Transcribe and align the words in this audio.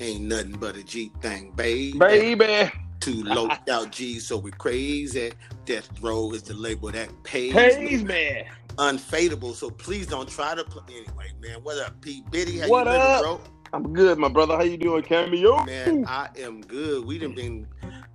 Ain't 0.00 0.22
nothing 0.22 0.52
but 0.52 0.76
a 0.76 0.84
G 0.84 1.10
thing, 1.20 1.52
baby. 1.56 1.98
Baby. 1.98 2.70
Two 3.00 3.22
low 3.24 3.48
out 3.70 3.92
G, 3.92 4.18
so 4.18 4.36
we 4.36 4.50
crazy. 4.50 5.32
Death 5.64 5.88
Row 6.00 6.32
is 6.32 6.42
the 6.42 6.54
label 6.54 6.90
that 6.90 7.10
pays. 7.22 7.52
Pays 7.52 8.04
me. 8.04 8.44
Unfadable, 8.78 9.54
so 9.54 9.70
please 9.70 10.06
don't 10.06 10.28
try 10.28 10.54
to 10.54 10.64
play. 10.64 10.82
Anyway, 10.90 11.32
man, 11.40 11.58
what 11.62 11.78
up, 11.78 11.98
P. 12.02 12.22
Biddy? 12.30 12.58
How 12.58 12.68
What 12.68 12.86
you 12.86 12.92
living, 12.92 13.06
up? 13.06 13.22
bro? 13.22 13.40
I'm 13.72 13.92
good, 13.92 14.18
my 14.18 14.28
brother. 14.28 14.54
How 14.56 14.62
you 14.62 14.76
doing, 14.76 15.02
Cameo? 15.02 15.64
Man, 15.64 16.04
I 16.06 16.28
am 16.38 16.60
good. 16.60 17.04
We 17.06 17.18
done 17.18 17.34
been, 17.34 17.66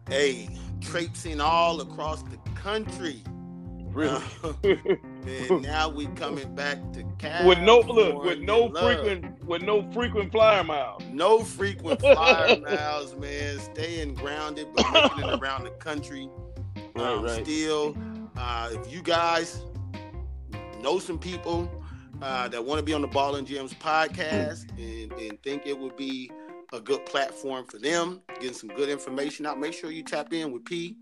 hey, 0.07 0.49
traipsing 0.81 1.41
all 1.41 1.81
across 1.81 2.21
the 2.23 2.37
country. 2.53 3.23
Really? 3.91 4.21
Uh, 4.43 4.53
and 5.27 5.61
now 5.61 5.89
we 5.89 6.07
coming 6.07 6.53
back 6.55 6.77
to 6.93 7.03
California. 7.17 7.47
with 7.47 7.59
no 7.59 7.79
look, 7.79 8.23
with 8.23 8.39
no 8.39 8.65
love. 8.65 8.83
frequent, 8.83 9.43
with 9.45 9.61
no 9.61 9.89
frequent 9.91 10.31
flyer 10.31 10.63
miles. 10.63 11.03
No 11.11 11.39
frequent 11.43 11.99
flyer 12.01 12.59
miles, 12.59 13.15
man. 13.15 13.59
Staying 13.59 14.15
grounded, 14.15 14.67
but 14.75 14.85
making 14.93 15.29
it 15.29 15.39
around 15.41 15.63
the 15.65 15.71
country. 15.71 16.29
Right, 16.93 17.07
Um, 17.07 17.23
right. 17.23 17.45
Still, 17.45 17.97
uh, 18.37 18.69
if 18.73 18.91
you 18.91 19.01
guys 19.01 19.63
know 20.81 20.99
some 20.99 21.17
people 21.17 21.71
uh, 22.21 22.49
that 22.49 22.63
want 22.63 22.79
to 22.79 22.83
be 22.83 22.93
on 22.93 23.01
the 23.01 23.07
Ball 23.07 23.35
and 23.35 23.47
Gems 23.47 23.73
podcast 23.75 24.69
and, 24.77 25.11
and 25.13 25.41
think 25.41 25.65
it 25.65 25.77
would 25.77 25.95
be 25.95 26.29
a 26.73 26.81
good 26.81 27.05
platform 27.05 27.65
for 27.65 27.77
them, 27.79 28.21
getting 28.35 28.53
some 28.53 28.69
good 28.69 28.89
information 28.89 29.45
out, 29.45 29.57
make 29.57 29.71
sure 29.73 29.89
you 29.89 30.03
tap 30.03 30.33
in 30.33 30.51
with 30.51 30.65
P. 30.65 30.97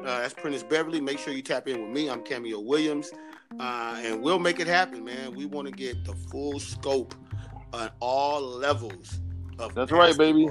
Uh, 0.00 0.20
that's 0.20 0.32
Prentice 0.32 0.62
Beverly. 0.62 1.00
Make 1.00 1.18
sure 1.18 1.34
you 1.34 1.42
tap 1.42 1.68
in 1.68 1.82
with 1.82 1.90
me. 1.90 2.08
I'm 2.08 2.22
Cameo 2.22 2.58
Williams. 2.58 3.10
Uh, 3.58 4.00
and 4.02 4.22
we'll 4.22 4.38
make 4.38 4.58
it 4.58 4.66
happen, 4.66 5.04
man. 5.04 5.34
We 5.34 5.44
want 5.44 5.68
to 5.68 5.72
get 5.72 6.04
the 6.04 6.14
full 6.14 6.58
scope 6.58 7.14
on 7.72 7.90
all 8.00 8.40
levels 8.40 9.20
of 9.58 9.74
That's 9.74 9.92
right, 9.92 10.16
baby. 10.16 10.48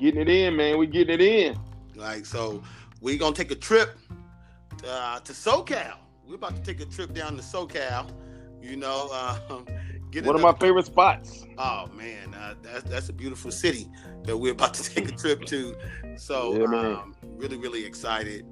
Getting 0.00 0.22
it 0.22 0.28
in, 0.28 0.56
man. 0.56 0.78
We 0.78 0.86
getting 0.88 1.14
it 1.14 1.20
in. 1.20 1.58
Like, 1.94 2.26
so 2.26 2.62
we're 3.00 3.18
gonna 3.18 3.34
take 3.34 3.52
a 3.52 3.56
trip 3.56 3.96
uh, 4.86 5.20
to 5.20 5.32
SoCal. 5.32 5.96
We're 6.26 6.34
about 6.34 6.56
to 6.56 6.62
take 6.62 6.80
a 6.80 6.90
trip 6.90 7.14
down 7.14 7.36
to 7.36 7.42
SoCal. 7.42 8.10
You 8.60 8.76
know, 8.76 9.38
um, 9.48 9.64
get 10.10 10.24
One 10.24 10.36
of 10.36 10.42
my 10.42 10.52
favorite 10.54 10.86
spots. 10.86 11.44
Oh 11.58 11.88
man, 11.94 12.34
uh, 12.34 12.54
that's 12.62 12.84
that's 12.84 13.08
a 13.08 13.12
beautiful 13.12 13.50
city 13.50 13.88
that 14.24 14.36
we're 14.36 14.52
about 14.52 14.74
to 14.74 14.82
take 14.94 15.08
a 15.08 15.12
trip 15.12 15.44
to. 15.46 15.74
So, 16.16 16.56
Yeah, 16.56 16.78
um, 16.78 17.14
really, 17.22 17.56
really 17.56 17.84
excited 17.84 18.46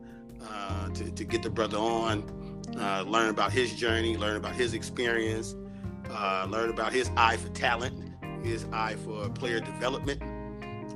uh, 0.49 0.89
to 0.91 1.11
to 1.11 1.25
get 1.25 1.43
the 1.43 1.51
brother 1.51 1.79
on, 1.79 2.63
uh, 2.79 3.03
learn 3.07 3.31
about 3.31 3.53
his 3.53 3.75
journey, 3.75 4.17
learn 4.17 4.37
about 4.37 4.55
his 4.55 4.75
experience, 4.75 5.55
uh, 6.11 6.47
learn 6.49 6.71
about 6.71 6.93
his 6.93 7.11
eye 7.17 7.37
for 7.37 7.49
talent, 7.51 8.15
his 8.43 8.67
eye 8.73 8.97
for 9.05 9.29
player 9.31 9.61
development. 9.61 10.23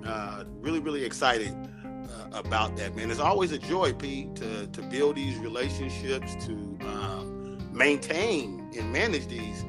Uh, 0.06 0.44
really, 0.60 0.80
really 0.80 1.04
excited 1.04 1.54
uh, 1.84 2.38
about 2.38 2.76
that, 2.76 2.94
man. 2.96 3.10
It's 3.10 3.20
always 3.20 3.52
a 3.52 3.58
joy, 3.58 3.92
P, 3.92 4.28
to 4.36 4.66
to 4.66 4.82
build 4.82 5.16
these 5.16 5.36
relationships, 5.38 6.34
to 6.46 6.78
um, 6.82 7.58
maintain 7.72 8.70
and 8.76 8.92
manage 8.92 9.28
these 9.28 9.64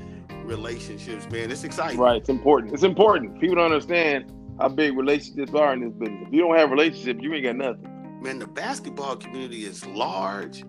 relationships, 0.50 1.30
man. 1.32 1.52
It's 1.52 1.64
exciting. 1.64 2.00
Right. 2.00 2.18
It's 2.18 2.30
important. 2.30 2.74
It's 2.74 2.84
important. 2.84 3.40
People 3.40 3.56
don't 3.56 3.72
understand 3.72 4.32
how 4.60 4.68
big 4.70 4.98
relationships 4.98 5.54
are 5.54 5.74
in 5.74 5.82
this 5.82 5.94
business. 5.94 6.28
If 6.28 6.34
you 6.34 6.42
don't 6.42 6.58
have 6.58 6.72
relationships, 6.72 7.20
you 7.22 7.34
ain't 7.34 7.46
got 7.46 7.56
nothing. 7.56 8.20
man, 8.22 8.40
the 8.40 8.48
basketball 8.48 9.16
community 9.16 9.64
is 9.64 9.86
large 9.86 10.64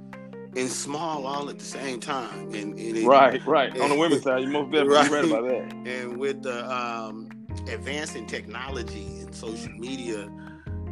and 0.56 0.68
small 0.68 1.26
all 1.26 1.48
at 1.50 1.58
the 1.58 1.64
same 1.64 1.98
time. 1.98 2.52
And, 2.54 2.78
and 2.78 2.96
it- 2.98 3.06
Right, 3.06 3.44
right. 3.46 3.76
On 3.80 3.88
the 3.90 3.96
women's 3.96 4.22
side, 4.28 4.42
you 4.42 4.48
most 4.48 4.70
definitely 4.70 4.94
Right. 4.94 5.10
right 5.10 5.24
about 5.24 5.48
that. 5.48 5.72
And 5.88 6.16
with 6.18 6.42
the 6.42 6.70
um, 6.72 7.28
advancing 7.68 8.26
technology 8.26 9.06
and 9.20 9.34
social 9.34 9.72
media, 9.72 10.28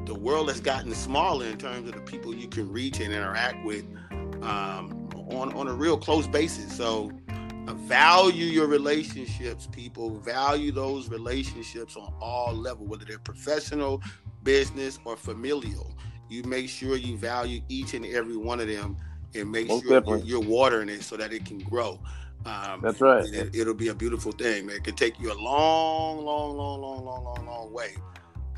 the 0.06 0.14
world 0.14 0.48
has 0.48 0.60
gotten 0.60 0.92
smaller 0.94 1.46
in 1.46 1.58
terms 1.58 1.88
of 1.88 1.94
the 1.94 2.00
people 2.00 2.34
you 2.34 2.48
can 2.48 2.72
reach 2.72 2.98
and 3.00 3.12
interact 3.12 3.64
with 3.64 3.84
um, 4.42 5.08
on 5.30 5.52
on 5.54 5.68
a 5.68 5.72
real 5.74 5.96
close 5.98 6.26
basis. 6.26 6.74
So. 6.76 7.10
Value 7.74 8.46
your 8.46 8.66
relationships, 8.66 9.68
people. 9.70 10.10
Value 10.20 10.72
those 10.72 11.08
relationships 11.08 11.96
on 11.96 12.12
all 12.20 12.54
levels, 12.54 12.88
whether 12.88 13.04
they're 13.04 13.18
professional, 13.18 14.02
business, 14.42 14.98
or 15.04 15.16
familial. 15.16 15.94
You 16.28 16.42
make 16.44 16.68
sure 16.68 16.96
you 16.96 17.16
value 17.16 17.60
each 17.68 17.94
and 17.94 18.04
every 18.06 18.36
one 18.36 18.60
of 18.60 18.68
them, 18.68 18.96
and 19.34 19.50
make 19.50 19.68
Most 19.68 19.82
sure 19.82 19.92
you're, 19.92 20.00
definitely. 20.00 20.28
you're 20.28 20.40
watering 20.40 20.88
it 20.88 21.02
so 21.02 21.16
that 21.16 21.32
it 21.32 21.44
can 21.44 21.58
grow. 21.58 22.00
Um, 22.46 22.80
That's 22.82 23.00
right. 23.00 23.24
It, 23.32 23.66
will 23.66 23.74
be 23.74 23.88
a 23.88 23.94
beautiful 23.94 24.32
thing, 24.32 24.66
man. 24.66 24.76
It 24.76 24.84
could 24.84 24.96
take 24.96 25.18
you 25.18 25.32
a 25.32 25.34
long, 25.34 26.24
long, 26.24 26.56
long, 26.56 26.80
long, 26.80 27.04
long, 27.04 27.24
long, 27.24 27.46
long 27.46 27.72
way. 27.72 27.94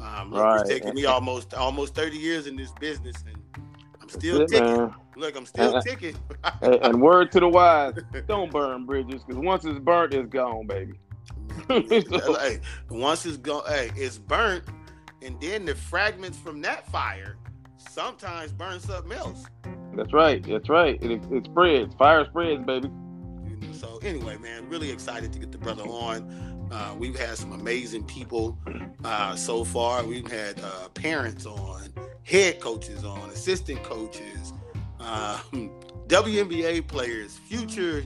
Um, 0.01 0.33
Right. 0.33 0.61
It's 0.61 0.69
taken 0.69 0.95
me 0.95 1.05
almost 1.05 1.55
almost 1.55 1.95
30 1.95 2.17
years 2.17 2.47
in 2.47 2.57
this 2.57 2.73
business, 2.81 3.17
and 3.27 3.37
still 4.11 4.47
ticking. 4.47 4.65
man. 4.65 4.95
Look, 5.17 5.37
I'm 5.37 5.47
still 5.47 5.77
Uh, 5.77 5.81
ticking. 5.83 6.17
and, 6.63 6.75
and 6.77 7.01
word 7.03 7.33
to 7.33 7.41
the 7.41 7.49
wise, 7.49 7.95
don't 8.29 8.51
burn 8.51 8.87
bridges 8.87 9.23
because 9.25 9.37
once 9.43 9.65
it's 9.65 9.79
burnt, 9.79 10.15
it's 10.15 10.29
gone, 10.33 10.67
baby. 10.67 10.99
So- 11.69 12.35
hey, 12.41 12.61
once 12.89 13.27
it's 13.27 13.37
gone, 13.37 13.63
hey, 13.67 13.91
it's 13.97 14.19
burnt, 14.19 14.65
and 15.23 15.41
then 15.41 15.65
the 15.65 15.75
fragments 15.75 16.39
from 16.39 16.61
that 16.63 16.87
fire 16.91 17.37
sometimes 17.79 18.53
burn 18.53 18.81
something 18.81 19.13
else. 19.13 19.45
That's 19.97 20.13
right. 20.13 20.43
That's 20.47 20.69
right. 20.69 21.03
It, 21.03 21.23
it 21.33 21.45
spreads. 21.47 21.95
Fire 21.95 22.25
spreads, 22.27 22.65
baby. 22.65 22.91
So 23.73 23.99
anyway, 24.03 24.37
man, 24.39 24.69
really 24.69 24.91
excited 24.91 25.33
to 25.33 25.39
get 25.39 25.51
the 25.53 25.59
brother 25.59 25.83
on. 25.85 26.50
Uh, 26.71 26.95
we've 26.99 27.19
had 27.19 27.37
some 27.37 27.53
amazing 27.53 28.05
people 28.05 28.57
uh, 29.05 29.35
so 29.35 29.65
far. 29.65 30.05
We've 30.05 30.31
had 30.31 30.61
uh, 30.61 30.89
parents 30.91 31.47
on, 31.47 31.89
head 32.23 32.61
coaches 32.61 33.05
on, 33.05 33.29
assistant 33.31 33.83
coaches, 33.83 34.53
um, 35.01 35.71
WNBA 36.07 36.87
players, 36.87 37.37
future 37.37 38.05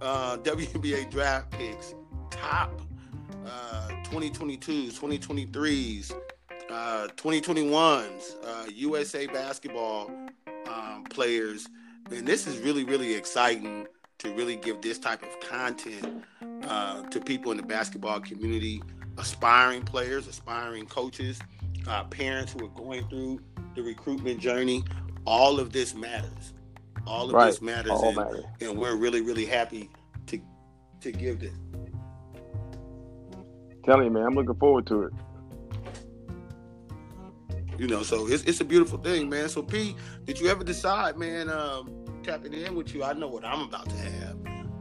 uh, 0.00 0.36
WNBA 0.42 1.10
draft 1.10 1.50
picks, 1.52 1.94
top 2.30 2.80
uh, 3.46 3.88
2022s, 4.04 4.98
2023s, 4.98 6.12
uh, 6.70 7.08
2021s, 7.16 8.36
uh, 8.44 8.66
USA 8.74 9.26
basketball 9.26 10.10
um, 10.66 11.04
players. 11.04 11.68
And 12.10 12.26
this 12.26 12.46
is 12.46 12.58
really, 12.58 12.84
really 12.84 13.14
exciting 13.14 13.86
to 14.22 14.32
really 14.34 14.54
give 14.54 14.80
this 14.80 14.98
type 14.98 15.22
of 15.22 15.40
content 15.40 16.22
uh, 16.68 17.02
to 17.02 17.20
people 17.20 17.50
in 17.50 17.56
the 17.56 17.62
basketball 17.62 18.20
community, 18.20 18.80
aspiring 19.18 19.82
players, 19.82 20.28
aspiring 20.28 20.86
coaches, 20.86 21.40
uh, 21.88 22.04
parents 22.04 22.52
who 22.52 22.64
are 22.64 22.70
going 22.70 23.06
through 23.08 23.40
the 23.74 23.82
recruitment 23.82 24.38
journey. 24.38 24.84
All 25.26 25.58
of 25.58 25.72
this 25.72 25.94
matters. 25.94 26.54
All 27.04 27.26
of 27.26 27.32
Right. 27.32 27.46
this 27.46 27.60
matters, 27.60 27.90
All 27.90 28.06
and, 28.08 28.16
matters. 28.16 28.44
and 28.60 28.78
we're 28.78 28.94
really, 28.94 29.22
really 29.22 29.44
happy 29.44 29.90
to 30.26 30.40
to 31.00 31.10
give 31.10 31.40
this. 31.40 31.54
Tell 33.84 34.00
you, 34.04 34.10
man, 34.10 34.22
I'm 34.24 34.34
looking 34.34 34.54
forward 34.54 34.86
to 34.86 35.02
it. 35.04 35.12
You 37.76 37.88
know, 37.88 38.04
so 38.04 38.28
it's, 38.28 38.44
it's 38.44 38.60
a 38.60 38.64
beautiful 38.64 38.98
thing, 38.98 39.28
man. 39.28 39.48
So 39.48 39.62
P, 39.64 39.96
did 40.24 40.38
you 40.38 40.46
ever 40.48 40.62
decide, 40.62 41.16
man, 41.18 41.48
um, 41.50 42.01
tapping 42.22 42.54
in 42.54 42.74
with 42.74 42.94
you? 42.94 43.04
I 43.04 43.12
know 43.12 43.28
what 43.28 43.44
I'm 43.44 43.62
about 43.62 43.88
to 43.90 43.96
have. 43.96 44.36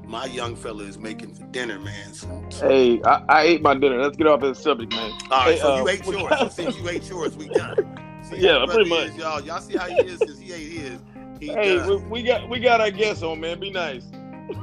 My 0.05 0.25
young 0.25 0.55
fella 0.55 0.83
is 0.83 0.97
making 0.97 1.33
for 1.35 1.45
dinner, 1.45 1.79
man. 1.79 2.13
So, 2.13 2.43
so- 2.49 2.67
Hey, 2.67 3.01
I, 3.03 3.23
I 3.29 3.41
ate 3.43 3.61
my 3.61 3.73
dinner. 3.75 4.01
Let's 4.01 4.17
get 4.17 4.27
off 4.27 4.41
this 4.41 4.59
subject, 4.59 4.91
man. 4.93 5.11
all 5.31 5.45
right, 5.45 5.53
Hey, 5.55 5.59
so 5.59 5.73
uh, 5.73 5.77
you 5.77 5.87
ate 5.89 6.05
yours. 6.05 6.29
got- 6.29 6.39
So 6.39 6.49
since 6.49 6.77
you 6.77 6.89
ate 6.89 7.09
yours, 7.09 7.35
we 7.37 7.47
done. 7.49 7.97
See 8.29 8.37
Yeah, 8.37 8.65
pretty 8.67 8.89
much. 8.89 9.09
is, 9.09 9.17
y'all. 9.17 9.41
Y'all 9.41 9.61
see 9.61 9.77
how 9.77 9.87
he 9.87 10.05
is 10.05 10.19
since 10.19 10.37
he 10.39 10.53
ate 10.53 10.71
his. 10.71 10.99
He 11.39 11.47
Hey, 11.47 11.81
we, 11.87 11.95
we 11.97 12.23
got 12.23 12.47
we 12.49 12.59
got 12.59 12.81
our 12.81 12.91
guests 12.91 13.23
on, 13.23 13.39
man. 13.39 13.59
Be 13.59 13.71
nice. 13.71 14.03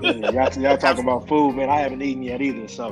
Yeah, 0.00 0.12
y'all, 0.30 0.52
y'all 0.62 0.76
talking 0.76 1.02
about 1.08 1.26
food, 1.26 1.56
man. 1.56 1.68
I 1.70 1.80
haven't 1.80 2.02
eaten 2.02 2.22
yet 2.22 2.40
either, 2.40 2.68
so 2.68 2.88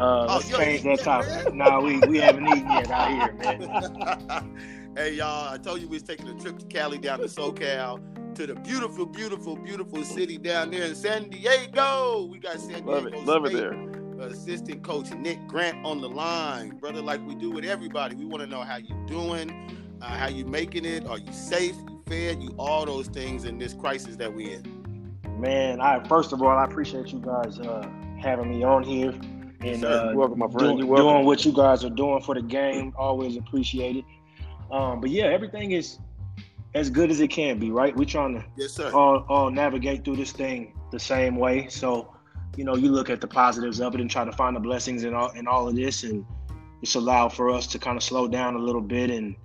uh, 0.00 0.26
Oh, 0.28 0.34
let's 0.36 0.48
you 0.50 0.56
change 0.56 0.82
that 0.84 1.00
topic. 1.00 1.28
man? 1.28 1.58
No, 1.58 1.80
we, 1.80 1.98
we 2.00 2.18
haven't 2.18 2.46
eaten 2.46 2.70
yet 2.70 2.90
out 2.90 3.10
here, 3.10 3.32
man. 3.34 4.92
hey 4.96 5.14
y'all, 5.14 5.52
I 5.52 5.58
told 5.58 5.80
you 5.82 5.88
we 5.88 5.96
was 5.96 6.02
taking 6.04 6.28
a 6.28 6.34
trip 6.40 6.58
to 6.58 6.66
Cali 6.66 6.96
down 6.98 7.18
to 7.18 7.26
SoCal 7.26 8.00
to 8.34 8.46
the 8.46 8.54
beautiful, 8.54 9.04
beautiful, 9.04 9.56
beautiful 9.56 10.02
city 10.04 10.38
down 10.38 10.70
there 10.70 10.84
in 10.84 10.94
San 10.94 11.28
Diego. 11.28 12.28
We 12.30 12.38
got 12.38 12.58
San 12.60 12.84
Diego 12.84 12.90
Love 12.92 13.06
it. 13.06 13.14
Love 13.26 13.44
it 13.46 13.52
there. 13.52 13.72
assistant 14.20 14.82
coach 14.82 15.10
Nick 15.12 15.46
Grant 15.48 15.84
on 15.84 16.00
the 16.00 16.08
line, 16.08 16.70
brother. 16.78 17.02
Like 17.02 17.26
we 17.26 17.34
do 17.34 17.50
with 17.50 17.64
everybody, 17.64 18.16
we 18.16 18.24
want 18.24 18.42
to 18.42 18.46
know 18.46 18.62
how 18.62 18.76
you 18.76 18.94
doing, 19.06 19.50
uh, 20.00 20.06
how 20.06 20.28
you 20.28 20.46
making 20.46 20.84
it. 20.84 21.06
Are 21.06 21.18
you 21.18 21.32
safe? 21.32 21.76
You 21.88 22.02
fed? 22.06 22.42
You 22.42 22.54
all 22.58 22.86
those 22.86 23.08
things 23.08 23.44
in 23.44 23.58
this 23.58 23.74
crisis 23.74 24.16
that 24.16 24.32
we're 24.34 24.58
in. 24.58 25.18
Man, 25.38 25.80
I 25.80 26.02
first 26.08 26.32
of 26.32 26.40
all, 26.40 26.56
I 26.56 26.64
appreciate 26.64 27.08
you 27.08 27.18
guys 27.20 27.58
uh, 27.58 27.86
having 28.18 28.48
me 28.50 28.62
on 28.62 28.82
here 28.82 29.12
and 29.60 29.84
uh, 29.84 30.04
You're 30.06 30.16
welcome, 30.16 30.38
my 30.38 30.46
friend. 30.46 30.58
doing, 30.58 30.78
You're 30.78 30.86
welcome. 30.86 31.06
doing 31.14 31.26
what 31.26 31.44
you 31.44 31.52
guys 31.52 31.84
are 31.84 31.90
doing 31.90 32.22
for 32.22 32.34
the 32.34 32.42
game. 32.42 32.92
Always 32.96 33.36
appreciate 33.36 33.96
it. 33.96 34.04
Um, 34.70 35.00
but 35.00 35.10
yeah, 35.10 35.24
everything 35.24 35.72
is 35.72 35.98
as 36.74 36.88
good 36.90 37.10
as 37.10 37.20
it 37.20 37.28
can 37.28 37.58
be, 37.58 37.70
right? 37.70 37.94
We're 37.96 38.04
trying 38.04 38.34
to 38.34 38.44
Yes, 38.56 38.72
sir. 38.72 38.90
all, 38.92 39.24
all 39.28 39.50
navigate 39.50 40.04
through 40.04 40.16
this 40.16 40.32
thing 40.32 40.72
the 40.90 40.98
same 40.98 41.36
way. 41.36 41.68
So, 41.68 42.14
you 42.56 42.64
know, 42.64 42.76
you 42.76 42.90
look 42.90 43.10
at 43.10 43.20
the 43.20 43.26
positives 43.26 43.80
of 43.80 43.94
it 43.94 44.00
and 44.00 44.10
try 44.10 44.24
to 44.24 44.32
find 44.32 44.56
the 44.56 44.60
blessings 44.60 45.04
in 45.04 45.14
all 45.14 45.30
in 45.30 45.46
all 45.46 45.68
of 45.68 45.76
this. 45.76 46.02
And 46.04 46.24
it's 46.82 46.94
allowed 46.94 47.30
for 47.32 47.50
us 47.50 47.66
to 47.68 47.78
kind 47.78 47.96
of 47.96 48.02
slow 48.02 48.26
down 48.28 48.54
a 48.56 48.58
little 48.58 48.80
bit 48.80 49.10
and 49.10 49.36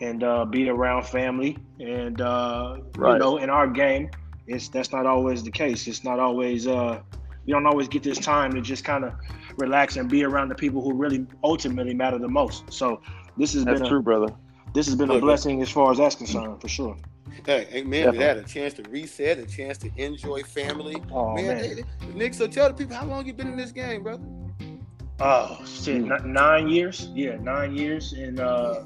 and 0.00 0.24
uh, 0.24 0.44
be 0.46 0.68
around 0.68 1.06
family. 1.06 1.58
And 1.78 2.20
uh, 2.20 2.78
Right. 2.96 3.12
you 3.14 3.18
know, 3.18 3.36
in 3.38 3.50
our 3.50 3.66
game, 3.66 4.10
it's 4.46 4.68
that's 4.68 4.92
not 4.92 5.06
always 5.06 5.42
the 5.42 5.50
case. 5.50 5.86
It's 5.86 6.02
not 6.04 6.18
always 6.18 6.66
uh, 6.66 7.00
you 7.44 7.54
don't 7.54 7.66
always 7.66 7.88
get 7.88 8.02
this 8.02 8.18
time 8.18 8.52
to 8.52 8.60
just 8.60 8.84
kind 8.84 9.04
of 9.04 9.12
relax 9.58 9.96
and 9.96 10.08
be 10.08 10.24
around 10.24 10.48
the 10.48 10.54
people 10.54 10.80
who 10.82 10.94
really 10.94 11.26
ultimately 11.44 11.94
matter 11.94 12.18
the 12.18 12.28
most. 12.28 12.72
So 12.72 13.00
this 13.36 13.52
has 13.54 13.64
That's 13.64 13.78
been 13.80 13.86
a, 13.86 13.88
true, 13.90 14.02
brother. 14.02 14.34
This 14.74 14.86
has 14.86 14.94
been 14.96 15.10
a 15.10 15.18
blessing 15.20 15.60
as 15.62 15.70
far 15.70 15.90
as 15.92 15.98
that's 15.98 16.14
concerned, 16.14 16.60
for 16.60 16.68
sure. 16.68 16.96
Hey, 17.46 17.66
hey 17.70 17.82
man, 17.84 18.10
we 18.12 18.18
had 18.18 18.36
a 18.36 18.42
chance 18.42 18.74
to 18.74 18.82
reset, 18.90 19.38
a 19.38 19.46
chance 19.46 19.78
to 19.78 19.90
enjoy 19.96 20.42
family. 20.42 21.02
Oh 21.12 21.34
man, 21.34 21.46
man, 21.46 21.58
they- 21.62 21.74
they- 21.74 21.84
Nick, 22.14 22.34
so 22.34 22.46
tell 22.46 22.68
the 22.68 22.74
people 22.74 22.96
how 22.96 23.06
long 23.06 23.26
you 23.26 23.32
been 23.32 23.48
in 23.48 23.56
this 23.56 23.72
game, 23.72 24.02
brother. 24.02 24.22
oh 25.20 25.58
shit. 25.64 26.02
Nine 26.24 26.68
years, 26.68 27.08
yeah, 27.14 27.36
nine 27.40 27.74
years 27.76 28.12
and 28.12 28.40
uh, 28.40 28.82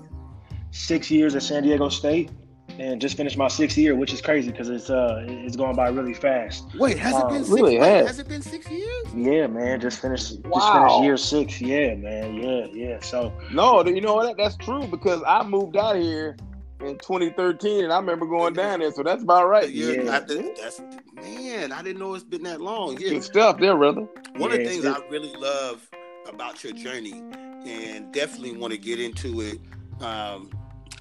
six 0.70 1.10
years 1.10 1.34
at 1.34 1.42
San 1.42 1.62
Diego 1.62 1.88
State, 1.88 2.30
and 2.78 3.00
just 3.00 3.16
finished 3.16 3.36
my 3.36 3.48
sixth 3.48 3.76
year, 3.78 3.94
which 3.94 4.12
is 4.12 4.20
crazy 4.20 4.50
because 4.50 4.68
it's 4.68 4.90
uh 4.90 5.24
it's 5.28 5.56
going 5.56 5.76
by 5.76 5.88
really 5.88 6.14
fast. 6.14 6.64
Wait, 6.76 6.98
has 6.98 7.14
it 7.14 7.16
Uh, 7.22 7.28
been 7.28 7.44
six? 7.44 7.50
really 7.50 7.78
wait, 7.78 7.86
has. 7.88 8.06
has 8.08 8.18
it 8.18 8.28
been 8.28 8.42
six 8.42 8.70
years? 8.70 9.06
Yeah, 9.14 9.46
man, 9.46 9.80
just 9.80 10.00
finished 10.00 10.28
just 10.28 10.44
Wow. 10.46 10.86
finished 10.88 11.04
year 11.04 11.16
six. 11.16 11.60
Yeah, 11.60 11.94
man, 11.94 12.34
yeah, 12.34 12.66
yeah. 12.72 13.00
So 13.00 13.32
No, 13.52 13.84
you 13.84 14.00
know 14.00 14.14
what? 14.14 14.36
That's 14.36 14.56
true 14.56 14.86
because 14.86 15.22
I 15.26 15.42
moved 15.44 15.76
out 15.76 15.96
here 15.96 16.36
in 16.80 16.98
2013, 16.98 17.84
and 17.84 17.92
I 17.92 17.96
remember 17.98 18.26
going 18.26 18.52
down 18.54 18.80
there. 18.80 18.90
So 18.92 19.02
that's 19.02 19.22
about 19.22 19.48
right. 19.48 19.70
Yeah, 19.70 19.92
Yeah. 20.02 20.16
I- 20.16 20.20
that's 20.20 20.80
man. 21.14 21.72
I 21.72 21.82
didn't 21.82 21.98
know 21.98 22.14
it's 22.14 22.24
been 22.24 22.42
that 22.42 22.60
long. 22.60 22.98
Yeah, 23.00 23.10
Good 23.10 23.22
stuff 23.24 23.58
there, 23.58 23.76
brother. 23.76 24.06
one 24.36 24.50
of 24.52 24.58
the 24.58 24.64
things 24.64 24.84
it's- 24.84 25.00
I 25.00 25.08
really 25.10 25.32
love 25.36 25.88
about 26.28 26.62
your 26.64 26.72
journey, 26.72 27.22
and 27.66 28.12
definitely 28.12 28.56
want 28.56 28.72
to 28.72 28.78
get 28.78 28.98
into 29.00 29.40
it. 29.40 29.58
Um, 30.02 30.50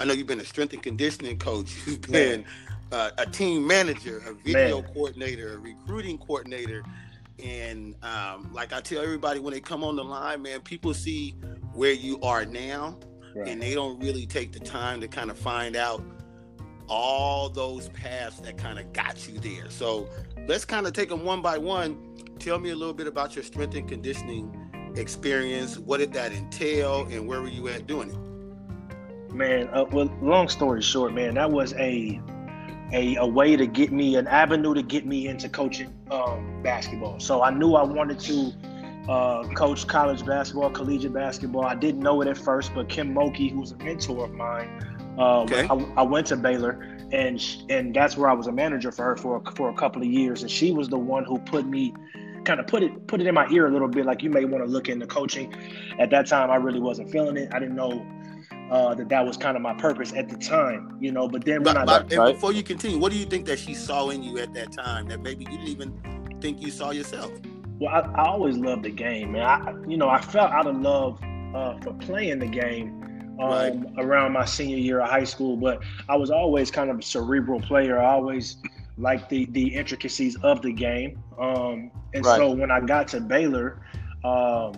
I 0.03 0.05
know 0.05 0.11
you've 0.11 0.27
been 0.27 0.41
a 0.41 0.45
strength 0.45 0.73
and 0.73 0.83
conditioning 0.83 1.39
coach. 1.39 1.73
You've 1.85 2.01
been 2.01 2.43
uh, 2.91 3.11
a 3.17 3.25
team 3.25 3.65
manager, 3.65 4.21
a 4.27 4.33
video 4.33 4.81
Man. 4.81 4.93
coordinator, 4.93 5.53
a 5.53 5.57
recruiting 5.59 6.17
coordinator, 6.17 6.83
and 7.41 7.95
um, 8.03 8.51
like 8.51 8.73
I 8.73 8.81
tell 8.81 9.01
everybody 9.01 9.39
when 9.39 9.53
they 9.53 9.61
come 9.61 9.81
on 9.81 9.95
the 9.95 10.03
line, 10.03 10.41
man, 10.41 10.59
people 10.59 10.93
see 10.93 11.35
where 11.71 11.93
you 11.93 12.19
are 12.19 12.43
now, 12.43 12.99
Right. 13.33 13.47
and 13.47 13.61
they 13.61 13.73
don't 13.73 13.97
really 14.01 14.25
take 14.25 14.51
the 14.51 14.59
time 14.59 14.99
to 14.99 15.07
kind 15.07 15.31
of 15.31 15.39
find 15.39 15.77
out 15.77 16.03
all 16.89 17.47
those 17.47 17.87
paths 17.89 18.41
that 18.41 18.57
kind 18.57 18.79
of 18.79 18.91
got 18.91 19.25
you 19.25 19.39
there. 19.39 19.69
So 19.69 20.09
let's 20.49 20.65
kind 20.65 20.85
of 20.85 20.91
take 20.91 21.07
them 21.07 21.23
one 21.23 21.41
by 21.41 21.57
one. 21.57 21.97
Tell 22.39 22.59
me 22.59 22.71
a 22.71 22.75
little 22.75 22.93
bit 22.93 23.07
about 23.07 23.35
your 23.37 23.45
strength 23.45 23.73
and 23.75 23.87
conditioning 23.87 24.69
experience. 24.97 25.79
What 25.79 25.99
did 25.99 26.11
that 26.11 26.33
entail, 26.33 27.07
and 27.09 27.25
where 27.25 27.41
were 27.41 27.47
you 27.47 27.69
at 27.69 27.87
doing 27.87 28.09
it? 28.09 28.32
Man, 29.33 29.69
uh, 29.73 29.85
well, 29.91 30.09
long 30.21 30.47
story 30.47 30.81
short, 30.81 31.13
man, 31.13 31.35
that 31.35 31.51
was 31.51 31.73
a 31.73 32.21
a, 32.91 33.15
a 33.15 33.25
way 33.25 33.55
to 33.55 33.65
get 33.65 33.91
me 33.91 34.15
an 34.15 34.27
avenue 34.27 34.73
to 34.75 34.83
get 34.83 35.05
me 35.05 35.27
into 35.27 35.49
coaching 35.49 35.91
um, 36.11 36.61
basketball. 36.61 37.19
So 37.19 37.41
I 37.41 37.49
knew 37.49 37.73
I 37.73 37.83
wanted 37.83 38.19
to 38.19 38.53
uh, 39.09 39.47
coach 39.55 39.87
college 39.87 40.23
basketball, 40.25 40.69
collegiate 40.69 41.13
basketball. 41.13 41.65
I 41.65 41.75
didn't 41.75 42.01
know 42.01 42.21
it 42.21 42.27
at 42.27 42.37
first, 42.37 42.73
but 42.75 42.89
Kim 42.89 43.13
Mulkey, 43.13 43.51
who's 43.51 43.71
a 43.71 43.77
mentor 43.77 44.25
of 44.25 44.31
mine, 44.33 44.69
uh, 45.17 45.41
Okay. 45.41 45.67
I, 45.69 45.73
I 45.97 46.01
went 46.03 46.27
to 46.27 46.35
Baylor, 46.35 46.71
and 47.11 47.43
and 47.69 47.95
that's 47.95 48.15
where 48.15 48.29
I 48.29 48.33
was 48.33 48.47
a 48.47 48.51
manager 48.51 48.91
for 48.91 49.05
her 49.05 49.15
for 49.15 49.37
a, 49.37 49.51
for 49.51 49.69
a 49.69 49.73
couple 49.73 50.01
of 50.01 50.07
years, 50.07 50.41
and 50.41 50.51
she 50.51 50.71
was 50.71 50.89
the 50.89 50.97
one 50.97 51.25
who 51.25 51.39
put 51.39 51.65
me. 51.65 51.93
Kind 52.45 52.59
of 52.59 52.67
put 52.67 52.83
it 52.83 53.07
put 53.07 53.21
it 53.21 53.27
in 53.27 53.33
my 53.33 53.47
ear 53.51 53.67
a 53.67 53.71
little 53.71 53.87
bit, 53.87 54.05
like 54.05 54.21
you 54.21 54.29
may 54.29 54.43
want 54.43 54.65
to 54.65 54.69
look 54.69 54.89
into 54.89 55.07
coaching. 55.07 55.53
At 55.97 56.09
that 56.09 56.27
time, 56.27 56.51
I 56.51 56.57
really 56.57 56.81
wasn't 56.81 57.09
feeling 57.09 57.37
it. 57.37 57.53
I 57.53 57.59
didn't 57.59 57.75
know 57.75 58.05
uh, 58.71 58.93
that 58.95 59.09
that 59.09 59.25
was 59.25 59.37
kind 59.37 59.55
of 59.55 59.61
my 59.61 59.73
purpose 59.73 60.13
at 60.13 60.29
the 60.29 60.37
time, 60.37 60.97
you 60.99 61.11
know. 61.11 61.27
But 61.27 61.45
then 61.45 61.63
when 61.63 61.75
But, 61.75 61.85
got 61.85 61.85
but- 61.85 62.11
and 62.13 62.19
Right. 62.21 62.33
before 62.33 62.53
you 62.53 62.63
continue, 62.63 62.97
what 62.99 63.11
do 63.11 63.17
you 63.17 63.25
think 63.25 63.45
that 63.45 63.59
she 63.59 63.73
saw 63.73 64.09
in 64.09 64.23
you 64.23 64.37
at 64.39 64.53
that 64.53 64.71
time 64.71 65.07
that 65.07 65.21
maybe 65.21 65.45
you 65.45 65.57
didn't 65.57 65.67
even 65.69 66.37
think 66.41 66.61
you 66.61 66.71
saw 66.71 66.91
yourself? 66.91 67.31
Well, 67.79 67.89
I, 67.93 67.99
I 68.21 68.27
always 68.27 68.57
loved 68.57 68.83
the 68.83 68.91
game, 68.91 69.33
man. 69.33 69.43
I, 69.43 69.73
you 69.87 69.97
know, 69.97 70.09
I 70.09 70.21
felt 70.21 70.51
out 70.51 70.67
of 70.67 70.79
love 70.81 71.19
uh, 71.55 71.77
for 71.81 71.93
playing 71.95 72.39
the 72.39 72.47
game 72.47 72.99
um, 73.39 73.49
Right. 73.49 73.73
around 73.97 74.31
my 74.33 74.45
senior 74.45 74.77
year 74.77 75.01
of 75.01 75.09
high 75.09 75.23
school, 75.23 75.57
but 75.57 75.81
I 76.07 76.15
was 76.15 76.29
always 76.29 76.69
kind 76.69 76.89
of 76.91 76.99
a 76.99 77.01
cerebral 77.01 77.59
player. 77.61 77.99
I 77.99 78.11
always 78.13 78.57
liked 78.97 79.29
the 79.29 79.45
the 79.51 79.73
intricacies 79.73 80.35
of 80.43 80.61
the 80.61 80.71
game, 80.71 81.17
um, 81.39 81.89
and 82.13 82.23
so 82.23 82.51
when 82.51 82.69
I 82.69 82.79
got 82.79 83.07
to 83.09 83.19
Baylor, 83.21 83.81
um, 84.23 84.73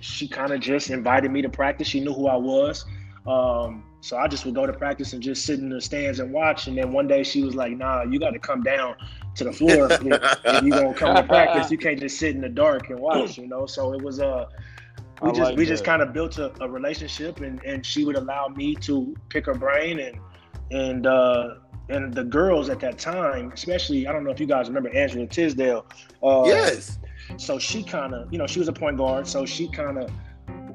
she 0.00 0.28
kind 0.28 0.52
of 0.52 0.60
just 0.60 0.90
invited 0.90 1.30
me 1.30 1.42
to 1.42 1.48
practice. 1.48 1.88
She 1.88 2.00
knew 2.00 2.12
who 2.12 2.28
I 2.28 2.36
was. 2.36 2.84
Um, 3.26 3.84
so 4.00 4.16
I 4.16 4.28
just 4.28 4.44
would 4.44 4.54
go 4.54 4.64
to 4.64 4.72
practice 4.72 5.12
and 5.12 5.22
just 5.22 5.44
sit 5.44 5.58
in 5.58 5.68
the 5.68 5.80
stands 5.80 6.20
and 6.20 6.32
watch. 6.32 6.66
And 6.66 6.78
then 6.78 6.92
one 6.92 7.06
day 7.06 7.22
she 7.22 7.42
was 7.42 7.54
like, 7.54 7.76
"Nah, 7.76 8.02
you 8.04 8.18
got 8.18 8.30
to 8.30 8.38
come 8.38 8.62
down 8.62 8.94
to 9.34 9.44
the 9.44 9.52
floor 9.52 9.90
if, 9.90 10.00
if 10.00 10.62
you 10.62 10.70
gonna 10.70 10.94
come 10.94 11.16
to 11.16 11.22
practice. 11.22 11.70
You 11.70 11.78
can't 11.78 11.98
just 11.98 12.18
sit 12.18 12.34
in 12.34 12.40
the 12.40 12.48
dark 12.48 12.90
and 12.90 13.00
watch." 13.00 13.36
You 13.36 13.48
know. 13.48 13.66
So 13.66 13.92
it 13.92 14.02
was 14.02 14.20
uh, 14.20 14.46
we 15.20 15.30
I 15.30 15.32
just 15.32 15.50
like 15.50 15.58
we 15.58 15.66
just 15.66 15.84
kind 15.84 16.00
of 16.00 16.12
built 16.12 16.38
a, 16.38 16.52
a 16.62 16.68
relationship, 16.68 17.40
and 17.40 17.62
and 17.64 17.84
she 17.84 18.04
would 18.04 18.16
allow 18.16 18.48
me 18.48 18.74
to 18.76 19.14
pick 19.28 19.46
her 19.46 19.54
brain 19.54 19.98
and 19.98 20.20
and 20.70 21.06
uh, 21.06 21.54
and 21.88 22.14
the 22.14 22.24
girls 22.24 22.68
at 22.68 22.80
that 22.80 22.98
time, 22.98 23.50
especially 23.52 24.06
I 24.06 24.12
don't 24.12 24.24
know 24.24 24.30
if 24.30 24.40
you 24.40 24.46
guys 24.46 24.68
remember 24.68 24.90
Angela 24.90 25.26
Tisdale. 25.26 25.86
Uh, 26.22 26.44
yes. 26.46 26.98
So 27.36 27.58
she 27.58 27.82
kind 27.82 28.14
of, 28.14 28.32
you 28.32 28.38
know, 28.38 28.46
she 28.46 28.58
was 28.58 28.68
a 28.68 28.72
point 28.72 28.96
guard, 28.96 29.26
so 29.26 29.44
she 29.44 29.68
kind 29.68 29.98
of 29.98 30.10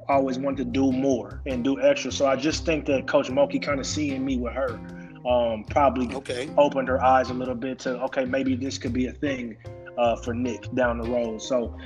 always 0.09 0.37
wanted 0.37 0.57
to 0.57 0.65
do 0.65 0.91
more 0.91 1.41
and 1.45 1.63
do 1.63 1.81
extra. 1.81 2.11
So 2.11 2.25
I 2.25 2.35
just 2.35 2.65
think 2.65 2.85
that 2.85 3.07
Coach 3.07 3.29
Mulkey 3.29 3.61
kind 3.61 3.79
of 3.79 3.85
seeing 3.85 4.23
me 4.25 4.37
with 4.37 4.53
her 4.53 4.79
um, 5.27 5.63
probably 5.69 6.13
Okay. 6.15 6.49
opened 6.57 6.89
her 6.89 7.01
eyes 7.03 7.29
a 7.29 7.33
little 7.33 7.55
bit 7.55 7.79
to, 7.79 8.01
okay, 8.03 8.25
maybe 8.25 8.55
this 8.55 8.77
could 8.77 8.93
be 8.93 9.07
a 9.07 9.13
thing 9.13 9.55
uh, 9.97 10.17
for 10.17 10.33
Nick 10.33 10.73
down 10.75 10.97
the 10.99 11.09
road. 11.09 11.41
So, 11.41 11.77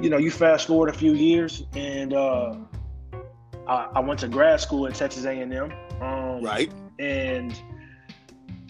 you 0.00 0.10
know, 0.10 0.16
you 0.16 0.30
fast 0.30 0.66
forward 0.66 0.88
a 0.88 0.92
few 0.92 1.12
years, 1.12 1.64
and 1.74 2.12
uh, 2.12 2.56
I, 3.68 3.90
I 3.94 4.00
went 4.00 4.18
to 4.20 4.28
grad 4.28 4.60
school 4.60 4.86
at 4.86 4.94
Texas 4.94 5.24
A&M. 5.24 5.72
Um, 6.00 6.42
Right. 6.42 6.72
and 6.98 7.54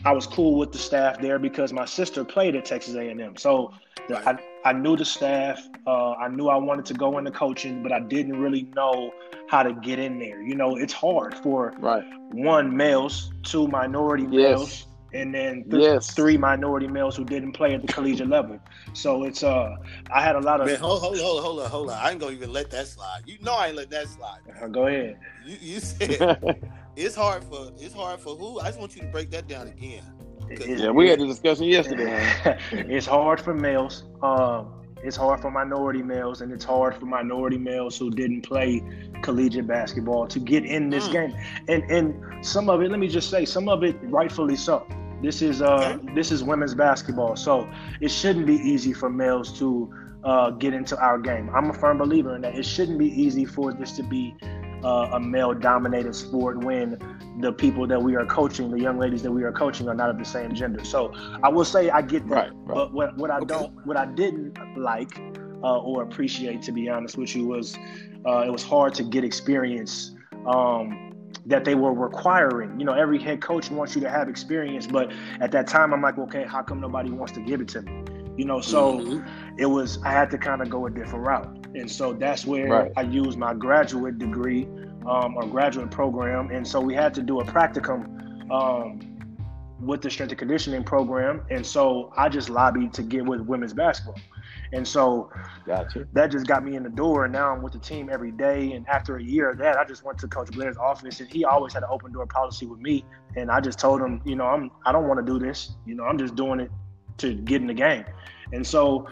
I 0.04 0.12
was 0.12 0.26
cool 0.26 0.58
with 0.58 0.72
the 0.72 0.78
staff 0.78 1.20
there 1.20 1.38
because 1.38 1.72
my 1.72 1.84
sister 1.84 2.24
played 2.24 2.54
at 2.56 2.64
Texas 2.64 2.94
A&M. 2.94 3.36
So 3.36 3.72
Right. 4.08 4.38
I, 4.64 4.68
I 4.68 4.72
knew 4.74 4.96
the 4.96 5.04
staff. 5.04 5.66
Uh, 5.86 6.12
I 6.12 6.28
knew 6.28 6.48
I 6.48 6.56
wanted 6.56 6.84
to 6.86 6.94
go 6.94 7.16
into 7.16 7.30
coaching, 7.30 7.82
but 7.82 7.90
I 7.90 8.00
didn't 8.00 8.38
really 8.38 8.64
know 8.74 9.12
how 9.48 9.62
to 9.62 9.72
get 9.72 9.98
in 9.98 10.18
there. 10.18 10.42
You 10.42 10.54
know, 10.56 10.76
it's 10.76 10.92
hard 10.92 11.34
for 11.36 11.72
Right. 11.78 12.04
one 12.32 12.76
males, 12.76 13.32
two 13.44 13.66
minority 13.68 14.24
Yes. 14.24 14.32
males, 14.32 14.86
and 15.14 15.34
then 15.34 15.64
th- 15.70 15.82
Yes. 15.82 16.10
three 16.12 16.36
minority 16.36 16.86
males 16.88 17.16
who 17.16 17.24
didn't 17.24 17.52
play 17.52 17.74
at 17.74 17.80
the 17.80 17.90
collegiate 17.90 18.28
level. 18.28 18.58
So 18.92 19.24
it's 19.24 19.42
uh, 19.42 19.74
I 20.10 20.20
had 20.20 20.36
a 20.36 20.40
lot 20.40 20.60
of. 20.60 20.66
Man, 20.66 20.76
hold, 20.80 21.00
hold, 21.00 21.18
hold, 21.18 21.42
hold 21.42 21.60
on, 21.60 21.70
hold 21.70 21.90
on. 21.90 21.96
I 21.98 22.10
ain't 22.10 22.20
gonna 22.20 22.32
even 22.32 22.52
let 22.52 22.70
that 22.72 22.86
slide. 22.88 23.22
You 23.24 23.38
know 23.40 23.54
I 23.54 23.68
ain't 23.68 23.76
let 23.76 23.88
that 23.90 24.08
slide. 24.08 24.40
Uh, 24.60 24.66
go 24.68 24.86
ahead. 24.86 25.18
You, 25.46 25.56
you 25.60 25.80
said 25.80 26.36
it's 26.96 27.14
hard 27.14 27.44
for 27.44 27.70
it's 27.78 27.94
hard 27.94 28.20
for 28.20 28.36
who? 28.36 28.60
I 28.60 28.66
just 28.66 28.78
want 28.78 28.94
you 28.96 29.02
to 29.02 29.08
break 29.08 29.30
that 29.30 29.48
down 29.48 29.68
again. 29.68 30.02
Yeah, 30.66 30.90
we 30.90 31.08
had 31.08 31.20
the 31.20 31.26
discussion 31.26 31.64
yesterday. 31.64 32.20
it's 32.72 33.06
hard 33.06 33.40
for 33.40 33.54
males. 33.54 34.04
Um, 34.22 34.72
it's 35.02 35.16
hard 35.16 35.40
for 35.40 35.50
minority 35.50 36.02
males, 36.02 36.40
and 36.42 36.52
it's 36.52 36.64
hard 36.64 36.94
for 36.96 37.06
minority 37.06 37.58
males 37.58 37.98
who 37.98 38.10
didn't 38.10 38.42
play 38.42 38.82
collegiate 39.22 39.66
basketball 39.66 40.26
to 40.28 40.38
get 40.38 40.64
in 40.64 40.90
this 40.90 41.08
Mm. 41.08 41.12
game. 41.12 41.34
And 41.68 41.82
and 41.90 42.44
some 42.46 42.68
of 42.68 42.82
it, 42.82 42.90
let 42.90 43.00
me 43.00 43.08
just 43.08 43.30
say, 43.30 43.44
some 43.44 43.68
of 43.68 43.82
it 43.84 43.96
rightfully 44.02 44.56
so. 44.56 44.86
This 45.22 45.40
is 45.42 45.62
uh 45.62 45.98
this 46.14 46.30
is 46.30 46.44
women's 46.44 46.74
basketball, 46.74 47.36
so 47.36 47.68
it 48.00 48.10
shouldn't 48.10 48.46
be 48.46 48.56
easy 48.56 48.92
for 48.92 49.08
males 49.08 49.58
to 49.58 49.92
uh, 50.24 50.50
get 50.50 50.72
into 50.74 50.98
our 50.98 51.18
game. 51.18 51.50
I'm 51.54 51.68
a 51.70 51.74
firm 51.74 51.98
believer 51.98 52.34
in 52.36 52.42
that. 52.42 52.54
It 52.54 52.64
shouldn't 52.64 52.98
be 52.98 53.08
easy 53.08 53.44
for 53.44 53.72
this 53.72 53.92
to 53.92 54.02
be 54.02 54.34
uh, 54.84 55.10
a 55.12 55.20
male-dominated 55.20 56.14
sport 56.14 56.58
when 56.62 56.98
the 57.40 57.52
people 57.52 57.86
that 57.86 58.00
we 58.00 58.14
are 58.14 58.26
coaching, 58.26 58.70
the 58.70 58.80
young 58.80 58.98
ladies 58.98 59.22
that 59.22 59.32
we 59.32 59.42
are 59.42 59.52
coaching, 59.52 59.88
are 59.88 59.94
not 59.94 60.10
of 60.10 60.18
the 60.18 60.24
same 60.24 60.54
gender. 60.54 60.84
So 60.84 61.12
I 61.42 61.48
will 61.48 61.64
say 61.64 61.90
I 61.90 62.02
get 62.02 62.28
that. 62.28 62.34
Right, 62.34 62.52
right. 62.52 62.74
But 62.74 62.92
what, 62.92 63.16
what 63.16 63.30
I 63.30 63.38
Okay. 63.38 63.46
don't, 63.46 63.72
what 63.86 63.96
I 63.96 64.06
didn't 64.06 64.58
like 64.76 65.18
uh, 65.62 65.78
or 65.78 66.02
appreciate, 66.02 66.62
to 66.62 66.72
be 66.72 66.88
honest 66.88 67.16
with 67.16 67.34
you, 67.34 67.46
was 67.46 67.76
uh, 68.26 68.44
it 68.46 68.50
was 68.52 68.62
hard 68.62 68.94
to 68.94 69.02
get 69.02 69.24
experience 69.24 70.14
um, 70.46 71.10
that 71.46 71.64
they 71.64 71.74
were 71.74 71.92
requiring. 71.92 72.78
You 72.78 72.86
know, 72.86 72.92
every 72.92 73.18
head 73.18 73.40
coach 73.40 73.70
wants 73.70 73.94
you 73.94 74.00
to 74.02 74.10
have 74.10 74.28
experience, 74.28 74.86
but 74.86 75.12
at 75.40 75.50
that 75.52 75.66
time, 75.66 75.92
I'm 75.92 76.02
like, 76.02 76.18
okay, 76.18 76.44
how 76.44 76.62
come 76.62 76.80
nobody 76.80 77.10
wants 77.10 77.32
to 77.32 77.40
give 77.40 77.60
it 77.60 77.68
to 77.68 77.82
me? 77.82 78.04
You 78.36 78.44
know, 78.44 78.60
so 78.60 78.98
Mhm. 78.98 79.58
it 79.58 79.66
was 79.66 80.02
I 80.02 80.10
had 80.10 80.30
to 80.32 80.38
kind 80.38 80.60
of 80.62 80.68
go 80.70 80.86
a 80.86 80.90
different 80.90 81.24
route, 81.26 81.63
and 81.74 81.90
so 81.90 82.12
that's 82.12 82.46
where 82.46 82.68
Right. 82.68 82.92
I 82.96 83.02
used 83.02 83.38
my 83.38 83.54
graduate 83.54 84.18
degree 84.18 84.66
um, 85.06 85.36
or 85.36 85.46
graduate 85.46 85.90
program, 85.90 86.50
and 86.50 86.66
so 86.66 86.80
we 86.80 86.94
had 86.94 87.14
to 87.14 87.22
do 87.22 87.40
a 87.40 87.44
practicum 87.44 88.50
um, 88.50 89.00
with 89.80 90.00
the 90.00 90.10
strength 90.10 90.30
and 90.30 90.38
conditioning 90.38 90.84
program, 90.84 91.42
and 91.50 91.66
so 91.66 92.12
I 92.16 92.28
just 92.28 92.48
lobbied 92.48 92.92
to 92.94 93.02
get 93.02 93.24
with 93.24 93.40
women's 93.42 93.74
basketball, 93.74 94.16
And 94.72 94.86
so 94.86 95.30
gotcha. 95.66 96.06
that 96.14 96.30
just 96.30 96.46
got 96.46 96.64
me 96.64 96.74
in 96.76 96.82
the 96.82 96.88
door. 96.90 97.24
And 97.24 97.32
now 97.32 97.52
I'm 97.52 97.62
with 97.62 97.72
the 97.74 97.78
team 97.78 98.08
every 98.10 98.30
day. 98.32 98.72
And 98.72 98.86
after 98.88 99.16
a 99.16 99.22
year 99.22 99.50
of 99.50 99.58
that, 99.58 99.76
I 99.76 99.84
just 99.84 100.02
went 100.04 100.18
to 100.20 100.28
Coach 100.28 100.50
Blair's 100.52 100.76
office 100.76 101.20
and 101.20 101.28
he 101.28 101.44
always 101.44 101.72
had 101.74 101.82
an 101.82 101.88
open 101.92 102.12
door 102.12 102.26
policy 102.26 102.66
with 102.66 102.80
me. 102.80 103.04
And 103.36 103.50
I 103.50 103.60
just 103.60 103.78
told 103.78 104.00
him, 104.00 104.20
you 104.24 104.36
know, 104.36 104.46
I'm 104.46 104.70
I 104.86 104.92
don't 104.92 105.06
want 105.06 105.24
to 105.24 105.32
do 105.32 105.38
this. 105.38 105.76
You 105.86 105.94
know, 105.96 106.04
I'm 106.04 106.18
just 106.18 106.34
doing 106.34 106.60
it 106.60 106.70
to 107.18 107.34
get 107.34 107.60
in 107.60 107.66
the 107.68 107.74
game. 107.74 108.04
And 108.52 108.66
so 108.66 109.06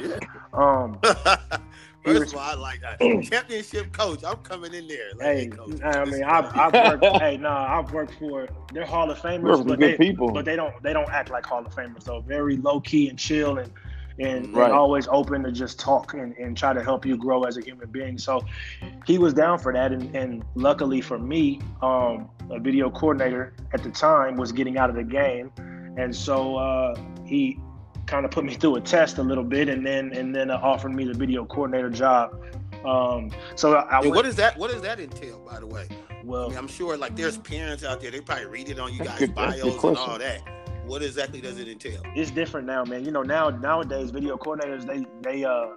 um 0.52 0.99
First 2.04 2.32
of 2.32 2.40
all, 2.40 2.50
I 2.50 2.54
like 2.54 2.80
that 2.80 3.00
championship 3.30 3.92
coach. 3.92 4.25
I'm 4.25 4.37
coming 4.38 4.75
in 4.75 4.88
there. 4.88 5.11
Like, 5.16 5.21
hey, 5.37 5.47
coach, 5.49 5.80
I 5.82 6.04
mean, 6.04 6.25
I've, 6.25 6.44
what 6.47 6.75
I've 6.75 7.00
worked. 7.00 7.23
hey, 7.23 7.37
nah, 7.37 7.78
I've 7.78 7.92
worked 7.92 8.14
for. 8.18 8.49
They're 8.73 8.85
Hall 8.85 9.11
of 9.11 9.18
Famers, 9.18 9.66
but 9.66 9.78
good 9.78 9.92
they, 9.92 9.97
people. 9.97 10.32
but 10.32 10.44
they 10.44 10.56
don't 10.56 10.80
they 10.82 10.92
don't 10.92 11.09
act 11.11 11.30
like 11.30 11.47
Hall 11.47 11.64
of 11.64 11.75
Famers. 11.75 12.04
though. 12.04 12.21
very 12.21 12.56
low 12.56 12.80
key 12.80 13.09
and 13.09 13.18
chill 13.18 13.59
and 13.59 13.73
and, 14.18 14.54
Right. 14.54 14.64
and 14.66 14.75
always 14.75 15.09
open 15.09 15.42
to 15.44 15.50
just 15.52 15.80
talk 15.80 16.12
and, 16.14 16.37
and 16.37 16.56
try 16.56 16.73
to 16.75 16.82
help 16.82 17.06
you 17.06 17.16
grow 17.16 17.44
as 17.44 17.56
a 17.56 17.62
human 17.62 17.88
being. 17.90 18.18
So 18.18 18.44
he 19.06 19.18
was 19.18 19.32
down 19.32 19.59
for 19.59 19.73
that, 19.73 19.90
and, 19.90 20.14
and 20.14 20.44
luckily 20.54 21.00
for 21.00 21.18
me, 21.18 21.61
um, 21.80 22.28
a 22.50 22.61
video 22.61 22.90
coordinator 22.90 23.54
at 23.73 23.82
the 23.82 23.90
time 23.90 24.37
was 24.37 24.52
getting 24.52 24.76
out 24.76 24.90
of 24.90 24.97
the 24.97 25.02
game, 25.02 25.50
and 25.97 26.14
so 26.14 26.56
uh, 26.56 26.94
he 27.25 27.59
kind 28.12 28.26
of 28.26 28.31
put 28.31 28.45
me 28.45 28.54
through 28.54 28.76
a 28.76 28.81
test 28.81 29.16
a 29.16 29.23
little 29.23 29.42
bit, 29.42 29.71
and 29.71 29.85
then 29.87 30.12
and 30.12 30.37
then 30.37 30.50
uh, 30.50 30.61
offered 30.62 30.95
me 30.95 31.04
the 31.04 31.14
video 31.14 31.47
coordinator 31.47 31.88
job. 31.88 32.38
Um, 32.85 33.31
so 33.57 33.75
I, 33.75 33.83
I 33.83 33.97
And 34.00 34.11
went, 34.11 34.16
what 34.16 34.25
does 34.26 34.37
that? 34.37 34.59
What 34.59 34.71
does 34.71 34.83
that 34.83 35.00
entail? 35.00 35.38
By 35.50 35.61
the 35.61 35.66
way, 35.66 35.88
I 35.90 36.21
well, 36.23 36.50
mean, 36.50 36.59
I'm 36.59 36.69
sure 36.69 36.97
like 36.97 37.16
there's 37.16 37.38
parents 37.38 37.85
out 37.85 38.00
there. 38.00 38.11
They 38.11 38.21
probably 38.21 38.47
read 38.47 38.69
it 38.69 38.78
on 38.78 38.92
you 38.92 38.99
guys' 38.99 39.19
good- 39.19 39.35
that's 39.35 39.61
a 39.61 39.62
good 39.62 39.73
bios 39.73 39.85
and 39.85 39.97
all 39.97 40.19
that. 40.19 40.42
What 40.85 41.02
exactly 41.02 41.40
does 41.40 41.59
it 41.59 41.69
entail? 41.69 42.02
it's 42.14 42.31
different 42.31 42.66
now, 42.66 42.85
man. 42.85 43.04
You 43.04 43.12
know, 43.12 43.23
now 43.23 43.49
nowadays 43.49 44.11
video 44.11 44.37
coordinators 44.37 44.85
they 44.87 45.07
they 45.23 45.45
uh 45.45 45.69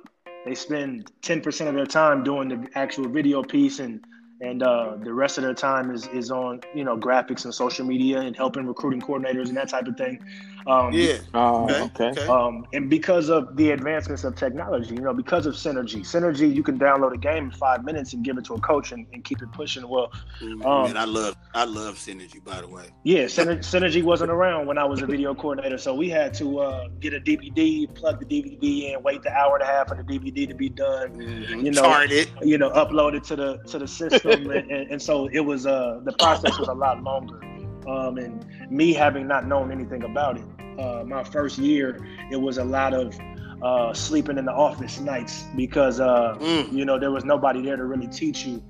they 0.46 0.56
spend 0.56 1.12
ten 1.22 1.40
percent 1.42 1.70
of 1.70 1.76
their 1.76 1.86
time 1.86 2.24
doing 2.24 2.50
the 2.50 2.68
actual 2.76 3.08
video 3.08 3.44
piece 3.44 3.80
and 3.80 4.04
and 4.42 4.64
uh, 4.64 4.98
the 5.02 5.14
rest 5.14 5.38
of 5.38 5.44
their 5.46 5.54
time 5.54 5.90
is 5.90 6.08
is 6.08 6.32
on 6.32 6.60
you 6.74 6.84
know 6.84 6.98
graphics 6.98 7.46
and 7.46 7.54
social 7.54 7.86
media 7.86 8.20
and 8.20 8.36
helping 8.36 8.66
recruiting 8.66 9.00
coordinators 9.00 9.48
and 9.48 9.56
that 9.56 9.70
type 9.70 9.88
of 9.88 9.96
thing. 9.96 10.20
Um, 10.68 10.92
Yeah. 10.94 11.18
Uh, 11.34 11.64
Okay. 11.66 11.82
okay. 11.84 12.08
okay. 12.22 12.28
Um, 12.28 12.66
and 12.74 12.90
because 12.90 13.30
of 13.30 13.56
the 13.56 13.70
advancements 13.72 14.24
of 14.24 14.36
technology, 14.36 14.96
you 14.96 15.02
know, 15.02 15.14
because 15.14 15.46
of 15.46 15.54
Synergy, 15.54 16.00
Synergy, 16.02 16.54
you 16.54 16.64
can 16.64 16.80
download 16.80 17.14
a 17.14 17.18
game 17.18 17.46
in 17.46 17.52
five 17.52 17.84
minutes 17.86 18.14
and 18.14 18.24
give 18.24 18.38
it 18.40 18.46
to 18.46 18.56
a 18.56 18.60
coach 18.60 18.92
and, 18.92 19.06
and 19.14 19.24
keep 19.24 19.42
it 19.44 19.52
pushing. 19.52 19.88
Well, 19.88 20.12
Mm, 20.42 20.66
um, 20.66 20.84
Man, 20.88 20.98
I 20.98 21.06
love 21.06 21.36
I 21.54 21.64
love 21.66 21.96
synergy. 21.96 22.44
By 22.44 22.60
the 22.62 22.68
way, 22.68 22.86
Yeah, 23.04 23.26
Syner- 23.26 23.60
Synergy 23.60 24.04
wasn't 24.04 24.32
around 24.32 24.66
when 24.68 24.78
I 24.78 24.84
was 24.84 25.02
a 25.02 25.06
video 25.06 25.34
coordinator, 25.36 25.78
so 25.78 25.94
we 25.94 26.10
had 26.10 26.34
to 26.36 26.60
uh, 26.60 26.88
get 27.00 27.14
a 27.14 27.20
DVD, 27.20 27.88
plug 27.96 28.20
the 28.20 28.26
DVD 28.26 28.94
in, 28.94 29.04
wait 29.04 29.22
the 29.24 29.32
hour 29.32 29.56
and 29.56 29.64
a 29.64 29.66
half 29.66 29.88
for 29.88 29.96
the 29.96 30.04
DVD 30.04 30.48
to 30.48 30.54
be 30.56 30.68
done, 30.70 31.20
You 31.64 31.72
know- 31.72 31.82
chart 31.84 32.12
it. 32.12 32.30
you 32.42 32.58
know, 32.58 32.70
upload 32.72 33.14
it 33.16 33.24
to 33.26 33.36
the 33.36 33.58
to 33.68 33.80
the 33.80 33.88
system, 33.88 34.50
and, 34.52 34.70
and, 34.72 34.92
and 34.92 35.02
so 35.02 35.28
it 35.32 35.40
was 35.40 35.66
uh, 35.66 36.02
the 36.04 36.12
process 36.14 36.58
was 36.60 36.68
a 36.68 36.74
lot 36.74 37.02
longer. 37.04 37.40
Um, 37.88 38.18
and 38.18 38.44
me 38.72 38.94
having 38.94 39.28
not 39.28 39.46
known 39.48 39.72
anything 39.72 40.04
about 40.04 40.38
it, 40.38 40.44
uh, 40.80 41.04
my 41.06 41.24
first 41.24 41.58
year, 41.58 42.00
it 42.32 42.38
was 42.38 42.58
a 42.58 42.64
lot 42.64 42.94
of 42.94 43.18
uh, 43.62 43.94
sleeping 43.94 44.38
in 44.38 44.46
the 44.46 44.52
office 44.54 45.00
nights 45.00 45.46
because 45.56 46.00
uh, 46.00 46.36
Mm. 46.40 46.72
you 46.72 46.86
know 46.86 47.00
there 47.00 47.12
was 47.12 47.24
nobody 47.26 47.62
there 47.62 47.78
to 47.78 47.86
really 47.86 48.08
teach 48.08 48.46
you 48.46 48.62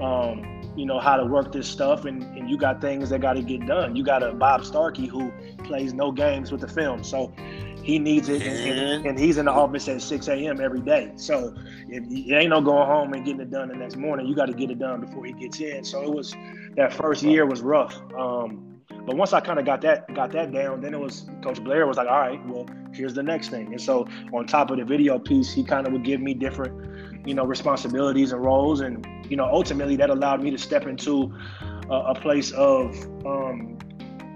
um, 0.00 0.44
you 0.76 0.86
know 0.86 0.98
how 0.98 1.16
to 1.16 1.24
work 1.24 1.52
this 1.52 1.68
stuff. 1.68 2.04
And, 2.04 2.22
and 2.36 2.48
you 2.50 2.56
got 2.56 2.80
things 2.80 3.10
that 3.10 3.20
got 3.20 3.34
to 3.34 3.42
get 3.42 3.66
done. 3.66 3.94
You 3.96 4.02
got 4.02 4.22
a 4.22 4.32
bob 4.32 4.64
starkey 4.64 5.06
who 5.06 5.30
plays 5.64 5.92
no 5.94 6.10
games 6.12 6.50
with 6.50 6.60
the 6.60 6.68
film. 6.68 7.02
So 7.04 7.32
he 7.82 7.98
needs 7.98 8.28
it. 8.28 8.42
And, 8.42 8.58
and, 8.80 9.06
and 9.06 9.18
he's 9.18 9.36
in 9.38 9.44
the 9.46 9.52
office 9.52 9.88
at 9.88 10.02
6 10.02 10.28
a.m 10.28 10.60
every 10.60 10.80
day. 10.80 11.12
So 11.16 11.54
if 11.88 12.04
it 12.10 12.34
ain't 12.34 12.50
no 12.50 12.60
going 12.60 12.86
home 12.86 13.12
and 13.14 13.24
getting 13.24 13.40
it 13.40 13.50
done 13.50 13.68
the 13.68 13.74
next 13.74 13.96
morning. 13.96 14.26
You 14.26 14.34
got 14.34 14.46
to 14.46 14.52
get 14.54 14.70
it 14.70 14.78
done 14.78 15.00
before 15.00 15.24
he 15.24 15.32
gets 15.32 15.60
in. 15.60 15.84
So 15.84 16.02
it 16.02 16.10
was 16.12 16.34
that 16.76 16.92
first 16.92 17.22
year 17.22 17.46
was 17.46 17.62
rough. 17.62 18.00
Um, 18.18 18.73
but 19.06 19.16
once 19.16 19.32
I 19.32 19.40
kind 19.40 19.58
of 19.58 19.64
got 19.64 19.80
that 19.82 20.12
got 20.14 20.32
that 20.32 20.52
down, 20.52 20.80
then 20.80 20.94
it 20.94 21.00
was 21.00 21.26
Coach 21.42 21.62
Blair 21.62 21.86
was 21.86 21.96
like, 21.96 22.08
all 22.08 22.20
right, 22.20 22.46
well, 22.46 22.66
here's 22.92 23.14
the 23.14 23.22
next 23.22 23.48
thing. 23.48 23.66
And 23.72 23.80
so 23.80 24.06
on 24.32 24.46
top 24.46 24.70
of 24.70 24.78
the 24.78 24.84
video 24.84 25.18
piece, 25.18 25.52
he 25.52 25.62
kind 25.64 25.86
of 25.86 25.92
would 25.92 26.04
give 26.04 26.20
me 26.20 26.34
different, 26.34 27.26
you 27.26 27.34
know, 27.34 27.44
responsibilities 27.44 28.32
and 28.32 28.42
roles, 28.44 28.80
and 28.80 29.06
you 29.28 29.36
know, 29.36 29.44
ultimately 29.44 29.96
that 29.96 30.10
allowed 30.10 30.42
me 30.42 30.50
to 30.50 30.58
step 30.58 30.86
into 30.86 31.34
a, 31.90 31.94
a 31.94 32.14
place 32.14 32.50
of 32.52 32.94
um, 33.26 33.78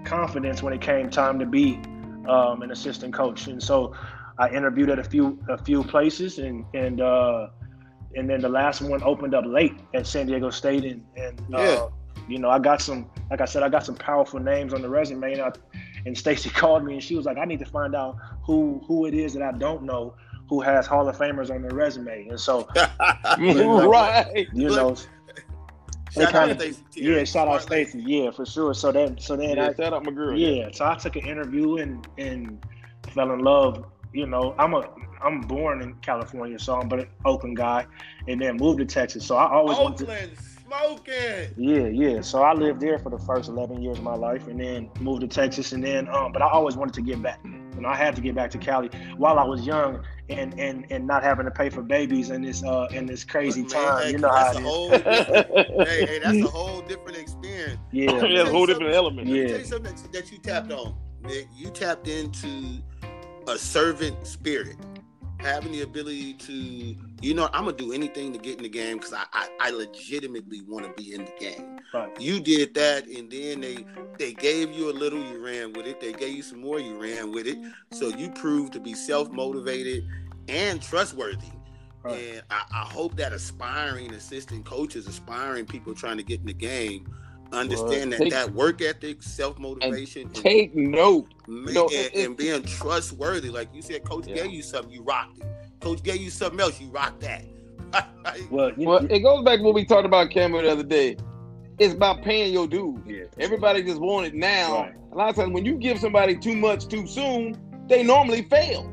confidence 0.05 0.61
when 0.63 0.73
it 0.73 0.81
came 0.81 1.09
time 1.09 1.39
to 1.39 1.45
be 1.45 1.79
um, 2.27 2.61
an 2.61 2.71
assistant 2.71 3.13
coach. 3.13 3.47
And 3.47 3.61
so 3.61 3.93
I 4.37 4.49
interviewed 4.49 4.89
at 4.89 4.99
a 4.99 5.03
few 5.03 5.39
a 5.49 5.57
few 5.57 5.83
places, 5.83 6.39
and 6.39 6.65
and 6.73 7.01
uh, 7.01 7.47
and 8.15 8.29
then 8.29 8.39
the 8.41 8.49
last 8.49 8.81
one 8.81 9.01
opened 9.03 9.33
up 9.35 9.45
late 9.45 9.73
at 9.93 10.05
San 10.07 10.27
Diego 10.27 10.49
State, 10.49 10.83
and 10.85 11.03
and 11.15 11.39
uh, 11.53 11.57
Yeah. 11.57 11.85
you 12.27 12.39
know, 12.39 12.49
I 12.49 12.59
got 12.59 12.81
some, 12.81 13.09
like 13.29 13.41
I 13.41 13.45
said, 13.45 13.63
I 13.63 13.69
got 13.69 13.85
some 13.85 13.95
powerful 13.95 14.39
names 14.39 14.73
on 14.73 14.81
the 14.81 14.89
resume, 14.89 15.33
and, 15.33 15.41
I, 15.41 15.51
and 16.05 16.15
Stacie 16.15 16.51
called 16.61 16.83
me 16.83 16.93
and 16.93 17.03
she 17.03 17.15
was 17.15 17.25
like, 17.25 17.37
I 17.37 17.45
need 17.45 17.59
to 17.59 17.65
find 17.65 17.95
out 17.95 18.17
who 18.43 18.81
who 18.87 19.05
it 19.05 19.13
is 19.13 19.33
that 19.33 19.43
I 19.43 19.51
don't 19.51 19.83
know 19.83 20.15
who 20.49 20.61
has 20.61 20.87
Hall 20.87 21.07
of 21.07 21.15
Famers 21.17 21.53
on 21.53 21.61
their 21.61 21.71
resume, 21.71 22.27
and 22.29 22.39
so 22.39 22.67
right. 22.75 24.47
you 24.53 24.69
Look, 24.69 24.77
know, 24.77 24.95
they 26.15 26.23
Shout 26.25 26.33
out 26.35 26.47
kinda- 26.49 26.63
Stacie 26.65 26.83
Terry. 26.91 27.17
yeah, 27.17 27.23
shout 27.23 27.47
out 27.47 27.61
Stacie, 27.61 28.03
yeah, 28.05 28.31
for 28.31 28.45
sure. 28.45 28.73
So 28.73 28.91
then, 28.91 29.17
so 29.19 29.35
then 29.35 29.57
Yeah, 29.57 29.67
I, 29.69 29.73
shout 29.75 29.93
out 29.93 30.03
my 30.03 30.11
girl. 30.11 30.35
yeah, 30.37 30.69
so 30.73 30.85
I 30.85 30.95
took 30.95 31.15
an 31.15 31.25
interview 31.27 31.77
and 31.77 32.07
and 32.17 32.65
fell 33.13 33.31
in 33.31 33.39
love. 33.39 33.85
You 34.11 34.25
know, 34.25 34.55
I'm 34.57 34.73
a 34.73 34.89
I'm 35.23 35.41
born 35.41 35.81
in 35.83 35.93
California, 35.95 36.57
so 36.57 36.79
I'm 36.79 36.87
but 36.89 36.99
an 37.01 37.07
Oakland 37.25 37.57
guy, 37.57 37.85
and 38.27 38.41
then 38.41 38.57
moved 38.57 38.79
to 38.79 38.85
Texas. 38.85 39.23
So 39.25 39.35
I 39.35 39.51
always 39.51 39.77
wanted 39.77 39.97
to, 39.99 40.03
Oakland 40.05 40.31
smoking. 40.69 41.53
Yeah, 41.57 41.87
yeah. 41.87 42.21
So 42.21 42.43
I 42.43 42.53
lived 42.53 42.79
there 42.79 42.99
for 42.99 43.09
the 43.09 43.17
first 43.19 43.49
eleven 43.49 43.81
years 43.81 43.97
of 43.97 44.03
my 44.03 44.15
life, 44.15 44.47
and 44.47 44.59
then 44.59 44.89
moved 44.99 45.21
to 45.21 45.27
Texas, 45.27 45.71
and 45.71 45.83
then 45.83 46.07
um, 46.09 46.31
but 46.31 46.41
I 46.41 46.49
always 46.49 46.75
wanted 46.75 46.93
to 46.95 47.01
get 47.01 47.21
back. 47.21 47.39
You 47.43 47.81
know, 47.81 47.89
I 47.89 47.95
had 47.95 48.15
to 48.15 48.21
get 48.21 48.35
back 48.35 48.51
to 48.51 48.57
Cali 48.57 48.89
while 49.17 49.39
I 49.39 49.43
was 49.43 49.65
young, 49.65 50.03
and 50.29 50.57
and 50.59 50.85
and 50.91 51.07
not 51.07 51.23
having 51.23 51.45
to 51.45 51.51
pay 51.51 51.69
for 51.69 51.81
babies 51.81 52.29
in 52.29 52.41
this 52.41 52.63
uh 52.63 52.87
in 52.91 53.05
this 53.05 53.23
crazy 53.23 53.61
Man, 53.61 53.69
time. 53.69 54.01
hey, 54.05 54.11
You 54.11 54.17
know 54.19 54.29
how 54.29 54.43
that's 54.45 54.57
it 54.57 54.61
a 54.61 54.63
whole 54.63 54.89
different, 54.89 55.47
hey, 55.87 56.05
hey, 56.05 56.19
that's 56.19 56.41
a 56.41 56.47
whole 56.47 56.81
different 56.81 57.17
experience. 57.17 57.79
Yeah, 57.91 58.11
That's 58.11 58.23
a 58.23 58.51
whole 58.51 58.65
different 58.65 58.93
element. 58.93 59.27
Let 59.27 59.33
me 59.33 59.41
Yeah. 59.41 59.47
tell 59.49 59.59
you 59.59 59.65
something 59.65 59.95
that, 59.95 60.11
that 60.13 60.31
you 60.31 60.37
tapped 60.37 60.71
on, 60.71 60.95
Nick. 61.23 61.47
You 61.55 61.69
tapped 61.69 62.07
into 62.07 62.79
a 63.47 63.57
servant 63.57 64.27
spirit, 64.27 64.75
having 65.39 65.71
the 65.71 65.81
ability 65.81 66.33
to, 66.33 66.53
you 67.21 67.33
know, 67.33 67.49
I'm 67.53 67.65
gonna 67.65 67.77
do 67.77 67.93
anything 67.93 68.33
to 68.33 68.39
get 68.39 68.57
in 68.57 68.63
the 68.63 68.69
game 68.69 68.97
because 68.97 69.13
I, 69.13 69.25
I, 69.33 69.47
I 69.59 69.69
legitimately 69.71 70.61
want 70.67 70.85
to 70.85 71.01
be 71.01 71.13
in 71.13 71.25
the 71.25 71.33
game. 71.39 71.79
right. 71.93 72.19
You 72.19 72.39
did 72.39 72.73
that, 72.75 73.07
and 73.07 73.31
then 73.31 73.61
they 73.61 73.85
they 74.17 74.33
gave 74.33 74.71
you 74.71 74.89
a 74.89 74.93
little, 74.93 75.19
you 75.23 75.43
ran 75.43 75.73
with 75.73 75.87
it. 75.87 75.99
They 76.01 76.13
gave 76.13 76.35
you 76.35 76.43
some 76.43 76.61
more, 76.61 76.79
you 76.79 77.01
ran 77.01 77.31
with 77.31 77.47
it. 77.47 77.57
So 77.91 78.09
you 78.09 78.29
proved 78.31 78.73
to 78.73 78.79
be 78.79 78.93
self 78.93 79.31
motivated 79.31 80.07
and 80.47 80.81
trustworthy. 80.81 81.47
Right. 82.03 82.19
And 82.19 82.41
I, 82.49 82.63
I 82.71 82.83
hope 82.83 83.15
that 83.17 83.33
aspiring 83.33 84.13
assistant 84.13 84.65
coaches, 84.65 85.07
aspiring 85.07 85.65
people 85.65 85.93
trying 85.93 86.17
to 86.17 86.23
get 86.23 86.39
in 86.39 86.45
the 86.45 86.53
game, 86.53 87.07
understand 87.51 88.11
Well, 88.11 88.19
that 88.19 88.19
take- 88.19 88.31
that 88.33 88.53
work 88.53 88.81
ethic, 88.81 89.21
self 89.23 89.57
motivation, 89.59 90.23
and, 90.23 90.35
Take 90.35 90.75
note. 90.75 91.27
ma- 91.47 91.71
no, 91.71 91.83
and, 91.85 91.91
it- 91.93 92.15
it- 92.15 92.25
and 92.27 92.37
being 92.37 92.63
trustworthy. 92.63 93.49
Like 93.49 93.69
you 93.73 93.81
said, 93.81 94.03
coach 94.03 94.27
Yeah. 94.27 94.35
gave 94.43 94.51
you 94.53 94.61
something, 94.61 94.91
you 94.91 95.01
rocked 95.03 95.39
it. 95.39 95.45
Coach 95.79 96.03
gave 96.03 96.17
you 96.21 96.29
something 96.29 96.59
else, 96.59 96.79
you 96.79 96.87
rocked 96.87 97.21
that. 97.21 97.43
Well, 98.51 98.71
you, 98.77 98.87
Well, 98.87 99.05
it 99.11 99.19
goes 99.19 99.43
back 99.43 99.57
to 99.59 99.63
what 99.63 99.73
we 99.73 99.83
talked 99.85 100.05
about, 100.05 100.29
Cameron, 100.29 100.65
the 100.65 100.71
other 100.71 100.83
day. 100.83 101.17
It's 101.79 101.93
about 101.93 102.21
paying 102.21 102.53
your 102.53 102.67
dues. 102.67 102.99
yeah. 103.07 103.23
Everybody 103.39 103.81
just 103.83 103.99
want 103.99 104.27
it 104.27 104.35
now. 104.35 104.81
Right. 104.83 104.93
A 105.11 105.15
lot 105.15 105.29
of 105.29 105.35
times, 105.35 105.53
when 105.53 105.65
you 105.65 105.75
give 105.75 105.97
somebody 105.97 106.35
too 106.37 106.55
much 106.55 106.87
too 106.87 107.07
soon, 107.07 107.55
they 107.87 108.03
normally 108.03 108.43
fail. 108.43 108.91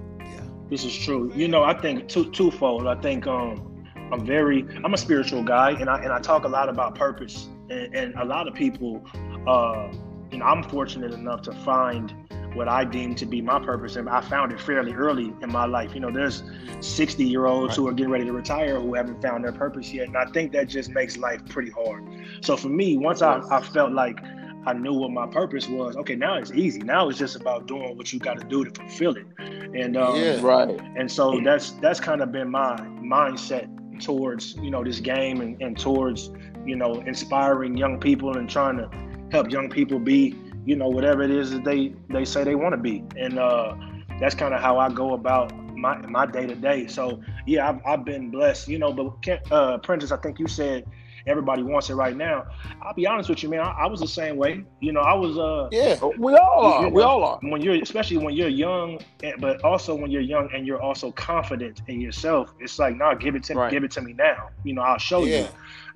This 0.71 0.85
is 0.85 0.97
true. 0.97 1.31
You 1.37 1.47
know, 1.49 1.63
I 1.63 1.75
think 1.81 2.09
two 2.09 2.31
twofold. 2.31 2.87
I 2.87 2.95
think 2.97 3.27
um 3.27 3.85
I'm 4.13 4.25
very 4.25 4.67
I'm 4.85 4.95
a 4.95 4.99
spiritual 4.99 5.43
guy 5.45 5.71
and 5.73 5.89
I 5.91 6.03
and 6.03 6.13
I 6.13 6.19
talk 6.21 6.45
a 6.45 6.49
lot 6.49 6.69
about 6.69 6.95
purpose. 6.97 7.49
And, 7.71 7.95
and 7.95 8.15
a 8.17 8.25
lot 8.25 8.49
of 8.49 8.55
people 8.55 9.05
uh 9.47 9.89
you 10.31 10.39
know, 10.39 10.45
I'm 10.45 10.63
fortunate 10.65 11.13
enough 11.13 11.43
to 11.43 11.53
find 11.53 12.15
what 12.55 12.69
I 12.69 12.85
deem 12.85 13.15
to 13.17 13.27
be 13.27 13.43
my 13.43 13.59
purpose 13.59 13.97
and 13.97 14.09
I 14.09 14.23
found 14.23 14.51
it 14.51 14.61
fairly 14.61 14.93
early 14.93 15.33
in 15.43 15.53
my 15.53 15.67
life. 15.67 15.95
You 15.95 16.01
know, 16.01 16.11
there's 16.11 16.43
60 16.81 17.23
year 17.23 17.47
olds 17.47 17.77
who 17.77 17.87
are 17.87 17.93
getting 17.93 18.11
ready 18.11 18.25
to 18.25 18.33
retire 18.33 18.81
who 18.81 18.95
haven't 18.95 19.21
found 19.21 19.45
their 19.45 19.53
purpose 19.53 19.93
yet. 19.93 20.09
And 20.09 20.17
I 20.17 20.25
think 20.27 20.53
that 20.53 20.69
just 20.69 20.91
makes 20.91 21.17
life 21.17 21.47
pretty 21.49 21.71
hard. 21.71 22.03
So 22.41 22.57
for 22.57 22.69
me, 22.69 22.97
once 22.97 23.21
I, 23.21 23.41
I 23.51 23.61
felt 23.61 23.93
like 23.93 24.19
I 24.65 24.73
knew 24.73 24.95
what 24.95 25.11
my 25.11 25.27
purpose 25.27 25.69
was, 25.69 25.97
okay, 25.97 26.17
now 26.17 26.37
it's 26.37 26.51
easy. 26.51 26.81
Now 26.81 27.09
it's 27.09 27.19
just 27.19 27.37
about 27.37 27.69
doing 27.69 27.97
what 27.97 28.13
you 28.13 28.19
got 28.19 28.41
to 28.41 28.47
do 28.47 28.65
to 28.65 28.71
fulfill 28.71 29.17
it. 29.17 29.27
And 29.39 29.97
um, 29.97 30.17
Yeah. 30.17 30.41
Right. 30.41 30.81
and 30.97 31.11
so 31.11 31.41
that's 31.45 31.73
that's 31.73 32.01
kind 32.01 32.23
of 32.23 32.33
been 32.33 32.51
my 32.51 32.77
mindset 33.01 33.69
towards 34.01 34.57
you 34.57 34.71
know 34.71 34.85
this 34.85 35.01
game 35.01 35.41
and, 35.41 35.61
and 35.63 35.79
towards 35.79 36.31
you 36.67 36.77
know 36.77 36.95
inspiring 37.07 37.77
young 37.77 37.99
people 37.99 38.37
and 38.37 38.49
trying 38.49 38.77
to 38.77 38.91
help 39.31 39.51
young 39.51 39.69
people 39.69 39.99
be 39.99 40.35
you 40.65 40.77
know 40.77 40.89
whatever 40.89 41.23
it 41.23 41.31
is 41.31 41.51
that 41.51 41.65
they 41.65 41.93
they 42.09 42.25
say 42.25 42.45
they 42.45 42.55
want 42.55 42.73
to 42.73 42.81
be 42.81 43.03
and 43.17 43.39
uh 43.39 43.75
that's 44.21 44.35
kind 44.35 44.55
of 44.55 44.61
how 44.61 44.79
i 44.79 44.89
go 44.89 45.15
about 45.15 45.53
my 45.77 45.99
my 46.07 46.27
day 46.27 46.47
to 46.47 46.55
day. 46.55 46.87
So 46.87 47.21
yeah, 47.47 47.69
I've, 47.69 47.81
I've 47.87 48.05
been 48.05 48.31
blessed, 48.31 48.69
you 48.69 48.79
know. 48.79 48.93
But 48.93 49.53
uh, 49.53 49.79
Prentice, 49.79 50.11
I 50.11 50.17
think 50.17 50.39
you 50.39 50.49
said 50.49 50.87
everybody 51.26 51.62
wants 51.62 51.90
it 51.90 51.95
right 51.95 52.16
now. 52.16 52.47
I'll 52.83 52.95
be 52.95 53.06
honest 53.06 53.28
with 53.28 53.42
you, 53.42 53.49
man. 53.49 53.61
I, 53.61 53.71
I 53.71 53.87
was 53.87 54.00
the 54.00 54.09
same 54.09 54.37
way. 54.37 54.64
You 54.80 54.92
know, 54.92 55.00
I 55.00 55.14
was. 55.14 55.38
Uh, 55.38 55.68
yeah, 55.73 55.99
we 56.18 56.35
all 56.35 56.64
are. 56.64 56.88
we 56.88 57.02
all 57.02 57.25
are. 57.25 57.38
When 57.42 57.61
you're, 57.61 57.75
especially 57.83 58.18
when 58.18 58.35
you're 58.35 58.49
young, 58.49 59.00
but 59.38 59.62
also 59.64 59.95
when 59.95 60.11
you're 60.11 60.23
young 60.23 60.49
and 60.54 60.66
you're 60.66 60.80
also 60.80 61.11
confident 61.12 61.83
in 61.88 62.00
yourself. 62.00 62.54
It's 62.61 62.78
like, 62.78 62.97
nah, 62.97 63.14
give 63.14 63.35
it 63.35 63.42
to 63.45 63.54
right. 63.54 63.71
me, 63.71 63.76
give 63.76 63.85
it 63.85 63.90
to 63.92 64.00
me 64.00 64.12
now. 64.12 64.50
You 64.64 64.75
know, 64.75 64.83
I'll 64.83 64.99
show 64.99 65.25
yeah. 65.25 65.40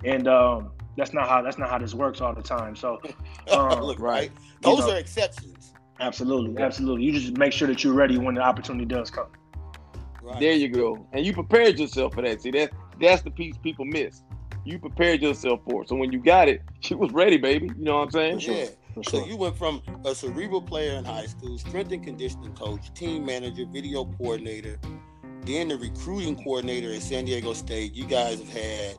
you. 0.03 0.11
And 0.11 0.27
um, 0.27 0.71
that's 0.97 1.13
not 1.13 1.27
how 1.27 1.41
that's 1.41 1.57
not 1.57 1.69
how 1.69 1.77
this 1.77 1.93
works 1.93 2.21
all 2.21 2.33
the 2.33 2.43
time. 2.43 2.75
So, 2.75 2.99
um, 3.51 3.81
look, 3.81 3.99
right. 3.99 4.31
Those 4.61 4.79
know, 4.79 4.91
are 4.91 4.97
exceptions. 4.97 5.73
Absolutely, 5.99 6.53
yeah. 6.53 6.65
absolutely. 6.65 7.05
You 7.05 7.13
just 7.13 7.37
make 7.37 7.53
sure 7.53 7.67
that 7.67 7.83
you're 7.83 7.93
ready 7.93 8.17
when 8.17 8.35
the 8.35 8.41
opportunity 8.41 8.85
does 8.85 9.11
come. 9.11 9.27
Right. 10.23 10.39
There 10.39 10.53
you 10.53 10.69
go, 10.69 11.05
and 11.13 11.25
you 11.25 11.33
prepared 11.33 11.79
yourself 11.79 12.13
for 12.13 12.21
that. 12.21 12.41
See, 12.41 12.51
that 12.51 12.71
that's 12.99 13.21
the 13.21 13.31
piece 13.31 13.57
people 13.57 13.85
miss 13.85 14.21
you 14.65 14.79
prepared 14.79 15.21
yourself 15.21 15.61
for 15.67 15.83
it. 15.83 15.89
So 15.89 15.95
when 15.95 16.11
you 16.11 16.19
got 16.19 16.49
it, 16.49 16.61
she 16.79 16.95
was 16.95 17.11
ready, 17.11 17.37
baby. 17.37 17.67
You 17.67 17.83
know 17.83 17.99
what 17.99 18.05
I'm 18.05 18.11
saying? 18.11 18.39
Yeah. 18.39 18.65
Sure. 18.93 19.03
So 19.03 19.25
you 19.25 19.37
went 19.37 19.57
from 19.57 19.81
a 20.03 20.13
cerebral 20.13 20.61
player 20.61 20.97
in 20.97 21.05
high 21.05 21.25
school, 21.25 21.57
strength 21.57 21.93
and 21.93 22.03
conditioning 22.03 22.53
coach, 22.55 22.93
team 22.93 23.25
manager, 23.25 23.65
video 23.65 24.03
coordinator, 24.03 24.77
then 25.45 25.69
the 25.69 25.77
recruiting 25.77 26.35
coordinator 26.43 26.93
at 26.93 27.01
San 27.01 27.25
Diego 27.25 27.53
State. 27.53 27.93
You 27.93 28.05
guys 28.05 28.39
have 28.39 28.49
had 28.49 28.97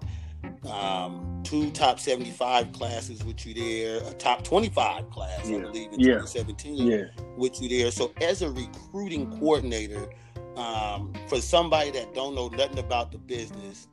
um, 0.73 1.42
two 1.45 1.71
top 1.73 2.00
75 2.00 2.73
classes 2.73 3.23
with 3.23 3.45
you 3.45 3.54
there, 3.54 3.99
a 4.09 4.14
top 4.14 4.45
25 4.45 5.11
class, 5.11 5.49
yeah. 5.49 5.59
I 5.59 5.61
believe, 5.61 5.92
in 5.92 6.00
yeah. 6.00 6.14
2017 6.14 6.75
yeah. 6.75 7.04
with 7.37 7.61
you 7.61 7.69
there. 7.69 7.90
So 7.90 8.12
as 8.21 8.40
a 8.40 8.50
recruiting 8.50 9.31
coordinator, 9.38 10.09
um, 10.57 11.12
for 11.28 11.40
somebody 11.40 11.90
that 11.92 12.14
don't 12.14 12.35
know 12.35 12.49
nothing 12.49 12.78
about 12.78 13.11
the 13.11 13.19
business, 13.19 13.88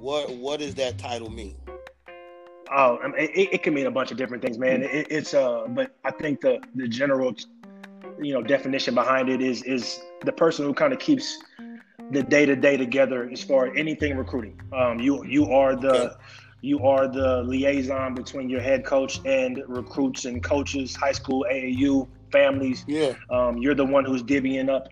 what 0.00 0.30
what 0.30 0.60
does 0.60 0.74
that 0.76 0.98
title 0.98 1.30
mean? 1.30 1.56
Oh, 2.70 2.98
I 3.02 3.08
mean, 3.08 3.14
it, 3.18 3.48
it, 3.54 3.62
can 3.62 3.72
mean 3.72 3.86
a 3.86 3.90
bunch 3.90 4.10
of 4.10 4.18
different 4.18 4.42
things, 4.42 4.58
man. 4.58 4.82
It, 4.82 5.06
it's 5.10 5.32
uh, 5.32 5.66
but 5.68 5.96
I 6.04 6.10
think 6.10 6.40
the 6.40 6.60
the 6.74 6.86
general, 6.86 7.34
you 8.20 8.34
know, 8.34 8.42
definition 8.42 8.94
behind 8.94 9.28
it 9.28 9.40
is 9.40 9.62
is 9.62 10.00
the 10.24 10.32
person 10.32 10.66
who 10.66 10.74
kind 10.74 10.92
of 10.92 10.98
keeps 10.98 11.38
the 12.10 12.22
day 12.22 12.46
to 12.46 12.56
day 12.56 12.76
together 12.76 13.28
as 13.32 13.42
far 13.42 13.66
as 13.66 13.72
anything 13.76 14.16
recruiting. 14.16 14.60
Um, 14.72 15.00
you 15.00 15.24
you 15.24 15.50
are 15.50 15.76
the 15.76 16.16
you 16.60 16.84
are 16.86 17.08
the 17.08 17.42
liaison 17.44 18.14
between 18.14 18.50
your 18.50 18.60
head 18.60 18.84
coach 18.84 19.20
and 19.24 19.62
recruits 19.66 20.24
and 20.24 20.42
coaches, 20.42 20.94
high 20.94 21.12
school, 21.12 21.46
AAU, 21.50 22.08
families. 22.32 22.84
Yeah. 22.86 23.14
Um, 23.30 23.58
you're 23.58 23.74
the 23.74 23.84
one 23.84 24.04
who's 24.04 24.22
divvying 24.22 24.68
up 24.68 24.88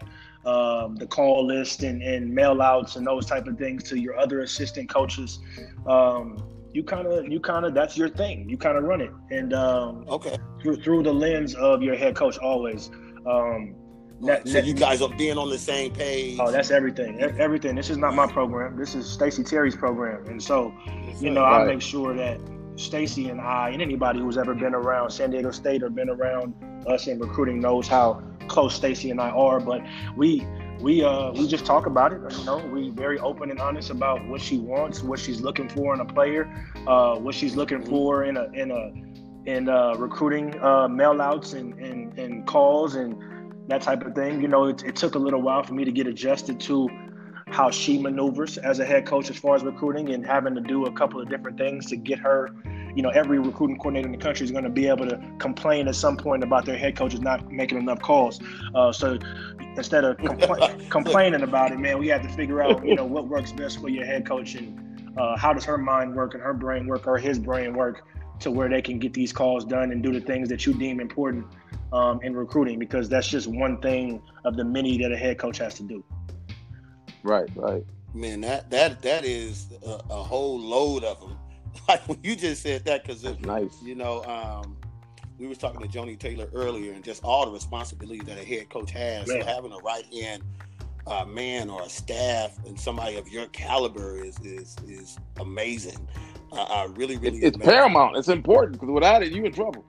um, 0.46 0.94
the 0.96 1.06
call 1.06 1.46
list 1.46 1.82
and, 1.82 2.02
and 2.02 2.32
mail 2.32 2.62
outs 2.62 2.96
and 2.96 3.06
those 3.06 3.26
type 3.26 3.46
of 3.46 3.58
things 3.58 3.82
to 3.84 3.98
your 3.98 4.16
other 4.16 4.40
assistant 4.40 4.88
coaches. 4.88 5.40
Um, 5.86 6.42
you 6.72 6.84
kind 6.84 7.06
of, 7.06 7.26
you 7.26 7.40
kind 7.40 7.64
of, 7.64 7.74
that's 7.74 7.96
your 7.96 8.08
thing. 8.08 8.48
You 8.48 8.56
kind 8.56 8.76
of 8.76 8.84
run 8.84 9.00
it, 9.00 9.10
and 9.30 9.54
um, 9.54 10.04
okay, 10.08 10.36
through 10.62 10.76
through 10.82 11.02
the 11.04 11.12
lens 11.12 11.54
of 11.54 11.82
your 11.82 11.96
head 11.96 12.14
coach 12.14 12.38
always. 12.38 12.90
Um, 13.26 13.74
that, 14.22 14.48
so 14.48 14.58
you 14.58 14.72
guys 14.72 15.02
are 15.02 15.10
being 15.10 15.36
on 15.36 15.50
the 15.50 15.58
same 15.58 15.92
page. 15.92 16.38
Oh, 16.40 16.50
that's 16.50 16.70
everything. 16.70 17.20
Everything. 17.20 17.74
This 17.74 17.90
is 17.90 17.98
not 17.98 18.14
my 18.14 18.26
program. 18.26 18.76
This 18.78 18.94
is 18.94 19.06
Stacie 19.06 19.46
Terry's 19.46 19.76
program, 19.76 20.26
and 20.26 20.42
so 20.42 20.72
you 21.18 21.30
know 21.30 21.42
right. 21.42 21.62
I 21.62 21.66
make 21.66 21.82
sure 21.82 22.14
that 22.14 22.38
Stacie 22.76 23.30
and 23.30 23.40
I 23.40 23.70
and 23.70 23.82
anybody 23.82 24.20
who's 24.20 24.38
ever 24.38 24.54
been 24.54 24.74
around 24.74 25.10
San 25.10 25.30
Diego 25.30 25.50
State 25.50 25.82
or 25.82 25.90
been 25.90 26.10
around 26.10 26.54
us 26.86 27.06
in 27.06 27.18
recruiting 27.18 27.60
knows 27.60 27.88
how 27.88 28.22
close 28.48 28.78
Stacie 28.78 29.10
and 29.10 29.20
I 29.20 29.30
are, 29.30 29.60
but 29.60 29.82
we 30.16 30.46
we 30.80 31.02
uh 31.02 31.32
we 31.32 31.46
just 31.46 31.64
talk 31.64 31.86
about 31.86 32.12
it. 32.12 32.20
You 32.38 32.44
know, 32.44 32.58
we 32.58 32.90
very 32.90 33.18
open 33.18 33.50
and 33.50 33.60
honest 33.60 33.90
about 33.90 34.26
what 34.26 34.40
she 34.40 34.58
wants, 34.58 35.02
what 35.02 35.18
she's 35.18 35.40
looking 35.40 35.68
for 35.68 35.94
in 35.94 36.00
a 36.00 36.04
player, 36.04 36.44
uh, 36.86 37.16
what 37.16 37.34
she's 37.34 37.56
looking 37.56 37.84
for 37.84 38.24
in 38.24 38.36
a 38.36 38.44
in 38.52 38.70
a 38.70 38.92
in 39.50 39.68
uh, 39.68 39.94
recruiting 39.94 40.60
uh, 40.60 40.88
mail 40.88 41.20
outs 41.22 41.52
and, 41.52 41.74
and 41.74 42.18
and 42.18 42.46
calls 42.46 42.94
and 42.94 43.16
that 43.68 43.82
type 43.82 44.04
of 44.04 44.14
thing. 44.14 44.40
You 44.40 44.48
know, 44.48 44.66
it, 44.66 44.82
it 44.84 44.96
took 44.96 45.14
a 45.14 45.18
little 45.18 45.42
while 45.42 45.62
for 45.62 45.74
me 45.74 45.84
to 45.84 45.92
get 45.92 46.06
adjusted 46.06 46.60
to 46.60 46.88
how 47.48 47.70
she 47.70 47.96
maneuvers 47.98 48.58
as 48.58 48.80
a 48.80 48.84
head 48.84 49.06
coach 49.06 49.30
as 49.30 49.36
far 49.36 49.54
as 49.54 49.62
recruiting 49.62 50.10
and 50.10 50.26
having 50.26 50.54
to 50.54 50.60
do 50.60 50.86
a 50.86 50.92
couple 50.92 51.20
of 51.20 51.28
different 51.28 51.56
things 51.56 51.86
to 51.86 51.96
get 51.96 52.18
her 52.18 52.50
you 52.96 53.02
know, 53.02 53.10
every 53.10 53.38
recruiting 53.38 53.76
coordinator 53.76 54.06
in 54.06 54.12
the 54.12 54.18
country 54.18 54.42
is 54.42 54.50
going 54.50 54.64
to 54.64 54.70
be 54.70 54.88
able 54.88 55.06
to 55.06 55.20
complain 55.38 55.86
at 55.86 55.94
some 55.94 56.16
point 56.16 56.42
about 56.42 56.64
their 56.64 56.78
head 56.78 56.96
coaches 56.96 57.20
not 57.20 57.52
making 57.52 57.76
enough 57.76 58.00
calls. 58.00 58.40
Uh, 58.74 58.90
so 58.90 59.18
instead 59.76 60.02
of 60.02 60.16
compl- 60.16 60.90
complaining 60.90 61.42
about 61.42 61.72
it, 61.72 61.78
man, 61.78 61.98
we 61.98 62.08
have 62.08 62.22
to 62.22 62.28
figure 62.30 62.62
out, 62.62 62.84
you 62.86 62.94
know, 62.94 63.04
what 63.04 63.28
works 63.28 63.52
best 63.52 63.82
for 63.82 63.90
your 63.90 64.06
head 64.06 64.26
coach 64.26 64.54
and 64.54 65.14
uh, 65.18 65.36
how 65.36 65.52
does 65.52 65.62
her 65.62 65.76
mind 65.76 66.16
work 66.16 66.32
and 66.32 66.42
her 66.42 66.54
brain 66.54 66.86
work 66.86 67.06
or 67.06 67.18
his 67.18 67.38
brain 67.38 67.74
work 67.74 68.02
to 68.40 68.50
where 68.50 68.68
they 68.68 68.80
can 68.80 68.98
get 68.98 69.12
these 69.12 69.30
calls 69.30 69.66
done 69.66 69.92
and 69.92 70.02
do 70.02 70.10
the 70.10 70.20
things 70.20 70.48
that 70.48 70.64
you 70.64 70.72
deem 70.72 70.98
important 70.98 71.46
um, 71.92 72.18
in 72.22 72.34
recruiting 72.34 72.78
because 72.78 73.10
that's 73.10 73.28
just 73.28 73.46
one 73.46 73.78
thing 73.82 74.22
of 74.46 74.56
the 74.56 74.64
many 74.64 74.96
that 74.96 75.12
a 75.12 75.16
head 75.18 75.38
coach 75.38 75.58
has 75.58 75.74
to 75.74 75.82
do. 75.82 76.02
Right, 77.22 77.48
right. 77.54 77.84
Man, 78.14 78.40
that 78.40 78.70
that 78.70 79.02
that 79.02 79.26
is 79.26 79.66
a, 79.84 80.00
a 80.08 80.22
whole 80.22 80.58
load 80.58 81.04
of 81.04 81.20
them 81.20 81.36
like 81.88 82.06
when 82.08 82.18
you 82.22 82.36
just 82.36 82.62
said 82.62 82.84
that 82.84 83.02
because 83.02 83.24
it's 83.24 83.40
nice. 83.40 83.82
You 83.82 83.94
know, 83.94 84.24
um, 84.24 84.76
we 85.38 85.46
was 85.46 85.58
talking 85.58 85.80
to 85.80 85.88
Joni 85.88 86.18
Taylor 86.18 86.48
earlier, 86.54 86.92
and 86.92 87.04
just 87.04 87.24
all 87.24 87.46
the 87.46 87.52
responsibility 87.52 88.20
that 88.24 88.38
a 88.38 88.44
head 88.44 88.68
coach 88.70 88.90
has. 88.92 89.26
So 89.26 89.44
having 89.44 89.72
a 89.72 89.78
right 89.78 90.04
hand 90.12 90.42
uh, 91.06 91.24
man 91.24 91.70
or 91.70 91.82
a 91.82 91.88
staff 91.88 92.58
and 92.66 92.78
somebody 92.78 93.16
of 93.16 93.28
your 93.28 93.46
caliber 93.48 94.16
is 94.22 94.38
is 94.40 94.76
is 94.86 95.18
amazing. 95.38 96.08
Uh, 96.52 96.62
uh 96.62 96.88
really, 96.94 97.16
really, 97.16 97.38
it's, 97.38 97.56
it's 97.56 97.64
paramount. 97.64 98.16
It's 98.16 98.28
important 98.28 98.74
because 98.74 98.90
without 98.90 99.22
it, 99.22 99.32
you 99.32 99.44
in 99.44 99.52
trouble. 99.52 99.84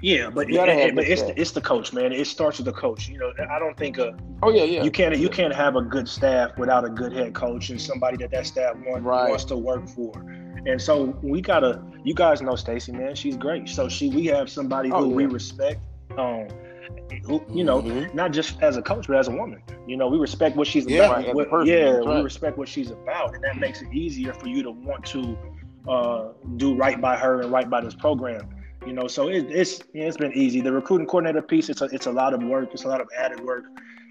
Yeah, 0.00 0.30
but, 0.30 0.48
it, 0.48 0.94
but 0.94 1.04
it's 1.04 1.20
the, 1.20 1.38
it's 1.38 1.50
the 1.50 1.60
coach, 1.60 1.92
man. 1.92 2.10
It 2.10 2.26
starts 2.26 2.56
with 2.56 2.64
the 2.64 2.72
coach. 2.72 3.06
You 3.06 3.18
know, 3.18 3.34
I 3.50 3.58
don't 3.58 3.76
think 3.76 3.98
a 3.98 4.16
oh 4.42 4.50
yeah 4.50 4.64
yeah 4.64 4.82
you 4.82 4.90
can't 4.90 5.16
you 5.18 5.28
can't 5.28 5.54
have 5.54 5.76
a 5.76 5.82
good 5.82 6.08
staff 6.08 6.56
without 6.56 6.84
a 6.84 6.88
good 6.88 7.12
head 7.12 7.34
coach 7.34 7.68
and 7.68 7.80
somebody 7.80 8.16
that 8.18 8.30
that 8.30 8.46
staff 8.46 8.76
want, 8.86 9.04
right. 9.04 9.28
wants 9.28 9.44
to 9.44 9.56
work 9.56 9.86
for. 9.88 10.12
And 10.66 10.80
so 10.80 11.16
we 11.22 11.40
gotta, 11.40 11.82
you 12.04 12.14
guys 12.14 12.40
know 12.40 12.52
Stacie, 12.52 12.92
man. 12.92 13.14
She's 13.14 13.36
great. 13.36 13.68
So 13.68 13.88
she, 13.88 14.08
we 14.08 14.26
have 14.26 14.48
somebody 14.48 14.90
oh, 14.90 15.04
who 15.04 15.10
yeah. 15.10 15.16
we 15.16 15.26
respect. 15.26 15.80
Um, 16.16 16.48
who, 17.24 17.44
you 17.52 17.64
know, 17.64 17.82
mm-hmm. 17.82 18.14
not 18.16 18.32
just 18.32 18.60
as 18.62 18.76
a 18.76 18.82
coach, 18.82 19.06
but 19.06 19.16
as 19.16 19.28
a 19.28 19.30
woman. 19.30 19.62
You 19.86 19.96
know, 19.96 20.08
we 20.08 20.18
respect 20.18 20.56
what 20.56 20.66
she's 20.66 20.86
yeah, 20.86 21.06
about. 21.06 21.34
What, 21.34 21.50
person, 21.50 21.72
yeah, 21.72 21.90
right. 21.90 22.16
we 22.16 22.22
respect 22.22 22.58
what 22.58 22.68
she's 22.68 22.90
about, 22.90 23.34
and 23.34 23.44
that 23.44 23.58
makes 23.58 23.82
it 23.82 23.92
easier 23.92 24.32
for 24.32 24.48
you 24.48 24.62
to 24.62 24.70
want 24.70 25.04
to 25.06 25.38
uh, 25.88 26.28
do 26.56 26.74
right 26.74 27.00
by 27.00 27.16
her 27.16 27.42
and 27.42 27.52
right 27.52 27.68
by 27.68 27.80
this 27.80 27.94
program. 27.94 28.48
You 28.86 28.92
know, 28.92 29.06
so 29.06 29.28
it, 29.28 29.46
it's 29.50 29.82
it's 29.94 30.16
been 30.16 30.32
easy. 30.32 30.60
The 30.60 30.72
recruiting 30.72 31.06
coordinator 31.06 31.42
piece, 31.42 31.68
it's 31.68 31.80
a, 31.80 31.86
it's 31.86 32.06
a 32.06 32.12
lot 32.12 32.34
of 32.34 32.42
work. 32.42 32.70
It's 32.72 32.84
a 32.84 32.88
lot 32.88 33.00
of 33.00 33.08
added 33.16 33.40
work, 33.40 33.64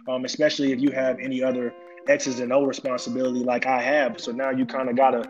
um, 0.08 0.26
especially 0.26 0.72
if 0.72 0.80
you 0.80 0.92
have 0.92 1.20
any 1.20 1.44
other 1.44 1.74
X's 2.08 2.39
and 2.39 2.52
O 2.52 2.66
responsibility 2.66 3.44
like 3.44 3.66
I 3.66 3.82
have. 3.82 4.20
So 4.20 4.32
now 4.32 4.50
you 4.50 4.66
kind 4.66 4.89
of 4.89 4.96
gotta, 4.96 5.24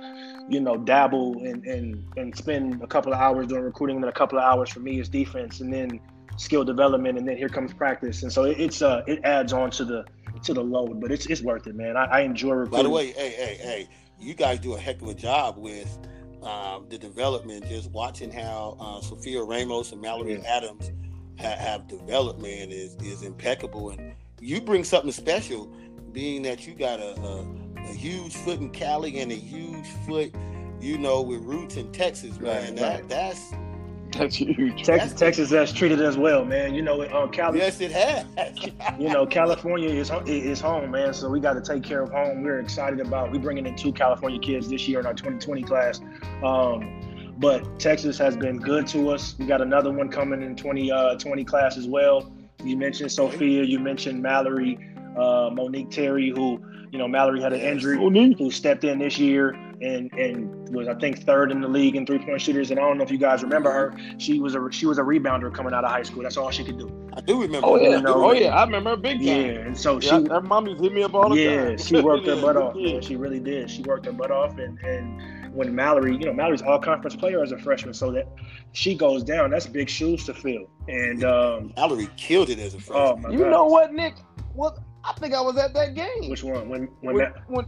you 0.49 0.59
know, 0.59 0.77
dabble 0.77 1.43
and, 1.43 1.63
and 1.65 2.03
and 2.17 2.35
spend 2.35 2.81
a 2.81 2.87
couple 2.87 3.13
of 3.13 3.19
hours 3.19 3.47
doing 3.47 3.63
recruiting, 3.63 3.97
and 3.97 4.03
then 4.03 4.09
a 4.09 4.13
couple 4.13 4.37
of 4.37 4.43
hours 4.43 4.69
for 4.69 4.79
me 4.79 4.99
is 4.99 5.09
defense, 5.09 5.61
and 5.61 5.71
then 5.73 5.99
skill 6.37 6.63
development, 6.63 7.17
and 7.17 7.27
then 7.27 7.37
here 7.37 7.49
comes 7.49 7.73
practice. 7.73 8.23
And 8.23 8.31
so 8.31 8.43
it, 8.43 8.59
it's 8.59 8.81
uh 8.81 9.03
it 9.07 9.19
adds 9.23 9.53
on 9.53 9.71
to 9.71 9.85
the 9.85 10.05
to 10.43 10.53
the 10.53 10.63
load, 10.63 10.99
but 10.99 11.11
it's 11.11 11.25
it's 11.27 11.41
worth 11.41 11.67
it, 11.67 11.75
man. 11.75 11.95
I, 11.95 12.05
I 12.05 12.19
enjoy 12.21 12.51
recruiting. 12.51 12.77
By 12.77 12.83
the 12.83 12.89
way, 12.89 13.11
hey 13.11 13.29
hey 13.29 13.57
hey, 13.61 13.89
you 14.19 14.33
guys 14.33 14.59
do 14.59 14.73
a 14.73 14.79
heck 14.79 15.01
of 15.01 15.07
a 15.07 15.13
job 15.13 15.57
with. 15.57 15.97
Um, 16.43 16.87
the 16.89 16.97
development, 16.97 17.69
just 17.69 17.89
watching 17.91 18.29
how 18.29 18.75
uh, 18.77 18.99
Sophia 18.99 19.41
Ramos 19.41 19.93
and 19.93 20.01
Mallory 20.01 20.33
yeah. 20.33 20.57
Adams 20.57 20.91
ha- 21.39 21.55
have 21.57 21.87
developed, 21.87 22.41
man, 22.41 22.69
is 22.69 22.95
is 22.95 23.23
impeccable. 23.23 23.91
And 23.91 24.13
you 24.41 24.59
bring 24.59 24.83
something 24.83 25.13
special 25.13 25.71
being 26.13 26.43
that 26.43 26.67
you 26.67 26.73
got 26.73 26.99
a, 26.99 27.19
a, 27.19 27.45
a, 27.77 27.93
huge 27.93 28.35
foot 28.35 28.59
in 28.59 28.69
Cali 28.69 29.19
and 29.19 29.31
a 29.31 29.35
huge 29.35 29.87
foot, 30.07 30.33
you 30.79 30.97
know, 30.97 31.21
with 31.21 31.41
roots 31.41 31.75
in 31.75 31.91
Texas, 31.91 32.39
man. 32.39 32.67
Right, 32.67 32.75
that 32.75 32.99
right. 33.01 33.09
that's 33.09 33.53
that's 34.11 34.35
huge. 34.35 34.83
Texas, 34.83 35.09
that's 35.09 35.13
Texas 35.13 35.49
has 35.49 35.73
treated 35.73 35.99
us 35.99 36.15
well, 36.15 36.45
man. 36.45 36.75
You 36.75 36.83
know, 36.83 37.03
um, 37.11 37.31
Cali. 37.31 37.59
Yes, 37.59 37.81
it 37.81 37.91
has. 37.91 38.25
you 38.99 39.09
know, 39.09 39.25
California 39.25 39.89
is 39.89 40.11
is 40.27 40.61
home, 40.61 40.91
man. 40.91 41.13
So 41.13 41.29
we 41.29 41.39
got 41.39 41.53
to 41.53 41.61
take 41.61 41.83
care 41.83 42.01
of 42.03 42.11
home. 42.11 42.43
We're 42.43 42.59
excited 42.59 42.99
about. 42.99 43.31
We're 43.31 43.39
bringing 43.39 43.65
in 43.65 43.75
two 43.75 43.91
California 43.91 44.39
kids 44.39 44.69
this 44.69 44.87
year 44.87 44.99
in 44.99 45.07
our 45.07 45.15
2020 45.15 45.63
class. 45.63 45.99
Um, 46.43 47.33
but 47.39 47.79
Texas 47.79 48.17
has 48.19 48.37
been 48.37 48.59
good 48.59 48.85
to 48.87 49.09
us. 49.09 49.35
We 49.39 49.47
got 49.47 49.61
another 49.61 49.91
one 49.91 50.09
coming 50.09 50.43
in 50.43 50.55
2020 50.55 50.91
uh, 50.91 51.45
class 51.45 51.77
as 51.77 51.87
well. 51.87 52.31
You 52.63 52.77
mentioned 52.77 53.11
Sophia. 53.11 53.63
You 53.63 53.79
mentioned 53.79 54.21
Mallory 54.21 54.92
uh, 55.17 55.49
Monique 55.53 55.89
Terry, 55.91 56.29
who 56.29 56.59
you 56.91 56.99
know 56.99 57.07
Mallory 57.07 57.41
had 57.41 57.53
an 57.53 57.61
injury, 57.61 57.97
Monique. 57.97 58.37
who 58.37 58.51
stepped 58.51 58.83
in 58.83 58.99
this 58.99 59.17
year 59.17 59.49
and 59.81 60.11
and 60.13 60.69
was 60.73 60.87
I 60.87 60.93
think 60.95 61.23
third 61.23 61.51
in 61.51 61.59
the 61.61 61.67
league 61.67 61.95
in 61.95 62.05
three 62.05 62.19
point 62.19 62.39
shooters. 62.41 62.71
And 62.71 62.79
I 62.79 62.83
don't 62.83 62.97
know 62.97 63.03
if 63.03 63.11
you 63.11 63.17
guys 63.17 63.43
remember 63.43 63.71
her. 63.71 63.95
She 64.17 64.39
was 64.39 64.55
a 64.55 64.67
she 64.71 64.85
was 64.85 64.97
a 64.97 65.01
rebounder 65.01 65.53
coming 65.53 65.73
out 65.73 65.83
of 65.83 65.91
high 65.91 66.03
school. 66.03 66.23
That's 66.23 66.37
all 66.37 66.49
she 66.51 66.63
could 66.63 66.77
do. 66.77 66.89
I 67.15 67.21
do 67.21 67.41
remember. 67.41 67.67
Oh 67.67 67.75
yeah, 67.77 67.97
You 67.97 68.01
know, 68.01 68.29
oh 68.29 68.31
yeah, 68.31 68.55
I 68.55 68.63
remember 68.63 68.91
her 68.91 68.97
big 68.97 69.17
time. 69.17 69.25
Yeah, 69.27 69.43
and 69.65 69.77
so 69.77 69.99
she 69.99 70.07
Yeah, 70.07 70.21
her 70.29 70.41
mommy's 70.41 70.79
hit 70.79 70.93
me 70.93 71.03
up 71.03 71.13
all 71.13 71.29
the 71.29 71.39
yeah, 71.41 71.65
time. 71.65 71.77
she 71.77 71.99
worked 72.01 72.25
her 72.27 72.35
butt 72.41 72.57
off. 72.57 72.73
kid. 72.75 72.93
Man. 72.93 73.01
She 73.01 73.15
really 73.15 73.39
did. 73.39 73.69
She 73.69 73.81
worked 73.83 74.05
her 74.05 74.11
butt 74.13 74.31
off, 74.31 74.57
and 74.57 74.79
and 74.79 75.53
when 75.53 75.75
Mallory, 75.75 76.13
you 76.13 76.25
know, 76.25 76.33
Mallory's 76.33 76.63
all 76.63 76.79
conference 76.79 77.15
player 77.15 77.43
as 77.43 77.51
a 77.51 77.57
freshman, 77.59 77.93
so 77.93 78.11
that 78.11 78.27
she 78.71 78.95
goes 78.95 79.23
down, 79.23 79.51
that's 79.51 79.67
big 79.67 79.87
shoes 79.87 80.25
to 80.25 80.33
fill. 80.33 80.67
And 80.87 81.23
um, 81.23 81.73
Mallory 81.75 82.09
killed 82.17 82.49
it 82.49 82.57
as 82.57 82.73
a 82.73 82.77
oh 82.77 82.79
freshman. 83.17 83.21
my 83.21 83.29
You 83.29 83.39
God, 83.43 83.51
know 83.51 83.65
what, 83.65 83.93
Nick? 83.93 84.15
What 84.53 84.79
I 85.03 85.13
think 85.13 85.33
I 85.33 85.41
was 85.41 85.57
at 85.57 85.73
that 85.73 85.95
game. 85.95 86.29
which 86.29 86.43
one? 86.43 86.69
When 86.69 86.87
when, 87.01 87.15
when, 87.15 87.17
Ma- 87.17 87.39
when 87.47 87.65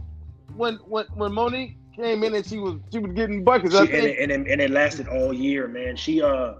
when 0.56 0.74
when 0.86 1.04
when 1.14 1.32
Monique 1.32 1.76
came 1.94 2.22
in 2.24 2.34
and 2.34 2.44
she 2.46 2.58
was 2.58 2.80
she 2.92 2.98
was 2.98 3.12
getting 3.12 3.44
buckets. 3.44 3.74
she, 3.74 3.78
I 3.78 3.82
and, 3.82 3.90
think. 3.90 4.18
it, 4.18 4.22
and, 4.30 4.32
it, 4.46 4.52
and 4.52 4.60
it 4.60 4.70
lasted 4.70 5.08
all 5.08 5.32
year, 5.32 5.68
man. 5.68 5.96
She 5.96 6.22
uh 6.22 6.54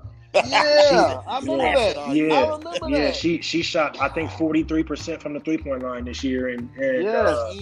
yeah, 0.45 1.21
I 1.27 1.39
remember 1.41 1.65
yeah, 1.65 1.93
that. 1.93 1.99
I 1.99 2.13
yeah, 2.13 2.41
remember 2.57 2.89
yeah, 2.89 2.99
that. 3.07 3.17
she 3.17 3.41
she 3.41 3.63
shot 3.63 3.99
I 4.01 4.09
think 4.09 4.31
forty 4.31 4.63
three 4.65 4.83
percent 4.83 5.23
from 5.23 5.33
the 5.33 5.41
three 5.41 5.59
point 5.59 5.83
line 5.83 6.05
this 6.05 6.23
year, 6.23 6.49
and, 6.49 6.69
and 6.77 7.05
Yes. 7.05 7.39
uh, 7.39 7.55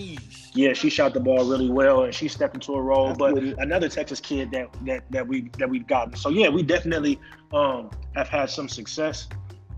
yeah, 0.54 0.72
she 0.72 0.88
shot 0.90 1.14
the 1.14 1.20
ball 1.20 1.44
really 1.44 1.70
well, 1.70 2.04
and 2.04 2.14
she 2.14 2.26
stepped 2.28 2.54
into 2.54 2.74
a 2.74 2.82
role. 2.82 3.08
That's 3.08 3.18
but 3.18 3.34
good. 3.34 3.56
another 3.58 3.88
Texas 3.88 4.20
kid 4.20 4.50
that 4.52 4.68
that 4.86 5.04
that 5.10 5.26
we 5.26 5.50
that 5.58 5.68
we've 5.68 5.86
gotten. 5.86 6.16
So 6.16 6.30
yeah, 6.30 6.48
we 6.48 6.62
definitely 6.62 7.20
um 7.52 7.90
have 8.16 8.28
had 8.28 8.50
some 8.50 8.68
success 8.68 9.28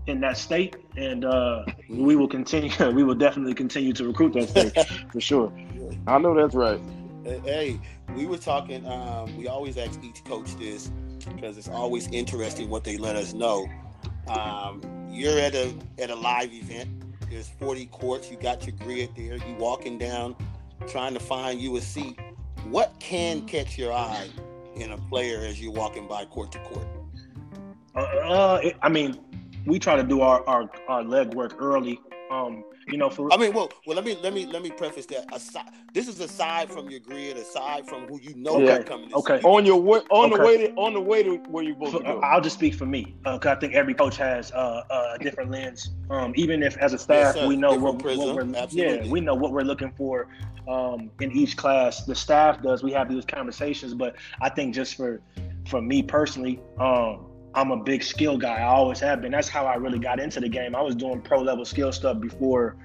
in 0.07 0.21
that 0.21 0.37
state, 0.37 0.75
and 0.95 1.25
uh 1.25 1.63
we 1.89 2.15
will 2.15 2.27
continue. 2.27 2.71
We 2.93 3.03
will 3.03 3.15
definitely 3.15 3.53
continue 3.53 3.93
to 3.93 4.05
recruit 4.07 4.33
that 4.33 4.49
state 4.49 4.87
for 5.11 5.21
sure. 5.21 5.53
I 6.07 6.17
know 6.17 6.33
that's 6.33 6.55
right. 6.55 6.79
Hey, 7.43 7.79
we 8.15 8.25
were 8.25 8.37
talking. 8.37 8.85
Um, 8.87 9.35
we 9.37 9.47
always 9.47 9.77
ask 9.77 10.01
each 10.03 10.23
coach 10.23 10.55
this 10.57 10.89
because 11.35 11.57
it's 11.57 11.67
always 11.67 12.07
interesting 12.07 12.69
what 12.69 12.83
they 12.85 12.97
let 12.97 13.15
us 13.17 13.33
know. 13.33 13.67
Um, 14.29 14.81
you're 15.11 15.37
at 15.39 15.53
a 15.53 15.73
at 15.99 16.09
a 16.09 16.15
live 16.15 16.53
event. 16.53 16.89
There's 17.29 17.49
40 17.49 17.87
courts. 17.87 18.31
You 18.31 18.37
got 18.37 18.65
your 18.65 18.75
grid 18.77 19.09
there. 19.17 19.35
You 19.35 19.55
walking 19.59 19.97
down, 19.97 20.35
trying 20.87 21.13
to 21.13 21.19
find 21.19 21.59
you 21.59 21.75
a 21.75 21.81
seat. 21.81 22.17
What 22.69 22.97
can 22.99 23.45
catch 23.45 23.77
your 23.77 23.91
eye 23.91 24.29
in 24.75 24.91
a 24.93 24.97
player 24.97 25.39
as 25.39 25.61
you're 25.61 25.73
walking 25.73 26.07
by 26.07 26.23
court 26.25 26.53
to 26.53 26.59
court? 26.59 26.87
Uh, 27.95 27.99
uh, 27.99 28.59
it- 28.63 28.77
I 28.81 28.87
mean, 28.89 29.19
we 29.67 29.77
try 29.79 29.95
to 29.95 30.03
do 30.03 30.21
our 30.21 30.47
our, 30.47 30.69
our 30.87 31.03
leg 31.03 31.33
work 31.33 31.55
early. 31.59 31.99
Um, 32.31 32.63
you 32.87 32.97
know, 32.97 33.09
for 33.09 33.31
I 33.33 33.37
mean, 33.37 33.53
well, 33.53 33.69
well, 33.85 33.95
let 33.95 34.05
me 34.05 34.17
let 34.21 34.33
me 34.33 34.45
let 34.45 34.61
me 34.61 34.69
preface 34.71 35.05
that. 35.07 35.33
Aside, 35.33 35.69
this 35.93 36.07
is 36.07 36.19
aside 36.19 36.69
from 36.69 36.89
your 36.89 36.99
grid, 37.01 37.37
aside 37.37 37.87
from 37.87 38.07
who 38.07 38.19
you 38.21 38.33
know 38.35 38.55
Okay, 38.55 38.65
got 38.65 38.85
coming. 38.85 39.09
to 39.09 39.15
okay. 39.17 39.39
see. 39.41 39.47
On 39.47 39.65
your 39.65 39.79
way, 39.81 39.99
on 40.09 40.29
the 40.29 40.39
way 40.39 40.57
to 40.67 40.73
on 40.75 40.93
the 40.93 41.01
way 41.01 41.23
to 41.23 41.35
where 41.49 41.63
you're 41.63 41.73
supposed 41.75 41.91
For- 41.93 41.99
to 41.99 42.03
go. 42.05 42.19
I'll 42.21 42.41
just 42.41 42.57
speak 42.57 42.75
for 42.75 42.85
me 42.85 43.15
because 43.23 43.45
I 43.45 43.55
think 43.55 43.73
every 43.75 43.93
coach 43.93 44.17
has 44.17 44.51
uh, 44.53 44.83
a 44.89 45.19
different 45.21 45.51
lens. 45.51 45.91
Um, 46.09 46.33
even 46.35 46.63
if 46.63 46.77
as 46.77 46.93
a 46.93 46.97
staff 46.97 47.35
Yes, 47.35 47.47
we 47.47 47.55
know 47.55 47.75
what, 47.75 48.01
what 48.03 48.17
we're 48.35 48.55
Absolutely. 48.55 49.05
yeah 49.07 49.11
we 49.11 49.21
know 49.21 49.35
what 49.35 49.51
we're 49.51 49.61
looking 49.63 49.91
for 49.97 50.27
um, 50.67 51.11
in 51.21 51.31
each 51.31 51.55
class. 51.57 52.05
The 52.05 52.15
staff 52.15 52.61
does. 52.61 52.83
We 52.83 52.91
have 52.93 53.09
these 53.09 53.25
conversations, 53.25 53.93
but 53.93 54.15
I 54.41 54.49
think 54.49 54.73
just 54.75 54.95
for 54.95 55.21
for 55.67 55.81
me 55.81 56.03
personally, 56.03 56.61
um, 56.79 57.26
I'm 57.57 57.71
a 57.71 57.77
big 57.77 58.03
skill 58.03 58.37
guy. 58.37 58.59
I 58.59 58.65
always 58.67 58.99
have 58.99 59.21
been. 59.21 59.31
That's 59.31 59.49
how 59.49 59.65
I 59.65 59.75
really 59.75 59.97
got 59.97 60.19
into 60.19 60.39
the 60.39 60.47
game. 60.47 60.75
I 60.75 60.81
was 60.81 60.95
doing 60.95 61.21
pro 61.21 61.41
level 61.41 61.65
skill 61.65 61.91
stuff 61.91 62.19
before 62.19 62.77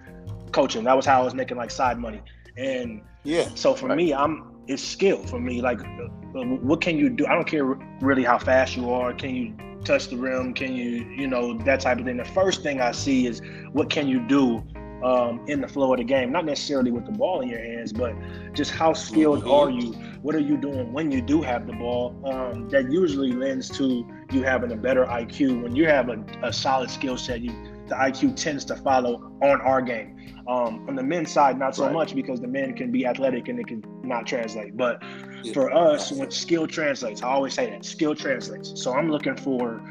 coaching. 0.51 0.85
That 0.85 0.97
was 0.97 1.05
how 1.05 1.21
I 1.21 1.25
was 1.25 1.35
making 1.35 1.59
like 1.59 1.71
side 1.71 1.99
money 1.99 2.23
and. 2.57 3.03
Yeah. 3.25 3.49
So 3.55 3.75
for 3.75 3.87
Right. 3.87 3.97
me, 3.99 4.15
I'm 4.15 4.51
it's 4.67 4.83
skill 4.83 5.19
for 5.27 5.39
me. 5.39 5.61
Like, 5.61 5.81
uh, 5.83 6.43
what 6.63 6.81
can 6.81 6.97
you 6.97 7.11
do? 7.11 7.27
I 7.27 7.35
don't 7.35 7.47
care 7.47 7.65
really 8.01 8.25
how 8.25 8.39
fast 8.39 8.77
you 8.77 8.91
are. 8.91 9.13
Can 9.13 9.35
you 9.35 9.55
touch 9.85 10.09
the 10.09 10.17
rim? 10.17 10.55
Can 10.55 10.75
you, 10.75 11.05
you 11.17 11.27
know, 11.27 11.57
that 11.59 11.81
type 11.81 11.99
of 11.99 12.05
thing. 12.05 12.17
The 12.17 12.25
first 12.25 12.63
thing 12.63 12.81
I 12.81 12.93
see 12.93 13.27
is 13.27 13.43
what 13.73 13.91
can 13.91 14.09
you 14.09 14.21
do 14.27 14.63
um, 15.05 15.45
in 15.49 15.61
the 15.61 15.67
flow 15.69 15.93
of 15.93 15.99
the 15.99 16.05
game? 16.05 16.31
Not 16.33 16.45
necessarily 16.45 16.93
with 16.93 17.05
the 17.07 17.13
ball 17.13 17.41
in 17.43 17.49
your 17.49 17.59
hands, 17.61 17.93
but 17.93 18.15
just 18.55 18.71
how 18.71 18.93
skilled 18.93 19.43
Mhm. 19.45 19.53
are 19.53 19.71
you? 19.71 19.93
What 20.23 20.35
are 20.37 20.41
you 20.51 20.57
doing 20.57 20.93
when 20.93 21.11
you 21.11 21.21
do 21.21 21.43
have 21.43 21.67
the 21.67 21.73
ball? 21.75 22.15
Um, 22.25 22.69
that 22.71 22.91
usually 22.91 23.33
lends 23.33 23.69
to 23.79 24.07
you 24.33 24.43
having 24.43 24.73
a 24.73 24.77
better 24.77 25.05
IQ. 25.07 25.63
When 25.63 25.77
you 25.77 25.87
have 25.87 26.09
a, 26.09 26.25
a 26.43 26.53
solid 26.53 26.91
skill 26.91 27.17
set, 27.17 27.41
you 27.41 27.53
the 27.89 27.95
IQ 27.95 28.37
tends 28.37 28.65
to 28.67 28.77
follow 28.77 29.33
on 29.43 29.61
our 29.61 29.83
game. 29.83 30.17
Um, 30.49 30.87
on 30.89 30.95
the 30.97 31.03
men's 31.03 31.31
side, 31.31 31.59
not 31.59 31.77
so 31.77 31.85
Right. 31.85 31.93
much 31.93 32.15
because 32.15 32.41
the 32.41 32.49
men 32.49 32.75
can 32.75 32.91
be 32.91 33.07
athletic 33.07 33.49
and 33.49 33.59
it 33.61 33.67
can 33.67 33.83
not 34.03 34.27
translate. 34.27 34.77
But 34.77 35.03
Yeah. 35.43 35.53
for 35.53 35.73
us, 35.73 36.11
when 36.11 36.31
skill 36.31 36.67
translates, 36.67 37.23
I 37.23 37.29
always 37.29 37.55
say 37.55 37.69
that 37.71 37.85
skill 37.85 38.15
translates. 38.15 38.73
So 38.83 38.95
I'm 38.95 39.11
looking 39.11 39.37
for 39.37 39.83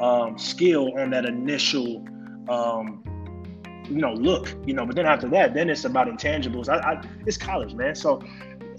um, 0.00 0.38
skill 0.38 0.98
on 0.98 1.10
that 1.10 1.26
initial, 1.26 2.06
um, 2.48 3.02
you 3.88 4.00
know, 4.00 4.14
look. 4.14 4.54
You 4.64 4.72
know, 4.72 4.86
but 4.86 4.96
then 4.96 5.06
after 5.06 5.28
that, 5.28 5.52
then 5.52 5.68
it's 5.68 5.84
about 5.84 6.06
intangibles. 6.06 6.68
I, 6.68 6.78
I 6.78 7.02
it's 7.26 7.36
college, 7.36 7.74
man. 7.74 7.94
So 7.94 8.22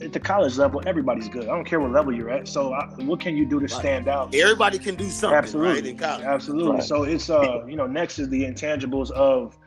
at 0.02 0.14
the 0.14 0.20
college 0.20 0.58
level, 0.58 0.82
everybody's 0.86 1.30
good. 1.30 1.44
I 1.44 1.56
don't 1.56 1.66
care 1.66 1.80
what 1.80 1.92
level 1.92 2.14
you're 2.14 2.30
at. 2.30 2.48
So 2.48 2.74
I, 2.74 2.86
what 3.04 3.20
can 3.20 3.38
you 3.38 3.46
do 3.46 3.60
to 3.60 3.68
stand 3.70 4.08
out? 4.08 4.34
Everybody 4.34 4.80
can 4.80 4.96
do 4.96 5.10
something, 5.10 5.34
right? 5.34 5.44
Absolutely. 5.44 5.90
In 5.92 5.98
college. 5.98 6.24
Absolutely. 6.24 6.72
Right. 6.74 6.84
So 6.84 7.04
it's 7.04 7.30
uh, 7.30 7.66
you 7.66 7.76
know, 7.76 7.88
next 7.88 8.20
is 8.20 8.30
the 8.30 8.44
intangibles 8.44 9.12
of 9.12 9.58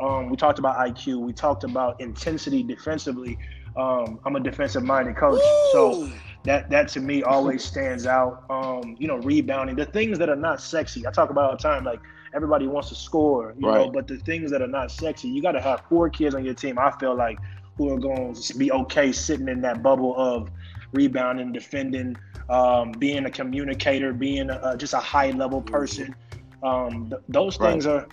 um, 0.00 0.28
we 0.28 0.36
talked 0.36 0.58
about 0.58 0.76
IQ, 0.76 1.20
we 1.20 1.32
talked 1.32 1.64
about 1.64 2.00
intensity 2.00 2.62
defensively. 2.62 3.38
Um, 3.76 4.20
I'm 4.24 4.36
a 4.36 4.40
defensive 4.40 4.82
minded 4.84 5.16
coach. 5.16 5.40
So 5.72 6.10
that 6.44 6.70
that 6.70 6.88
to 6.88 7.00
me 7.00 7.22
always 7.22 7.64
stands 7.64 8.06
out. 8.06 8.44
Um, 8.50 8.96
you 8.98 9.08
know, 9.08 9.16
rebounding, 9.18 9.76
the 9.76 9.86
things 9.86 10.18
that 10.18 10.28
are 10.28 10.36
not 10.36 10.60
sexy. 10.60 11.06
I 11.06 11.10
talk 11.10 11.30
about 11.30 11.50
all 11.50 11.56
the 11.56 11.62
time, 11.62 11.84
like 11.84 12.00
everybody 12.34 12.66
wants 12.66 12.88
to 12.88 12.94
score, 12.94 13.54
you 13.56 13.62
know, 13.62 13.84
Right. 13.84 13.92
but 13.92 14.08
the 14.08 14.18
things 14.18 14.50
that 14.50 14.60
are 14.60 14.66
not 14.66 14.90
sexy, 14.90 15.28
you 15.28 15.40
gotta 15.40 15.60
have 15.60 15.82
four 15.88 16.10
kids 16.10 16.34
on 16.34 16.44
your 16.44 16.54
team, 16.54 16.78
I 16.78 16.90
feel 16.98 17.14
like, 17.16 17.38
who 17.76 17.92
are 17.92 17.98
going 17.98 18.34
to 18.34 18.56
be 18.56 18.70
okay 18.72 19.12
sitting 19.12 19.48
in 19.48 19.60
that 19.62 19.82
bubble 19.82 20.14
of 20.16 20.50
rebounding, 20.92 21.52
defending, 21.52 22.16
um, 22.48 22.92
being 22.92 23.24
a 23.26 23.30
communicator, 23.30 24.12
being 24.12 24.50
a, 24.50 24.76
just 24.76 24.94
a 24.94 24.98
high 24.98 25.30
level 25.30 25.60
person. 25.60 26.14
Um, 26.62 27.10
th- 27.10 27.22
those 27.28 27.58
Right. 27.58 27.70
things 27.70 27.86
are 27.86 28.06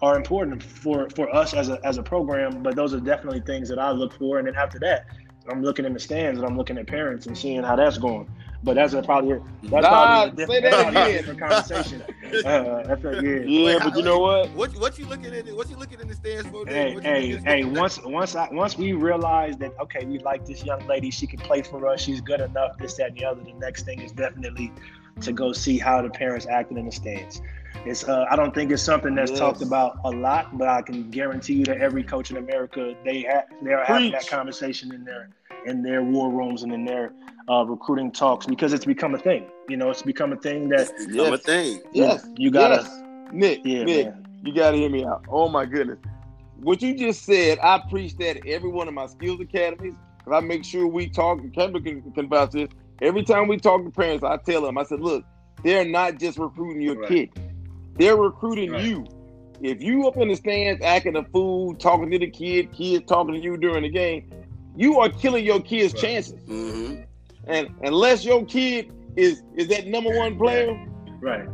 are 0.00 0.16
important 0.16 0.62
for 0.62 1.10
for 1.10 1.34
us 1.34 1.54
as 1.54 1.68
a 1.68 1.80
as 1.84 1.98
a 1.98 2.02
program, 2.02 2.62
but 2.62 2.76
those 2.76 2.94
are 2.94 3.00
definitely 3.00 3.40
things 3.40 3.68
that 3.68 3.78
I 3.78 3.90
look 3.90 4.12
for. 4.14 4.38
And 4.38 4.46
then 4.46 4.54
after 4.54 4.78
that, 4.80 5.06
I'm 5.50 5.62
looking 5.62 5.84
in 5.84 5.92
the 5.92 5.98
stands 6.00 6.38
and 6.38 6.48
I'm 6.48 6.56
looking 6.56 6.78
at 6.78 6.86
parents 6.86 7.26
and 7.26 7.36
seeing 7.36 7.62
how 7.62 7.74
that's 7.76 7.98
going. 7.98 8.30
But 8.62 8.74
that's 8.74 8.92
a 8.92 9.02
probably 9.02 9.38
that's 9.62 9.82
Nah, 9.82 9.88
probably 9.88 10.42
a 10.44 10.46
say 10.46 10.60
different, 10.60 10.62
that 10.62 10.70
that's 10.70 10.84
a 10.84 10.88
again. 10.88 11.12
different 11.12 11.40
conversation. 11.40 12.02
Uh, 12.44 12.82
that's 12.86 13.04
a, 13.04 13.18
yeah. 13.22 13.38
yeah, 13.46 13.78
but 13.78 13.96
you 13.96 14.02
know 14.02 14.18
what? 14.18 14.50
What 14.50 14.70
what 14.80 14.98
you 14.98 15.06
looking 15.06 15.32
at? 15.34 15.46
What 15.54 15.70
you 15.70 15.76
looking 15.76 16.00
in 16.00 16.08
the 16.08 16.14
stands 16.14 16.46
for? 16.48 16.64
Dave? 16.64 16.74
Hey, 16.74 16.94
What 16.94 17.04
hey, 17.04 17.36
hey! 17.44 17.64
Once, 17.64 18.00
once, 18.04 18.34
I, 18.34 18.48
once 18.50 18.76
we 18.76 18.92
realize 18.92 19.56
that 19.58 19.72
okay, 19.82 20.04
we 20.04 20.18
like 20.18 20.44
this 20.44 20.64
young 20.64 20.84
lady, 20.86 21.10
she 21.10 21.26
can 21.26 21.38
play 21.38 21.62
for 21.62 21.86
us, 21.86 22.00
she's 22.02 22.20
good 22.20 22.40
enough, 22.40 22.76
this, 22.78 22.94
that, 22.94 23.08
and 23.10 23.16
the 23.16 23.24
other. 23.24 23.42
The 23.42 23.52
next 23.54 23.84
thing 23.84 24.00
is 24.00 24.12
definitely 24.12 24.72
to 25.20 25.32
go 25.32 25.52
see 25.52 25.78
how 25.78 26.02
the 26.02 26.10
parents 26.10 26.46
acting 26.46 26.78
in 26.78 26.86
the 26.86 26.92
stands. 26.92 27.40
It's, 27.84 28.08
uh, 28.08 28.24
I 28.30 28.36
don't 28.36 28.54
think 28.54 28.72
it's 28.72 28.82
something 28.82 29.14
that's 29.14 29.30
Yes. 29.30 29.38
talked 29.38 29.62
about 29.62 29.98
a 30.04 30.10
lot, 30.10 30.56
but 30.58 30.68
I 30.68 30.82
can 30.82 31.10
guarantee 31.10 31.54
you 31.54 31.64
that 31.66 31.78
every 31.78 32.02
coach 32.02 32.30
in 32.30 32.36
America, 32.36 32.94
they 33.04 33.22
have, 33.22 33.44
they 33.62 33.72
are 33.72 33.84
having 33.84 34.10
that 34.12 34.26
conversation 34.26 34.92
in 34.92 35.04
their, 35.04 35.30
in 35.66 35.82
their 35.82 36.02
war 36.02 36.30
rooms 36.30 36.62
and 36.62 36.72
in 36.72 36.84
their 36.84 37.12
uh, 37.50 37.64
recruiting 37.64 38.10
talks 38.12 38.46
because 38.46 38.72
it's 38.72 38.84
become 38.84 39.14
a 39.14 39.18
thing. 39.18 39.46
You 39.68 39.76
know, 39.76 39.90
it's 39.90 40.02
become 40.02 40.32
a 40.32 40.36
thing 40.36 40.68
that 40.70 40.90
It's 40.90 41.06
become 41.06 41.32
a 41.32 41.38
thing. 41.38 41.80
Yes, 41.92 42.26
you 42.36 42.50
gotta, 42.50 42.82
yes. 42.82 43.02
Nick, 43.32 43.60
yeah, 43.64 43.84
Nick, 43.84 44.06
man. 44.06 44.26
you 44.44 44.54
gotta 44.54 44.76
hear 44.76 44.90
me 44.90 45.04
out. 45.04 45.24
Oh 45.28 45.48
my 45.48 45.64
goodness, 45.66 45.98
what 46.60 46.82
you 46.82 46.94
just 46.96 47.24
said, 47.24 47.58
I 47.62 47.80
preach 47.90 48.16
that 48.16 48.38
at 48.38 48.46
every 48.46 48.68
one 48.70 48.88
of 48.88 48.94
my 48.94 49.06
skills 49.06 49.40
academies 49.40 49.94
because 50.18 50.32
I 50.32 50.40
make 50.40 50.64
sure 50.64 50.86
we 50.86 51.08
talk. 51.08 51.38
And 51.40 51.52
Kendra 51.54 51.82
can, 51.84 52.02
can 52.12 52.28
vouch 52.28 52.52
this. 52.52 52.68
Every 53.00 53.22
time 53.22 53.46
we 53.48 53.58
talk 53.58 53.84
to 53.84 53.90
parents, 53.90 54.24
I 54.24 54.38
tell 54.38 54.62
them, 54.62 54.76
I 54.76 54.82
said, 54.82 55.00
look, 55.00 55.24
they're 55.62 55.84
not 55.88 56.18
just 56.18 56.36
recruiting 56.38 56.82
your 56.82 56.98
Right. 56.98 57.08
kid, 57.08 57.30
they're 57.96 58.16
recruiting 58.16 58.72
Right. 58.72 58.84
you. 58.84 59.06
If 59.60 59.82
you 59.82 60.06
up 60.06 60.16
in 60.16 60.28
the 60.28 60.36
stands 60.36 60.80
acting 60.84 61.16
a 61.16 61.24
fool, 61.24 61.74
talking 61.74 62.10
to 62.12 62.18
the 62.18 62.30
kid, 62.30 62.72
kid 62.72 63.08
talking 63.08 63.34
to 63.34 63.40
you 63.40 63.56
during 63.56 63.82
the 63.82 63.88
game, 63.88 64.30
you 64.78 65.00
are 65.00 65.08
killing 65.10 65.44
your 65.44 65.60
kid's 65.60 65.92
Right. 65.94 66.02
chances. 66.02 66.40
hmm 66.46 66.94
And 67.46 67.68
unless 67.82 68.24
your 68.24 68.44
kid 68.46 68.92
is 69.16 69.42
is 69.56 69.68
that 69.68 69.86
number 69.88 70.10
one 70.10 70.38
player, 70.38 70.78
right, 71.20 71.48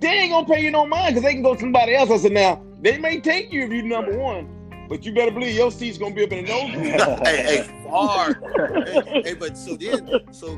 they 0.00 0.08
ain't 0.08 0.30
gonna 0.30 0.46
pay 0.46 0.60
you 0.62 0.70
no 0.70 0.86
mind 0.86 1.14
because 1.14 1.24
they 1.24 1.32
can 1.34 1.42
go 1.42 1.54
to 1.54 1.60
somebody 1.60 1.94
else. 1.94 2.10
I 2.10 2.18
said, 2.18 2.32
now 2.32 2.62
they 2.80 2.98
may 2.98 3.20
take 3.20 3.52
you 3.52 3.64
if 3.64 3.72
you're 3.72 3.82
number 3.82 4.12
Right. 4.12 4.20
one, 4.20 4.86
but 4.88 5.04
you 5.04 5.12
better 5.12 5.32
believe 5.32 5.56
your 5.56 5.72
seat's 5.72 5.98
gonna 5.98 6.14
be 6.14 6.24
up 6.24 6.32
in 6.32 6.44
the 6.44 6.50
nose. 6.52 7.18
hey, 7.26 7.36
hey, 7.38 7.62
far. 7.84 8.40
hey, 8.84 9.22
hey, 9.24 9.34
but 9.34 9.56
so 9.56 9.74
then, 9.76 10.08
so 10.30 10.50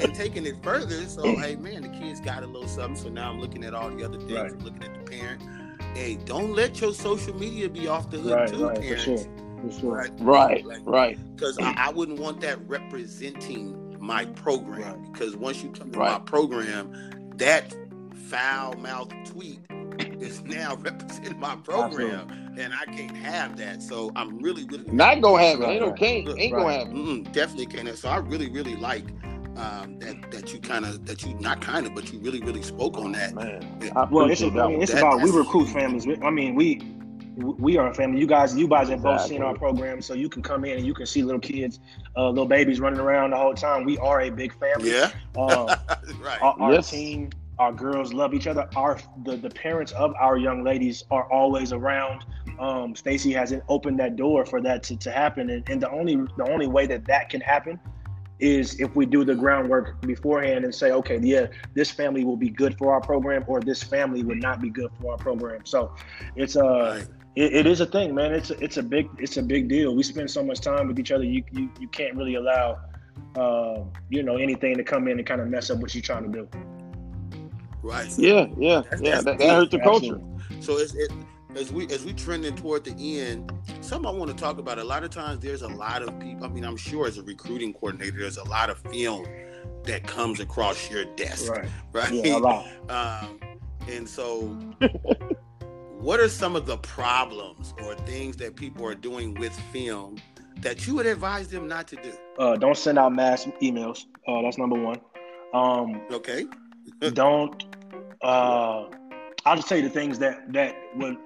and 0.00 0.14
taking 0.14 0.46
it 0.46 0.62
further, 0.62 1.04
so 1.06 1.36
hey, 1.36 1.56
man, 1.56 1.82
the 1.82 1.88
kids 1.90 2.20
got 2.20 2.42
a 2.42 2.46
little 2.46 2.68
something. 2.68 2.96
So 2.96 3.10
now 3.10 3.30
I'm 3.30 3.40
looking 3.40 3.64
at 3.64 3.74
all 3.74 3.90
the 3.90 4.02
other 4.04 4.18
things. 4.18 4.32
Right. 4.32 4.52
I'm 4.52 4.60
looking 4.60 4.82
at 4.84 4.94
the 4.94 5.10
parent. 5.10 5.42
Hey, 5.94 6.16
don't 6.24 6.54
let 6.54 6.80
your 6.80 6.94
social 6.94 7.34
media 7.34 7.68
be 7.68 7.86
off 7.88 8.10
the 8.10 8.18
hook 8.18 8.36
right, 8.38 8.48
too, 8.48 8.64
right, 8.66 8.80
parents. 8.80 9.04
for 9.04 9.10
sure. 9.18 9.43
Right? 9.82 10.10
right, 10.20 10.64
Like, 10.64 10.80
right. 10.84 11.18
Because 11.36 11.58
I, 11.58 11.74
I 11.76 11.90
wouldn't 11.90 12.18
want 12.18 12.40
that 12.42 12.58
representing 12.68 13.80
my 14.00 14.26
program 14.26 14.82
right. 14.82 15.12
because 15.12 15.36
once 15.36 15.62
you 15.62 15.70
come 15.70 15.90
to 15.92 15.98
right. 15.98 16.12
my 16.12 16.18
program, 16.18 17.32
that 17.36 17.74
foul 18.28 18.74
mouth 18.74 19.12
tweet 19.24 19.60
is 20.20 20.42
now 20.42 20.76
representing 20.80 21.38
my 21.38 21.56
program, 21.56 22.28
Absolutely. 22.30 22.62
and 22.62 22.74
I 22.74 22.84
can't 22.86 23.16
have 23.16 23.56
that. 23.58 23.82
So 23.82 24.12
I'm 24.16 24.38
really, 24.38 24.64
really 24.64 24.90
not 24.92 25.20
gonna 25.20 25.42
have 25.42 25.60
it. 25.60 25.66
Ain't 25.66 25.82
okay. 25.82 26.24
Ain't 26.38 26.54
gonna 26.54 26.72
have 26.72 26.88
it. 26.88 26.94
Mm-mm, 26.94 27.32
definitely 27.32 27.66
can't. 27.66 27.96
So 27.96 28.08
I 28.08 28.18
really, 28.18 28.50
really 28.50 28.76
like 28.76 29.04
um, 29.56 29.98
that 30.00 30.30
that 30.32 30.52
you 30.52 30.58
kind 30.58 30.84
of 30.84 31.06
that 31.06 31.24
you 31.24 31.34
not 31.34 31.60
kind 31.60 31.86
of, 31.86 31.94
but 31.94 32.12
you 32.12 32.18
really, 32.18 32.40
really 32.40 32.62
spoke 32.62 32.98
on 32.98 33.12
that. 33.12 33.34
Man, 33.34 33.78
well, 34.10 34.30
it's, 34.30 34.42
I 34.42 34.48
mean, 34.48 34.82
it's 34.82 34.92
that, 34.92 35.02
about 35.02 35.22
we 35.22 35.30
recruit 35.30 35.66
families. 35.66 36.06
I 36.22 36.30
mean, 36.30 36.54
we 36.54 36.80
we 37.36 37.76
are 37.76 37.88
a 37.88 37.94
family. 37.94 38.20
You 38.20 38.26
guys, 38.26 38.56
you 38.56 38.68
guys 38.68 38.88
have 38.88 39.02
both 39.02 39.22
seen 39.22 39.42
our 39.42 39.54
program, 39.54 40.00
so 40.00 40.14
you 40.14 40.28
can 40.28 40.42
come 40.42 40.64
in 40.64 40.78
and 40.78 40.86
you 40.86 40.94
can 40.94 41.06
see 41.06 41.22
little 41.22 41.40
kids, 41.40 41.80
uh, 42.16 42.28
little 42.28 42.46
babies 42.46 42.80
running 42.80 43.00
around 43.00 43.30
the 43.30 43.36
whole 43.36 43.54
time. 43.54 43.84
We 43.84 43.98
are 43.98 44.22
a 44.22 44.30
big 44.30 44.54
family. 44.58 44.92
Yeah, 44.92 45.10
uh, 45.36 45.76
right. 46.20 46.40
Our, 46.42 46.60
our 46.60 46.72
yes. 46.74 46.90
team, 46.90 47.30
our 47.58 47.72
girls 47.72 48.12
love 48.12 48.34
each 48.34 48.46
other. 48.46 48.68
Our 48.76 48.98
the, 49.24 49.36
the 49.36 49.50
parents 49.50 49.92
of 49.92 50.14
our 50.20 50.36
young 50.36 50.64
ladies 50.64 51.04
are 51.10 51.30
always 51.32 51.72
around. 51.72 52.24
Um, 52.58 52.94
Stacie 52.94 53.34
hasn't 53.34 53.64
opened 53.68 53.98
that 53.98 54.16
door 54.16 54.46
for 54.46 54.60
that 54.60 54.82
to, 54.84 54.96
to 54.96 55.10
happen, 55.10 55.50
and, 55.50 55.68
and 55.68 55.80
the 55.80 55.90
only 55.90 56.16
the 56.36 56.48
only 56.48 56.66
way 56.66 56.86
that 56.86 57.04
that 57.06 57.30
can 57.30 57.40
happen 57.40 57.80
is 58.40 58.80
if 58.80 58.94
we 58.96 59.06
do 59.06 59.24
the 59.24 59.34
groundwork 59.34 60.00
beforehand 60.00 60.64
and 60.64 60.74
say, 60.74 60.90
okay, 60.90 61.20
yeah, 61.22 61.46
this 61.74 61.90
family 61.90 62.24
will 62.24 62.36
be 62.36 62.50
good 62.50 62.76
for 62.76 62.92
our 62.92 63.00
program, 63.00 63.44
or 63.46 63.60
this 63.60 63.82
family 63.82 64.24
would 64.24 64.42
not 64.42 64.60
be 64.60 64.70
good 64.70 64.90
for 65.00 65.12
our 65.12 65.18
program. 65.18 65.64
So 65.64 65.94
it's 66.36 66.56
uh 66.56 67.00
right 67.00 67.08
it, 67.36 67.52
it 67.52 67.66
is 67.66 67.80
a 67.80 67.86
thing, 67.86 68.14
man. 68.14 68.32
It's 68.32 68.50
a, 68.50 68.62
it's 68.62 68.76
a 68.76 68.82
big 68.82 69.08
it's 69.18 69.36
a 69.36 69.42
big 69.42 69.68
deal. 69.68 69.94
We 69.94 70.02
spend 70.02 70.30
so 70.30 70.42
much 70.42 70.60
time 70.60 70.88
with 70.88 70.98
each 70.98 71.12
other. 71.12 71.24
You 71.24 71.42
you, 71.52 71.70
you 71.80 71.88
can't 71.88 72.14
really 72.16 72.36
allow 72.36 72.78
uh, 73.36 73.82
you 74.08 74.22
know 74.22 74.36
anything 74.36 74.76
to 74.76 74.84
come 74.84 75.08
in 75.08 75.18
and 75.18 75.26
kind 75.26 75.40
of 75.40 75.48
mess 75.48 75.70
up 75.70 75.78
what 75.78 75.94
you're 75.94 76.02
trying 76.02 76.30
to 76.30 76.38
do. 76.38 76.48
Right. 77.82 78.08
Yeah, 78.16 78.46
yeah, 78.56 78.82
that's, 78.88 79.02
yeah. 79.02 79.10
That's 79.10 79.24
that, 79.24 79.38
that 79.38 79.50
hurts 79.50 79.70
the 79.70 79.80
culture. 79.80 80.20
So 80.60 80.78
it's 80.78 80.94
it 80.94 81.12
as 81.56 81.72
we 81.72 81.86
as 81.88 82.04
we 82.04 82.12
trending 82.12 82.54
toward 82.56 82.84
the 82.84 83.20
end, 83.20 83.52
something 83.80 84.08
I 84.08 84.14
want 84.14 84.30
to 84.30 84.36
talk 84.36 84.58
about. 84.58 84.78
A 84.78 84.84
lot 84.84 85.04
of 85.04 85.10
times, 85.10 85.40
there's 85.40 85.62
a 85.62 85.68
lot 85.68 86.02
of 86.02 86.18
people. 86.20 86.44
I 86.44 86.48
mean, 86.48 86.64
I'm 86.64 86.76
sure 86.76 87.06
as 87.06 87.18
a 87.18 87.22
recruiting 87.22 87.72
coordinator, 87.74 88.18
there's 88.18 88.38
a 88.38 88.44
lot 88.44 88.70
of 88.70 88.78
film 88.78 89.26
that 89.84 90.06
comes 90.06 90.40
across 90.40 90.90
your 90.90 91.04
desk, 91.16 91.50
right? 91.50 91.68
Right. 91.92 92.12
Yeah, 92.12 92.36
a 92.36 92.38
lot. 92.38 92.66
Um, 92.88 93.40
and 93.88 94.08
so 94.08 94.56
what 96.04 96.20
are 96.20 96.28
some 96.28 96.54
of 96.54 96.66
the 96.66 96.76
problems 96.78 97.72
or 97.82 97.94
things 97.94 98.36
that 98.36 98.54
people 98.54 98.86
are 98.86 98.94
doing 98.94 99.32
with 99.36 99.58
film 99.72 100.18
that 100.58 100.86
you 100.86 100.94
would 100.94 101.06
advise 101.06 101.48
them 101.48 101.66
not 101.66 101.88
to 101.88 101.96
do? 101.96 102.12
Uh, 102.38 102.56
don't 102.56 102.76
send 102.76 102.98
out 102.98 103.14
mass 103.14 103.46
emails. 103.62 104.04
Uh, 104.28 104.42
that's 104.42 104.58
number 104.58 104.78
one. 104.78 105.00
Um, 105.54 106.02
okay. 106.12 106.44
don't. 107.14 107.64
Uh, 108.22 108.84
I'll 109.46 109.56
just 109.56 109.66
tell 109.66 109.78
you 109.78 109.84
the 109.84 109.94
things 109.94 110.18
that 110.18 110.52
that 110.52 110.76
would 110.96 111.16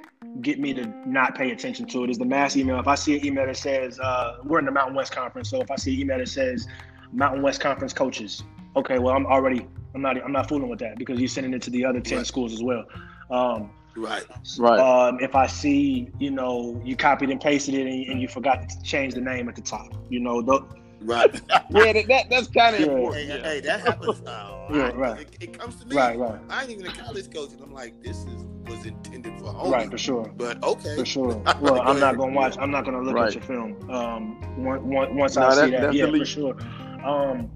get 0.43 0.61
me 0.61 0.73
to 0.75 0.87
not 1.09 1.35
pay 1.35 1.51
attention 1.51 1.87
to 1.87 2.05
it 2.05 2.11
is 2.11 2.19
the 2.19 2.25
mass 2.25 2.57
email. 2.57 2.79
If 2.79 2.87
I 2.87 2.95
see 2.95 3.19
an 3.19 3.27
email 3.27 3.47
that 3.47 3.57
says 3.57 3.99
uh, 3.99 4.37
we're 4.45 4.61
in 4.61 4.65
the 4.65 4.71
Mountain 4.71 4.95
West 4.95 5.11
Conference, 5.11 5.51
so 5.51 5.61
if 5.61 5.73
I 5.73 5.77
see 5.77 5.95
an 5.95 6.03
email 6.03 6.19
that 6.19 6.29
says 6.29 6.69
Mountain 7.13 7.43
West 7.43 7.61
Conference 7.61 7.93
coaches, 7.93 8.45
okay, 8.77 9.01
well 9.01 9.17
I'm 9.17 9.27
already 9.27 9.67
I'm 9.97 10.03
not 10.03 10.23
I'm 10.23 10.33
not 10.33 10.49
fooling 10.49 10.69
with 10.69 10.79
that 10.81 10.99
because 10.99 11.19
you're 11.19 11.27
sending 11.27 11.53
it 11.53 11.63
to 11.63 11.71
the 11.71 11.85
other 11.85 11.99
ten 11.99 12.19
right. 12.19 12.27
schools 12.27 12.53
as 12.53 12.63
well. 12.63 12.85
Um, 13.31 13.71
Right. 13.99 14.25
Right. 14.59 14.79
Um, 14.79 15.19
if 15.21 15.35
I 15.35 15.47
see, 15.47 16.11
you 16.19 16.31
know, 16.31 16.81
you 16.85 16.97
copied 16.97 17.31
and 17.31 17.41
pasted 17.41 17.75
it 17.75 17.87
and, 17.87 18.07
and, 18.07 18.21
you 18.21 18.29
forgot 18.29 18.69
to 18.69 18.83
change 18.83 19.15
the 19.15 19.21
name 19.21 19.49
at 19.49 19.57
the 19.57 19.63
top, 19.63 19.93
you 20.09 20.21
know, 20.21 20.41
the, 20.41 20.61
right. 21.01 21.33
yeah, 21.71 21.93
that, 21.93 22.05
that 22.09 22.31
that's 22.31 22.49
kind 22.49 22.77
of 22.77 22.81
yeah. 22.81 22.87
important. 22.87 23.31
Hey, 23.31 23.41
hey, 23.41 23.61
that 23.61 23.81
happens. 23.81 24.23
Oh, 24.27 24.67
yeah, 24.71 24.89
I, 24.89 24.93
right. 24.93 25.21
It, 25.21 25.37
it, 25.41 25.59
comes 25.59 25.77
to 25.77 25.87
me. 25.87 25.97
Right, 25.97 26.19
right. 26.19 26.41
I 26.49 26.63
ain't 26.63 26.71
even 26.71 26.87
a 26.87 26.93
college 26.93 27.33
coach, 27.33 27.53
and 27.53 27.61
I'm 27.61 27.73
like, 27.73 28.01
this 28.03 28.19
is 28.19 28.45
was 28.69 28.85
intended 28.87 29.39
for 29.39 29.47
home. 29.47 29.73
Right, 29.73 29.91
for 29.91 29.99
sure. 29.99 30.31
But 30.37 30.63
okay, 30.63 30.97
for 30.97 31.07
sure. 31.07 31.43
Well, 31.61 31.81
I'm 31.81 31.99
not 31.99 32.17
gonna 32.17 32.33
watch. 32.33 32.57
I'm 32.59 32.71
not 32.71 32.85
gonna 32.85 33.03
look 33.03 33.15
right. 33.15 33.29
at 33.29 33.35
your 33.35 33.43
film. 33.43 33.91
Um, 33.91 34.63
once, 34.63 34.83
once 34.85 35.37
no, 35.37 35.47
I 35.47 35.55
see 35.55 35.71
that, 35.71 35.93
yeah, 35.95 36.07
for 36.07 36.25
sure. 36.25 36.57
Um, 37.05 37.51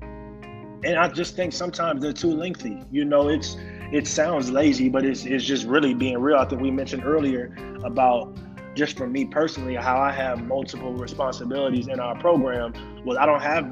and 0.84 0.96
I 0.96 1.08
just 1.08 1.36
think 1.36 1.52
sometimes 1.52 2.02
they're 2.02 2.12
too 2.12 2.32
lengthy. 2.32 2.82
You 2.90 3.04
know, 3.04 3.28
it's 3.28 3.56
it 3.92 4.06
sounds 4.06 4.50
lazy, 4.50 4.88
but 4.88 5.04
it's, 5.04 5.24
it's 5.24 5.44
just 5.44 5.66
really 5.66 5.92
being 5.92 6.18
real. 6.18 6.38
I 6.38 6.46
think 6.46 6.62
we 6.62 6.70
mentioned 6.70 7.04
earlier 7.04 7.54
about 7.84 8.36
just 8.74 8.96
for 8.96 9.06
me 9.06 9.26
personally, 9.26 9.74
how 9.74 9.98
I 9.98 10.10
have 10.10 10.42
multiple 10.42 10.94
responsibilities 10.94 11.88
in 11.88 12.00
our 12.00 12.18
program. 12.18 12.72
Well, 13.04 13.18
I 13.18 13.26
don't 13.26 13.42
have, 13.42 13.70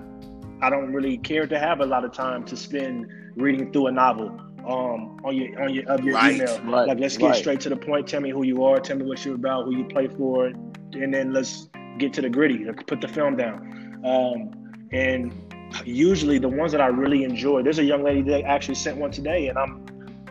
I 0.60 0.68
don't 0.68 0.92
really 0.92 1.16
care 1.16 1.46
to 1.46 1.58
have 1.58 1.80
a 1.80 1.86
lot 1.86 2.04
of 2.04 2.12
time 2.12 2.44
to 2.44 2.56
spend 2.56 3.06
reading 3.34 3.72
through 3.72 3.86
a 3.86 3.92
novel 3.92 4.28
um, 4.66 5.18
on 5.24 5.34
your 5.34 5.62
on 5.62 5.74
your 5.74 5.84
of 5.90 6.04
your 6.04 6.14
right, 6.14 6.34
email. 6.34 6.60
Right, 6.64 6.88
like, 6.88 6.98
let's 6.98 7.16
get 7.16 7.28
right. 7.28 7.36
straight 7.36 7.60
to 7.60 7.70
the 7.70 7.76
point. 7.76 8.06
Tell 8.06 8.20
me 8.20 8.30
who 8.30 8.44
you 8.44 8.62
are. 8.64 8.78
Tell 8.78 8.98
me 8.98 9.06
what 9.06 9.24
you're 9.24 9.36
about. 9.36 9.64
Who 9.64 9.74
you 9.74 9.84
play 9.84 10.08
for, 10.08 10.46
and 10.46 11.14
then 11.14 11.32
let's 11.32 11.68
get 11.98 12.12
to 12.14 12.20
the 12.20 12.28
gritty. 12.28 12.66
Put 12.86 13.00
the 13.00 13.08
film 13.08 13.36
down. 13.36 14.02
Um, 14.04 14.88
and 14.92 15.32
usually 15.84 16.38
the 16.38 16.48
ones 16.48 16.72
that 16.72 16.80
I 16.80 16.88
really 16.88 17.24
enjoy. 17.24 17.62
There's 17.62 17.78
a 17.78 17.84
young 17.84 18.02
lady 18.02 18.22
that 18.22 18.42
actually 18.44 18.74
sent 18.74 18.98
one 18.98 19.10
today, 19.10 19.48
and 19.48 19.56
I'm 19.56 19.86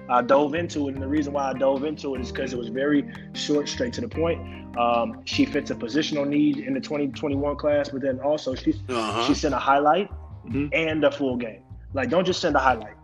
I 0.10 0.22
dove 0.22 0.56
into 0.56 0.90
it, 0.90 0.96
and 0.96 1.04
the 1.04 1.08
reason 1.08 1.34
why 1.34 1.50
I 1.50 1.54
dove 1.54 1.84
into 1.84 2.16
it 2.16 2.22
is 2.22 2.32
because 2.32 2.54
it 2.54 2.58
was 2.58 2.70
very 2.70 3.06
short, 3.34 3.70
straight 3.70 3.94
to 3.94 4.02
the 4.02 4.08
point. 4.08 4.78
Um, 4.78 5.22
she 5.26 5.46
fits 5.46 5.72
a 5.72 5.76
positional 5.76 6.28
need 6.28 6.58
in 6.58 6.74
the 6.74 6.80
2021 6.80 7.56
class, 7.58 7.90
but 7.90 8.02
then 8.02 8.20
also 8.20 8.56
she 8.56 8.74
uh-huh. 8.90 9.26
she 9.26 9.34
sent 9.34 9.54
a 9.54 9.60
highlight 9.60 10.10
mm-hmm. 10.48 10.68
and 10.74 11.04
a 11.04 11.12
full 11.12 11.36
game. 11.36 11.64
Like, 11.94 12.10
don't 12.10 12.26
just 12.26 12.42
send 12.42 12.56
a 12.56 12.60
highlight. 12.60 12.96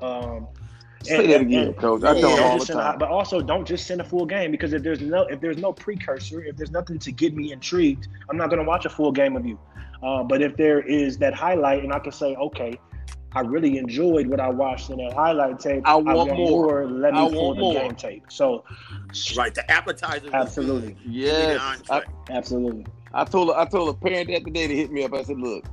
Um, 0.00 0.48
Say 1.04 1.16
and, 1.16 1.32
that 1.32 1.40
again, 1.40 1.66
and, 1.68 1.76
coach. 1.76 2.04
I 2.04 2.20
don't 2.20 2.40
all 2.40 2.58
the 2.58 2.64
time. 2.64 2.94
A, 2.94 2.98
but 2.98 3.08
also, 3.08 3.40
don't 3.40 3.66
just 3.66 3.86
send 3.86 4.00
a 4.00 4.04
full 4.04 4.24
game 4.24 4.52
because 4.52 4.72
if 4.72 4.82
there's 4.82 5.00
no 5.00 5.22
if 5.24 5.40
there's 5.40 5.58
no 5.58 5.72
precursor, 5.72 6.44
if 6.44 6.56
there's 6.56 6.70
nothing 6.70 6.98
to 7.00 7.10
get 7.10 7.34
me 7.34 7.52
intrigued, 7.52 8.08
I'm 8.30 8.36
not 8.36 8.50
going 8.50 8.62
to 8.62 8.68
watch 8.68 8.84
a 8.84 8.90
full 8.90 9.10
game 9.10 9.36
of 9.36 9.44
you. 9.44 9.58
Uh, 10.02 10.22
but 10.22 10.42
if 10.42 10.56
there 10.56 10.80
is 10.80 11.18
that 11.18 11.34
highlight, 11.34 11.82
and 11.82 11.92
I 11.92 11.98
can 11.98 12.12
say, 12.12 12.34
okay, 12.36 12.78
I 13.34 13.40
really 13.40 13.78
enjoyed 13.78 14.26
what 14.26 14.40
I 14.40 14.48
watched 14.48 14.90
in 14.90 14.98
that 14.98 15.14
highlight 15.14 15.58
tape. 15.58 15.82
I 15.86 15.94
want, 15.94 16.08
I 16.08 16.14
want 16.14 16.36
more. 16.36 16.84
more. 16.84 16.86
Let 16.86 17.14
me 17.14 17.20
I 17.20 17.30
pull 17.30 17.54
the 17.54 17.60
more. 17.60 17.74
game 17.74 17.94
tape. 17.94 18.24
So, 18.28 18.64
right, 19.36 19.54
the 19.54 19.68
appetizer. 19.70 20.30
Absolutely. 20.32 20.96
Yes. 21.04 21.82
I, 21.90 22.02
absolutely. 22.30 22.86
I 23.14 23.24
told 23.24 23.50
I 23.50 23.64
told 23.64 23.88
a 23.90 23.94
parent 23.94 24.28
that 24.28 24.44
today 24.44 24.66
to 24.66 24.76
hit 24.76 24.90
me 24.90 25.04
up. 25.04 25.14
I 25.14 25.22
said, 25.22 25.38
look, 25.38 25.64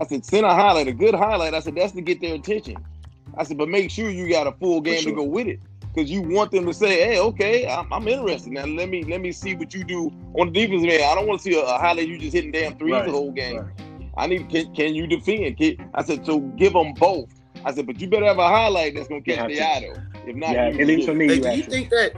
I 0.00 0.06
said 0.06 0.24
send 0.24 0.46
a 0.46 0.54
highlight, 0.54 0.88
a 0.88 0.92
good 0.92 1.14
highlight. 1.14 1.54
I 1.54 1.60
said 1.60 1.74
that's 1.74 1.92
to 1.92 2.00
get 2.00 2.20
their 2.20 2.34
attention. 2.34 2.76
I 3.36 3.44
said, 3.44 3.58
but 3.58 3.68
make 3.68 3.90
sure 3.90 4.08
you 4.08 4.28
got 4.28 4.46
a 4.46 4.52
full 4.52 4.80
game 4.80 5.00
sure. 5.00 5.12
to 5.12 5.16
go 5.16 5.24
with 5.24 5.46
it 5.46 5.60
because 5.94 6.10
you 6.10 6.22
want 6.22 6.50
them 6.50 6.66
to 6.66 6.74
say, 6.74 7.04
"Hey, 7.04 7.18
okay, 7.18 7.66
I'm, 7.66 7.90
I'm, 7.92 8.06
interested 8.06 8.52
now. 8.52 8.64
Let 8.64 8.88
me 8.88 9.04
let 9.04 9.20
me 9.20 9.32
see 9.32 9.54
what 9.54 9.74
you 9.74 9.84
do 9.84 10.12
on 10.34 10.52
the 10.52 10.66
defense 10.66 10.82
man. 10.82 11.10
I 11.10 11.14
don't 11.14 11.26
want 11.26 11.40
to 11.40 11.44
see 11.44 11.58
a, 11.58 11.62
a 11.62 11.78
highlight 11.78 12.08
you 12.08 12.18
just 12.18 12.34
hitting 12.34 12.52
damn 12.52 12.76
threes 12.76 12.92
right. 12.92 13.06
the 13.06 13.12
whole 13.12 13.32
game. 13.32 13.58
Right. 13.58 13.85
I 14.16 14.26
need 14.26 14.48
can, 14.48 14.74
can 14.74 14.94
you 14.94 15.06
defend? 15.06 15.58
Can, 15.58 15.90
I 15.94 16.02
said 16.02 16.24
so 16.24 16.40
give 16.40 16.72
them 16.72 16.94
both. 16.94 17.28
I 17.64 17.74
said, 17.74 17.86
but 17.86 18.00
you 18.00 18.08
better 18.08 18.26
have 18.26 18.38
a 18.38 18.48
highlight 18.48 18.94
that's 18.94 19.08
gonna 19.08 19.20
catch 19.20 19.48
the 19.48 19.60
eye 19.60 19.80
though. 19.80 20.20
If 20.26 20.36
not, 20.36 20.52
yeah, 20.52 20.66
at 20.68 20.86
least 20.86 21.08
for 21.08 21.14
me. 21.14 21.28
Hey, 21.28 21.40
do 21.40 21.56
you 21.56 21.62
think 21.62 21.90
that? 21.90 22.12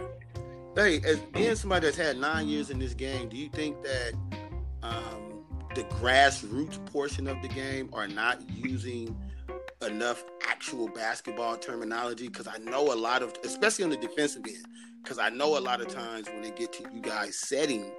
Hey, 0.74 1.00
as 1.04 1.18
being 1.32 1.56
somebody 1.56 1.86
that's 1.86 1.96
had 1.96 2.18
nine 2.18 2.48
years 2.48 2.70
in 2.70 2.78
this 2.78 2.94
game, 2.94 3.28
do 3.28 3.36
you 3.36 3.48
think 3.48 3.82
that 3.82 4.12
um, 4.82 5.44
the 5.74 5.82
grassroots 5.84 6.84
portion 6.86 7.26
of 7.26 7.40
the 7.42 7.48
game 7.48 7.88
are 7.92 8.06
not 8.06 8.48
using 8.48 9.16
enough 9.84 10.24
actual 10.48 10.88
basketball 10.88 11.56
terminology? 11.56 12.28
Because 12.28 12.46
I 12.46 12.58
know 12.58 12.92
a 12.92 12.94
lot 12.94 13.22
of, 13.22 13.34
especially 13.42 13.84
on 13.84 13.90
the 13.90 13.96
defensive 13.96 14.42
end, 14.46 14.66
because 15.02 15.18
I 15.18 15.30
know 15.30 15.58
a 15.58 15.60
lot 15.60 15.80
of 15.80 15.88
times 15.88 16.28
when 16.28 16.42
they 16.42 16.50
get 16.50 16.72
to 16.74 16.84
you 16.94 17.00
guys 17.00 17.36
setting 17.36 17.90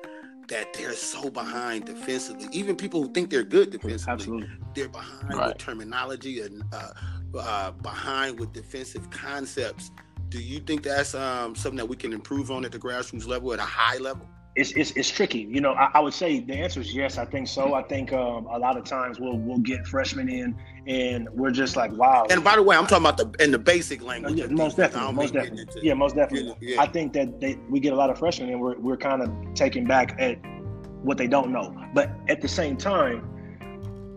that 0.49 0.73
they're 0.73 0.93
so 0.93 1.29
behind 1.29 1.85
defensively. 1.85 2.47
Even 2.51 2.75
people 2.75 3.03
who 3.03 3.11
think 3.11 3.29
they're 3.29 3.43
good 3.43 3.69
defensively, 3.69 4.13
Absolutely. 4.13 4.49
they're 4.75 4.89
behind 4.89 5.33
right. 5.33 5.47
with 5.49 5.57
terminology 5.57 6.41
and 6.41 6.63
uh, 6.73 6.89
uh, 7.37 7.71
behind 7.71 8.39
with 8.39 8.51
defensive 8.53 9.09
concepts. 9.09 9.91
Do 10.29 10.39
you 10.39 10.59
think 10.59 10.83
that's 10.83 11.15
um, 11.15 11.55
something 11.55 11.77
that 11.77 11.87
we 11.87 11.95
can 11.95 12.13
improve 12.13 12.51
on 12.51 12.65
at 12.65 12.71
the 12.71 12.79
grassroots 12.79 13.27
level, 13.27 13.53
at 13.53 13.59
a 13.59 13.63
high 13.63 13.97
level? 13.97 14.27
It's, 14.59 14.71
it's, 14.73 14.91
it's 14.91 15.09
tricky. 15.09 15.47
You 15.49 15.61
know, 15.61 15.71
I, 15.71 15.89
I, 15.93 15.99
would 16.01 16.13
say 16.13 16.41
the 16.41 16.53
answer 16.53 16.81
is 16.81 16.93
yes. 16.93 17.17
I 17.17 17.23
think 17.23 17.47
so. 17.47 17.75
I 17.75 17.83
think 17.83 18.11
um, 18.11 18.45
a 18.47 18.59
lot 18.59 18.75
of 18.77 18.83
times 18.83 19.17
we'll 19.17 19.37
we'll 19.37 19.59
get 19.59 19.87
freshmen 19.87 20.27
in, 20.27 20.53
and 20.85 21.29
we're 21.29 21.51
just 21.51 21.77
like, 21.77 21.93
wow. 21.93 22.27
And 22.29 22.43
by 22.43 22.57
the 22.57 22.63
way, 22.63 22.75
I'm 22.75 22.85
talking 22.85 23.05
about 23.05 23.17
the 23.17 23.43
in 23.43 23.51
the 23.51 23.59
basic 23.59 24.03
language. 24.03 24.37
Yeah, 24.37 24.47
most 24.47 24.75
definitely, 24.75 25.13
most 25.13 25.33
definitely. 25.33 25.61
Into, 25.61 25.79
yeah, 25.81 25.93
most 25.93 26.15
definitely. 26.15 26.57
Yeah. 26.59 26.81
I 26.81 26.87
think 26.87 27.13
that 27.13 27.39
they, 27.39 27.57
we 27.69 27.79
get 27.79 27.93
a 27.93 27.95
lot 27.95 28.09
of 28.09 28.19
freshmen, 28.19 28.49
and 28.49 28.59
we're 28.59 28.77
we're 28.77 28.97
kind 28.97 29.21
of 29.21 29.31
taken 29.53 29.85
back 29.85 30.15
at 30.19 30.37
what 31.03 31.17
they 31.17 31.27
don't 31.27 31.53
know. 31.53 31.73
But 31.93 32.11
at 32.27 32.41
the 32.41 32.49
same 32.49 32.75
time, 32.75 33.29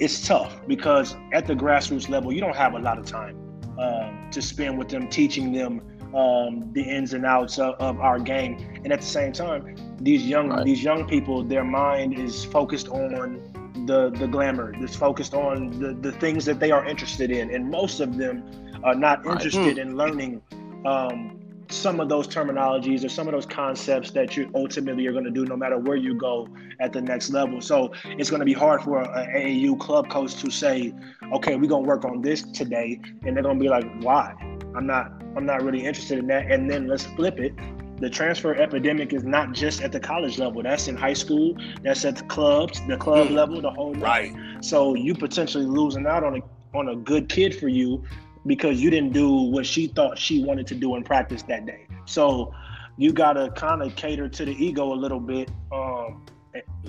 it's 0.01 0.27
tough 0.27 0.61
because 0.67 1.15
at 1.33 1.47
the 1.47 1.55
grassroots 1.55 2.09
level, 2.09 2.33
you 2.33 2.41
don't 2.41 2.57
have 2.57 2.75
a 2.75 2.81
lot 2.81 2.99
of 2.99 3.07
time 3.07 3.37
um, 3.79 4.29
to 4.33 4.43
spend 4.43 4.77
with 4.77 4.89
them, 4.89 5.09
teaching 5.09 5.53
them 5.53 5.81
um, 6.15 6.71
the 6.73 6.83
ins 6.83 7.15
and 7.15 7.25
outs 7.25 7.59
of, 7.59 7.75
of, 7.77 8.01
our 8.01 8.19
game. 8.19 8.81
And 8.85 8.93
at 8.93 9.01
the 9.01 9.07
same 9.07 9.33
time, 9.33 9.77
these 9.99 10.27
young 10.27 10.51
right. 10.51 10.65
these 10.65 10.83
young 10.83 11.07
people, 11.07 11.43
their 11.43 11.65
mind 11.65 12.19
is 12.19 12.45
focused 12.45 12.89
on 12.89 13.41
the 13.87 14.11
the 14.11 14.27
glamour. 14.27 14.75
That's 14.81 14.97
focused 14.97 15.35
on 15.35 15.79
the 15.81 15.95
the 15.95 16.13
things 16.13 16.45
that 16.45 16.61
they 16.61 16.71
are 16.71 16.85
interested 16.87 17.31
in, 17.31 17.55
and 17.55 17.71
most 17.71 18.01
of 18.01 18.17
them 18.17 18.45
are 18.85 18.95
not 18.95 19.25
interested 19.27 19.79
in 19.79 19.97
learning 19.97 20.43
um, 20.85 21.42
some 21.73 22.01
of 22.01 22.09
those 22.09 22.29
terminologies 22.29 23.05
or 23.05 23.09
some 23.09 23.27
of 23.27 23.33
those 23.33 23.47
concepts 23.47 24.11
that 24.13 24.37
you 24.37 24.51
ultimately 24.55 25.07
are 25.07 25.13
going 25.13 25.25
to 25.25 25.31
do 25.31 25.45
no 25.45 25.57
matter 25.57 25.79
where 25.79 25.97
you 25.97 26.15
go 26.15 26.49
at 26.81 26.93
the 26.93 27.01
next 27.01 27.31
level. 27.31 27.61
So 27.61 27.93
it's 28.05 28.31
going 28.31 28.41
to 28.41 28.47
be 28.47 28.53
hard 28.53 28.83
for 28.83 29.01
an 29.01 29.09
AAU 29.09 29.79
club 29.79 30.09
coach 30.09 30.35
to 30.43 30.51
say, 30.51 30.93
okay, 31.33 31.57
we're 31.57 31.69
going 31.69 31.85
to 31.85 31.89
work 31.89 32.05
on 32.05 32.21
this 32.23 32.43
today. 32.43 33.01
And 33.25 33.37
they're 33.37 33.43
going 33.43 33.59
to 33.59 33.63
be 33.63 33.69
like, 33.69 33.85
why? 34.03 34.35
I'm 34.75 34.87
not, 34.87 35.13
I'm 35.37 35.47
not 35.47 35.63
really 35.63 35.85
interested 35.85 36.19
in 36.19 36.27
that. 36.29 36.51
And 36.51 36.71
then 36.71 36.87
let's 36.87 37.05
flip 37.05 37.41
it. 37.41 37.55
The 37.99 38.11
transfer 38.11 38.55
epidemic 38.55 39.13
is 39.13 39.23
not 39.23 39.53
just 39.53 39.81
at 39.81 39.93
the 39.93 40.01
college 40.01 40.39
level. 40.39 40.63
That's 40.63 40.89
in 40.89 40.97
high 40.97 41.13
school. 41.13 41.57
That's 41.83 42.05
at 42.05 42.17
the 42.17 42.25
clubs, 42.25 42.81
the 42.89 42.97
club 42.97 43.29
mm. 43.29 43.35
level, 43.35 43.61
the 43.61 43.71
whole 43.71 43.95
right. 43.95 44.35
So 44.61 44.97
you 44.97 45.15
potentially 45.15 45.67
losing 45.67 46.07
out 46.07 46.25
on 46.25 46.39
a 46.39 46.41
on 46.75 46.89
a 46.89 46.97
good 46.97 47.29
kid 47.29 47.55
for 47.55 47.69
you 47.69 48.03
because 48.47 48.81
you 48.81 48.91
didn't 48.91 49.13
do 49.13 49.31
what 49.31 49.67
she 49.67 49.87
thought 49.87 50.19
she 50.19 50.45
wanted 50.45 50.67
to 50.69 50.75
do 50.75 50.97
in 50.97 51.05
practice 51.05 51.43
that 51.45 51.67
day. 51.67 51.87
So 52.07 52.55
you 52.97 53.13
gotta 53.13 53.51
kind 53.57 53.83
of 53.83 53.95
cater 53.97 54.29
to 54.29 54.45
the 54.45 54.53
ego 54.65 54.93
a 54.93 54.95
little 54.95 55.21
bit 55.21 55.51
um, 55.73 56.25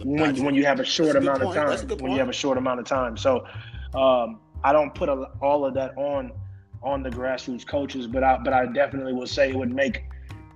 when, 0.04 0.44
when 0.44 0.56
you 0.56 0.66
have 0.66 0.80
a 0.80 0.86
short 0.86 1.14
That's 1.14 1.26
amount 1.26 1.44
a 1.44 1.48
of 1.48 1.56
time. 1.56 1.98
When 2.00 2.12
you 2.12 2.20
have 2.20 2.30
a 2.30 2.34
short 2.34 2.58
amount 2.58 2.80
of 2.80 2.86
time, 2.86 3.16
so 3.18 3.46
um, 3.94 4.40
I 4.64 4.74
don't 4.74 4.94
put 4.94 5.10
a, 5.10 5.30
all 5.42 5.66
of 5.66 5.74
that 5.76 5.98
on 5.98 6.32
on 6.82 7.02
the 7.02 7.10
grassroots 7.10 7.66
coaches, 7.66 8.08
but 8.08 8.24
I 8.24 8.38
but 8.44 8.54
I 8.54 8.66
definitely 8.66 9.14
will 9.14 9.28
say 9.28 9.50
it 9.50 9.56
would 9.56 9.74
make 9.74 10.04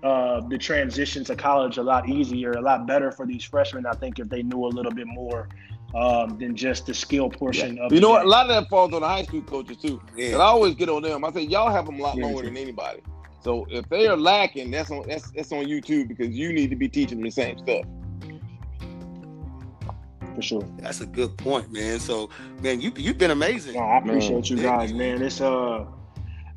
uh, 0.03 0.41
the 0.47 0.57
transition 0.57 1.23
to 1.25 1.35
college 1.35 1.77
a 1.77 1.83
lot 1.83 2.09
easier, 2.09 2.51
a 2.51 2.61
lot 2.61 2.85
better 2.85 3.11
for 3.11 3.25
these 3.25 3.43
freshmen. 3.43 3.85
I 3.85 3.93
think 3.93 4.19
if 4.19 4.29
they 4.29 4.43
knew 4.43 4.65
a 4.65 4.67
little 4.67 4.91
bit 4.91 5.07
more 5.07 5.47
um, 5.95 6.37
than 6.37 6.55
just 6.55 6.85
the 6.85 6.93
skill 6.93 7.29
portion 7.29 7.77
yeah. 7.77 7.85
of. 7.85 7.93
You 7.93 7.99
know 7.99 8.09
what? 8.09 8.25
A 8.25 8.29
lot 8.29 8.49
of 8.49 8.55
that 8.55 8.69
falls 8.69 8.93
on 8.93 9.01
the 9.01 9.07
high 9.07 9.23
school 9.23 9.41
coaches 9.41 9.77
too. 9.77 10.01
Yeah. 10.15 10.33
And 10.33 10.41
I 10.41 10.45
always 10.45 10.75
get 10.75 10.89
on 10.89 11.01
them. 11.01 11.23
I 11.23 11.31
say 11.31 11.41
y'all 11.41 11.69
have 11.69 11.85
them 11.85 11.99
a 11.99 12.03
lot 12.03 12.17
yeah, 12.17 12.25
longer 12.25 12.43
than 12.43 12.57
anybody. 12.57 13.01
So 13.41 13.65
if 13.69 13.87
they 13.89 14.07
are 14.07 14.17
lacking, 14.17 14.71
that's 14.71 14.91
on 14.91 15.07
that's 15.07 15.31
that's 15.31 15.51
on 15.51 15.67
you 15.67 15.81
too 15.81 16.05
because 16.05 16.29
you 16.29 16.51
need 16.51 16.69
to 16.69 16.75
be 16.75 16.89
teaching 16.89 17.17
them 17.17 17.25
the 17.25 17.31
same 17.31 17.57
stuff. 17.59 17.85
For 20.35 20.41
sure. 20.41 20.67
That's 20.77 21.01
a 21.01 21.05
good 21.05 21.35
point, 21.37 21.71
man. 21.71 21.99
So, 21.99 22.29
man, 22.61 22.81
you 22.81 22.91
you've 22.95 23.17
been 23.17 23.31
amazing. 23.31 23.75
No, 23.75 23.79
I 23.79 23.97
appreciate 23.97 24.33
man. 24.33 24.43
you 24.43 24.57
guys, 24.57 24.93
man. 24.93 25.21
It's 25.21 25.41
uh 25.41 25.85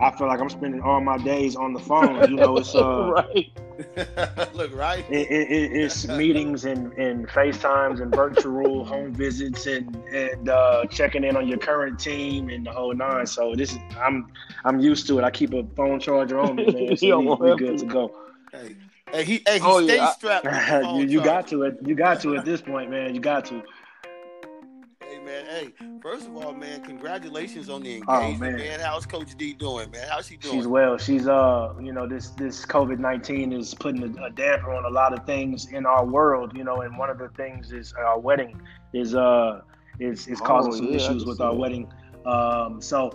I 0.00 0.10
feel 0.16 0.28
like 0.28 0.40
I'm 0.40 0.48
spending 0.48 0.80
all 0.80 1.00
my 1.00 1.18
days 1.18 1.56
on 1.56 1.74
the 1.74 1.78
phone. 1.78 2.30
You 2.30 2.36
know, 2.36 2.56
it's 2.56 2.74
uh, 2.74 3.12
right. 3.34 3.50
Look, 4.54 4.74
right. 4.74 5.04
It, 5.10 5.30
it, 5.30 5.72
it's 5.72 6.08
meetings 6.08 6.64
and, 6.64 6.92
and 6.94 7.28
FaceTimes 7.28 8.00
and 8.00 8.14
virtual 8.14 8.84
home 8.92 9.12
visits 9.12 9.66
and 9.66 9.94
and 10.06 10.48
uh, 10.48 10.86
checking 10.86 11.24
in 11.24 11.36
on 11.36 11.46
your 11.46 11.58
current 11.58 11.98
team 11.98 12.48
and 12.48 12.66
the 12.66 12.72
whole 12.72 12.94
nine. 12.94 13.26
So 13.26 13.54
this 13.54 13.72
is 13.72 13.78
I'm 14.00 14.32
I'm 14.64 14.80
used 14.80 15.06
to 15.08 15.18
it. 15.18 15.24
I 15.24 15.30
keep 15.30 15.52
a 15.52 15.64
phone 15.76 16.00
charger 16.00 16.38
on 16.38 16.56
me, 16.56 16.66
man. 16.66 16.96
So 16.96 17.20
we, 17.20 17.50
we 17.50 17.56
good 17.56 17.78
to 17.78 17.86
go. 17.86 18.16
Hey, 18.52 18.76
hey, 19.12 19.24
he, 19.24 19.42
hey, 19.46 19.58
he 19.58 19.64
oh, 19.64 19.84
stays 19.84 19.96
yeah. 19.98 20.12
strapped. 20.12 20.96
you 20.96 21.04
you 21.04 21.22
got 21.22 21.46
to 21.48 21.64
it. 21.64 21.78
You 21.84 21.94
got 21.94 22.22
to 22.22 22.36
at 22.36 22.44
this 22.46 22.62
point, 22.62 22.90
man. 22.90 23.14
You 23.14 23.20
got 23.20 23.44
to 23.46 23.54
man. 23.54 23.64
Hey, 25.60 25.74
first 26.00 26.26
of 26.26 26.36
all, 26.36 26.54
man, 26.54 26.82
congratulations 26.82 27.68
on 27.68 27.82
the 27.82 28.02
oh, 28.08 28.20
engagement, 28.22 28.54
oh, 28.54 28.56
man. 28.56 28.66
man. 28.66 28.80
How's 28.80 29.04
Coach 29.04 29.36
D 29.36 29.52
doing, 29.52 29.90
man? 29.90 30.06
How's 30.10 30.26
she 30.26 30.38
doing? 30.38 30.54
She's 30.54 30.66
well. 30.66 30.96
She's 30.96 31.28
uh, 31.28 31.74
you 31.78 31.92
know, 31.92 32.06
this 32.06 32.30
this 32.30 32.64
COVID 32.64 32.98
nineteen 32.98 33.52
is 33.52 33.74
putting 33.74 34.02
a, 34.02 34.24
a, 34.24 34.30
damper 34.30 34.72
on 34.72 34.86
a 34.86 34.88
lot 34.88 35.12
of 35.12 35.26
things 35.26 35.70
in 35.70 35.84
our 35.84 36.06
world, 36.06 36.56
you 36.56 36.64
know, 36.64 36.80
and 36.80 36.96
one 36.96 37.10
of 37.10 37.18
the 37.18 37.28
things 37.36 37.72
is 37.72 37.92
our 37.92 38.18
wedding 38.18 38.58
is 38.94 39.14
uh 39.14 39.60
is 39.98 40.26
is 40.28 40.40
causing 40.40 40.72
oh, 40.72 40.76
some 40.76 40.86
yeah, 40.86 40.96
issues 40.96 41.26
with 41.26 41.42
our 41.42 41.54
wedding. 41.54 41.92
Um, 42.24 42.80
so 42.80 43.10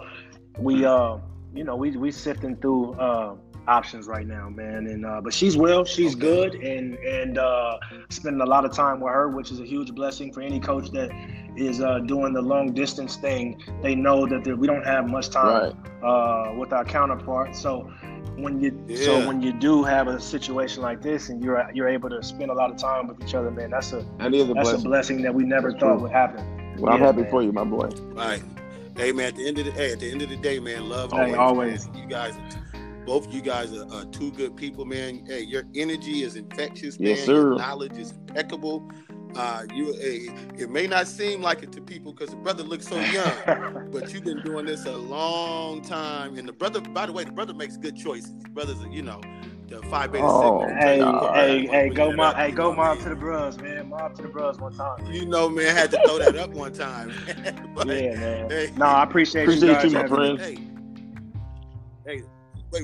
we 0.60 0.86
uh, 0.86 1.18
you 1.56 1.64
know, 1.64 1.76
we 1.76 1.98
we 1.98 2.12
sifting 2.12 2.58
through 2.58 2.94
uh 2.94 3.38
options 3.68 4.08
right 4.08 4.28
now, 4.28 4.50
man. 4.50 4.88
And 4.88 5.06
uh, 5.06 5.22
but 5.22 5.34
she's 5.34 5.58
well, 5.58 5.86
she's 5.86 6.16
okay. 6.16 6.22
good, 6.22 6.56
and 6.56 6.96
and 6.96 7.38
uh, 7.38 7.78
spending 8.10 8.42
a 8.42 8.46
lot 8.46 8.66
of 8.66 8.72
time 8.72 9.00
with 9.00 9.14
her, 9.14 9.30
which 9.30 9.52
is 9.52 9.60
a 9.60 9.66
huge 9.66 9.94
blessing 9.94 10.32
for 10.32 10.42
any 10.42 10.60
coach 10.60 10.92
that 10.92 11.12
is 11.56 11.82
uh, 11.82 12.00
doing 12.00 12.34
the 12.34 12.42
long 12.42 12.74
distance 12.74 13.16
thing. 13.16 13.62
They 13.82 13.96
know 13.96 14.26
that 14.28 14.46
we 14.58 14.68
don't 14.68 14.86
have 14.86 15.10
much 15.10 15.30
time 15.30 15.76
right. 16.04 16.04
uh, 16.04 16.54
with 16.56 16.74
our 16.74 16.86
counterpart, 16.86 17.56
so. 17.56 17.92
When 18.38 18.60
you 18.60 18.78
yeah. 18.86 18.98
so 18.98 19.26
when 19.26 19.42
you 19.42 19.54
do 19.54 19.82
have 19.84 20.10
a 20.10 20.20
situation 20.20 20.84
like 20.84 21.02
this 21.02 21.30
and 21.30 21.42
you're 21.42 21.72
you're 21.74 21.88
able 21.88 22.10
to 22.10 22.22
spend 22.22 22.52
a 22.52 22.54
lot 22.54 22.70
of 22.70 22.76
time 22.76 23.08
with 23.08 23.24
each 23.24 23.34
other, 23.34 23.50
man, 23.50 23.70
that's 23.70 23.94
a 23.94 24.06
that 24.18 24.34
is 24.34 24.50
a 24.50 24.54
that's 24.54 24.72
blessing. 24.72 24.80
a 24.86 24.90
blessing 24.90 25.22
that 25.22 25.34
we 25.34 25.46
never 25.46 25.72
that's 25.72 25.80
thought 25.80 25.94
true. 25.94 26.02
would 26.02 26.12
happen. 26.12 26.76
Well, 26.78 26.92
yeah, 26.92 26.98
I'm 26.98 27.00
happy 27.00 27.22
man. 27.22 27.32
for 27.32 27.44
you, 27.44 27.54
my 27.54 27.64
boy. 27.64 27.88
Right. 28.12 28.44
Hey 28.98 29.14
man, 29.14 29.28
at 29.28 29.36
the 29.38 29.48
end 29.48 29.60
of 29.60 29.66
the 29.66 29.72
hey, 29.72 29.94
at 29.94 30.02
the 30.02 30.12
end 30.12 30.22
of 30.22 30.28
the 30.28 30.36
day, 30.36 30.60
man, 30.60 30.90
love 30.90 31.14
hey, 31.14 31.34
always. 31.34 31.88
You 31.96 32.08
guys 32.08 32.36
both 33.06 33.32
you 33.34 33.42
guys 33.42 33.74
are, 33.74 33.92
are, 33.94 34.06
two 34.06 34.32
good 34.32 34.56
people, 34.56 34.86
man. 34.86 35.26
Hey, 35.26 35.42
your 35.42 35.64
energy 35.76 36.24
is 36.24 36.36
infectious, 36.36 37.00
man. 37.00 37.10
Yes, 37.10 37.26
sir. 37.26 37.50
Your 37.50 37.58
knowledge 37.58 37.98
is 37.98 38.12
impeccable. 38.12 38.90
Uh, 39.36 39.64
you, 39.74 39.94
hey, 39.94 40.30
it 40.58 40.70
may 40.70 40.88
not 40.88 41.08
seem 41.08 41.42
like 41.42 41.62
it 41.62 41.72
to 41.74 41.82
people 41.82 42.14
because 42.14 42.30
the 42.30 42.38
brother 42.38 42.64
looks 42.64 42.88
so 42.88 42.98
young, 42.98 43.90
but 43.92 44.14
you've 44.14 44.24
been 44.24 44.42
doing 44.44 44.66
this 44.66 44.86
a 44.86 44.96
long 44.96 45.82
time. 45.82 46.38
And 46.38 46.48
the 46.48 46.54
brother, 46.54 46.80
by 46.80 47.06
the 47.06 47.12
way, 47.12 47.26
the 47.26 47.34
brother 47.34 47.54
makes 47.54 47.76
good 47.76 47.98
choices. 47.98 48.32
Brothers, 48.52 48.82
are, 48.82 48.88
you 48.88 49.02
know, 49.02 49.20
the 49.68 49.82
Phi 49.84 50.08
Beta 50.08 50.24
oh, 50.26 50.62
segment. 50.62 50.82
Hey, 50.82 51.00
hey, 51.34 51.68
hey, 51.68 51.90
go 51.90 52.14
mob, 52.14 52.36
hey, 52.38 52.52
go 52.52 52.74
mob 52.74 53.00
to 53.00 53.10
the 53.10 53.16
bros, 53.16 53.58
man. 53.58 53.90
Mob 53.90 54.16
to 54.16 54.22
the 54.22 54.30
bros 54.30 54.58
one 54.60 54.74
time. 54.74 55.06
You 55.12 55.26
know, 55.26 55.50
man, 55.50 55.76
had 55.76 55.92
to 55.92 56.02
throw 56.06 56.18
that 56.20 56.38
up 56.38 56.52
one 56.52 56.72
time. 56.72 57.14
but, 57.76 57.88
yeah, 57.88 58.16
man. 58.16 58.50
Hey, 58.50 58.72
no, 58.78 58.86
I 58.86 59.04
appreciate, 59.04 59.44
appreciate 59.44 59.68
you, 59.68 59.74
guys 59.74 59.92
you 59.92 60.00
my 60.00 60.08
friend. 60.08 60.40
Hey, 60.40 60.58
hey, 62.06 62.24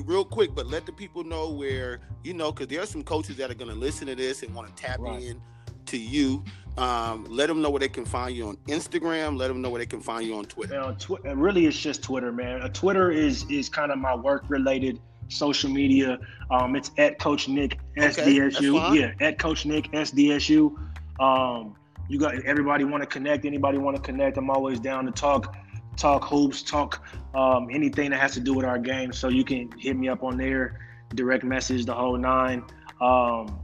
real 0.00 0.24
quick, 0.24 0.54
but 0.54 0.66
let 0.66 0.86
the 0.86 0.92
people 0.92 1.24
know 1.24 1.50
where 1.50 2.00
you 2.24 2.34
know, 2.34 2.52
because 2.52 2.68
there 2.68 2.80
are 2.80 2.86
some 2.86 3.02
coaches 3.02 3.36
that 3.36 3.50
are 3.50 3.54
going 3.54 3.70
to 3.70 3.76
listen 3.76 4.06
to 4.06 4.14
this 4.14 4.42
and 4.42 4.54
want 4.54 4.74
to 4.74 4.82
tap 4.82 4.98
right. 5.00 5.22
in 5.22 5.40
to 5.86 5.98
you. 5.98 6.42
Um, 6.78 7.26
let 7.28 7.48
them 7.48 7.60
know 7.60 7.68
where 7.68 7.80
they 7.80 7.88
can 7.88 8.04
find 8.04 8.34
you 8.34 8.48
on 8.48 8.56
Instagram. 8.68 9.36
Let 9.36 9.48
them 9.48 9.60
know 9.60 9.68
where 9.68 9.80
they 9.80 9.86
can 9.86 10.00
find 10.00 10.26
you 10.26 10.36
on 10.36 10.46
Twitter. 10.46 10.74
Man, 10.74 10.82
on 10.82 10.96
tw- 10.96 11.22
really, 11.24 11.66
it's 11.66 11.78
just 11.78 12.02
Twitter, 12.02 12.32
man. 12.32 12.62
Uh, 12.62 12.68
Twitter 12.68 13.10
is 13.10 13.44
is 13.50 13.68
kind 13.68 13.92
of 13.92 13.98
my 13.98 14.14
work 14.14 14.44
related 14.48 15.00
social 15.28 15.70
media. 15.70 16.18
Um, 16.50 16.76
it's 16.76 16.90
at 16.98 17.18
Coach 17.18 17.48
Nick 17.48 17.78
SDSU. 17.96 18.88
Okay, 18.88 19.00
yeah, 19.00 19.26
at 19.26 19.38
Coach 19.38 19.66
Nick 19.66 19.90
SDSU. 19.92 20.76
Um, 21.20 21.76
you 22.08 22.18
got 22.18 22.42
everybody 22.44 22.84
want 22.84 23.02
to 23.02 23.06
connect. 23.06 23.44
Anybody 23.44 23.78
want 23.78 23.96
to 23.96 24.02
connect? 24.02 24.38
I'm 24.38 24.50
always 24.50 24.80
down 24.80 25.04
to 25.06 25.12
talk 25.12 25.54
talk 25.96 26.24
hoops, 26.24 26.62
talk 26.62 27.04
um, 27.34 27.68
anything 27.70 28.10
that 28.10 28.20
has 28.20 28.32
to 28.32 28.40
do 28.40 28.54
with 28.54 28.64
our 28.64 28.78
game. 28.78 29.12
So 29.12 29.28
you 29.28 29.44
can 29.44 29.70
hit 29.78 29.96
me 29.96 30.08
up 30.08 30.22
on 30.22 30.36
there, 30.36 30.80
direct 31.14 31.44
message, 31.44 31.86
the 31.86 31.94
whole 31.94 32.16
nine. 32.16 32.64
Um, 33.00 33.58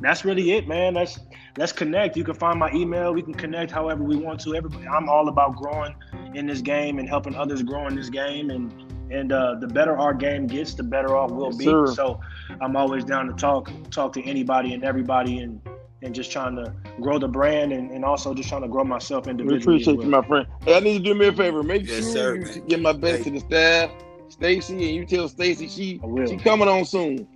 that's 0.00 0.24
really 0.24 0.52
it, 0.52 0.66
man. 0.66 0.94
Let's 0.94 1.20
let's 1.58 1.72
connect. 1.72 2.16
You 2.16 2.24
can 2.24 2.34
find 2.34 2.58
my 2.58 2.70
email. 2.72 3.12
We 3.12 3.22
can 3.22 3.34
connect 3.34 3.70
however 3.70 4.02
we 4.02 4.16
want 4.16 4.40
to. 4.40 4.54
Everybody, 4.54 4.86
I'm 4.86 5.08
all 5.08 5.28
about 5.28 5.56
growing 5.56 5.94
in 6.34 6.46
this 6.46 6.60
game 6.60 6.98
and 6.98 7.08
helping 7.08 7.34
others 7.34 7.62
grow 7.62 7.86
in 7.86 7.94
this 7.94 8.08
game. 8.08 8.50
And 8.50 8.72
and 9.10 9.32
uh, 9.32 9.56
the 9.56 9.66
better 9.66 9.96
our 9.98 10.14
game 10.14 10.46
gets, 10.46 10.74
the 10.74 10.82
better 10.82 11.16
off 11.16 11.30
we'll 11.30 11.46
yes, 11.46 11.56
be. 11.56 11.64
Sir. 11.64 11.86
So 11.88 12.20
I'm 12.60 12.76
always 12.76 13.04
down 13.04 13.26
to 13.26 13.32
talk 13.34 13.70
talk 13.90 14.12
to 14.14 14.22
anybody 14.22 14.72
and 14.72 14.84
everybody 14.84 15.38
and 15.40 15.60
and 16.02 16.14
just 16.14 16.30
trying 16.32 16.56
to 16.56 16.72
grow 17.00 17.18
the 17.18 17.28
brand 17.28 17.72
and, 17.72 17.90
and 17.90 18.04
also 18.04 18.34
just 18.34 18.48
trying 18.48 18.62
to 18.62 18.68
grow 18.68 18.84
myself 18.84 19.26
individually. 19.26 19.58
We 19.58 19.62
appreciate 19.62 19.96
well. 19.96 20.04
you, 20.04 20.10
my 20.10 20.22
friend. 20.22 20.46
Hey, 20.64 20.76
I 20.76 20.80
need 20.80 20.92
you 20.92 20.98
to 20.98 21.04
do 21.04 21.14
me 21.14 21.26
a 21.28 21.32
favor. 21.32 21.62
Make 21.62 21.86
yes, 21.86 22.12
sure 22.12 22.44
sir, 22.44 22.52
you 22.54 22.60
get 22.62 22.80
my 22.80 22.92
best 22.92 23.18
hey. 23.18 23.24
to 23.24 23.30
the 23.30 23.40
staff, 23.40 23.90
Stacie, 24.28 24.70
and 24.70 24.80
you 24.80 25.04
tell 25.04 25.28
Stacie 25.28 25.70
she 25.70 26.00
she 26.26 26.36
coming 26.38 26.68
on 26.68 26.84
soon. 26.84 27.26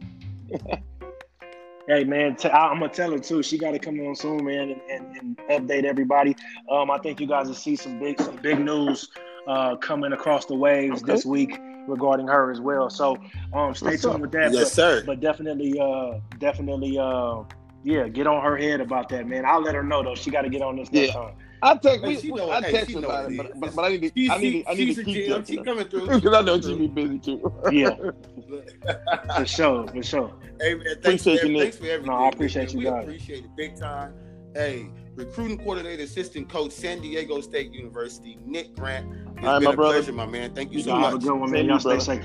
hey 1.88 2.04
man, 2.04 2.36
i 2.44 2.70
am 2.70 2.80
gonna 2.80 2.88
tell 2.88 3.10
her 3.12 3.18
too. 3.18 3.42
She 3.42 3.58
got 3.58 3.72
to 3.72 3.78
come 3.78 4.00
on 4.00 4.14
soon, 4.14 4.44
man, 4.44 4.70
and, 4.70 4.80
and, 4.90 5.16
and, 5.16 5.38
update 5.48 5.84
everybody. 5.84 6.36
Um, 6.70 6.90
I 6.90 6.98
think 6.98 7.20
you 7.20 7.26
guys 7.26 7.48
will 7.48 7.54
see 7.54 7.76
some 7.76 7.98
big 7.98 8.20
some 8.20 8.36
big 8.36 8.60
news 8.60 9.10
uh, 9.46 9.76
coming 9.76 10.12
across 10.12 10.46
the 10.46 10.54
waves 10.54 11.02
okay. 11.02 11.12
this 11.12 11.26
week 11.26 11.58
regarding 11.86 12.28
her 12.28 12.50
as 12.50 12.60
well. 12.60 12.88
So 12.88 13.18
um, 13.52 13.74
stay 13.74 13.90
What's 13.90 14.02
tuned 14.02 14.14
up? 14.14 14.20
with 14.22 14.32
that. 14.32 14.52
Yes, 14.52 14.64
but, 14.64 14.72
sir. 14.72 15.02
But 15.04 15.20
definitely, 15.20 15.78
uh, 15.78 16.20
definitely. 16.38 16.98
Uh, 16.98 17.42
yeah, 17.84 18.08
get 18.08 18.26
on 18.26 18.42
her 18.42 18.56
head 18.56 18.80
about 18.80 19.10
that, 19.10 19.28
man. 19.28 19.44
I'll 19.44 19.60
let 19.60 19.74
her 19.74 19.82
know 19.82 20.02
though. 20.02 20.14
She 20.14 20.30
got 20.30 20.42
to 20.42 20.48
get 20.48 20.62
on 20.62 20.76
this 20.76 20.90
next 20.90 21.08
yeah. 21.08 21.20
time. 21.20 21.34
I 21.62 21.76
text, 21.76 22.04
hey, 22.04 22.30
we, 22.30 22.40
I 22.40 22.60
text 22.60 22.92
her 22.92 22.98
about 22.98 23.30
it, 23.30 23.36
but, 23.38 23.60
but, 23.60 23.74
but, 23.74 23.84
I 23.84 23.88
need 23.88 24.02
to, 24.02 24.12
she's, 24.14 24.30
I 24.30 24.36
need, 24.38 24.64
I 24.68 24.74
need 24.74 24.94
to 24.96 25.04
keep 25.04 25.30
her. 25.30 25.44
She 25.44 25.56
coming 25.58 25.88
through 25.88 26.08
because 26.20 26.34
I 26.34 26.40
know 26.42 26.60
she 26.60 26.76
be 26.76 26.86
busy 26.88 27.18
too. 27.18 27.52
yeah, 27.70 27.94
for 29.36 29.46
sure, 29.46 29.86
for 29.88 30.02
sure. 30.02 30.34
Hey 30.60 30.74
man, 30.74 30.86
thanks, 31.02 31.22
appreciate 31.26 31.40
for, 31.40 31.46
you, 31.46 31.58
thanks 31.60 31.76
for 31.76 31.86
everything. 31.86 32.06
No, 32.06 32.24
I 32.24 32.28
appreciate 32.28 32.74
man. 32.74 32.78
you 32.78 32.78
we 32.78 32.84
guys. 32.84 33.04
Appreciate 33.04 33.44
it 33.44 33.56
big 33.56 33.78
time. 33.78 34.14
Hey, 34.54 34.90
recruiting 35.14 35.58
coordinator, 35.58 36.02
assistant 36.02 36.48
coach, 36.48 36.72
San 36.72 37.00
Diego 37.00 37.40
State 37.40 37.72
University, 37.72 38.38
Nick 38.44 38.74
Grant. 38.74 39.10
It's 39.36 39.46
All 39.46 39.52
right, 39.52 39.58
been 39.58 39.64
my 39.64 39.72
a 39.72 39.76
brother. 39.76 39.94
pleasure, 39.94 40.12
my 40.12 40.26
man. 40.26 40.54
Thank 40.54 40.72
you, 40.72 40.78
you 40.78 40.84
so 40.84 40.96
much. 40.96 41.04
Have 41.04 41.14
a 41.14 41.18
good 41.18 41.34
one, 41.34 41.50
man. 41.50 41.66
Y'all 41.66 41.80
stay 41.80 41.98
safe. 41.98 42.24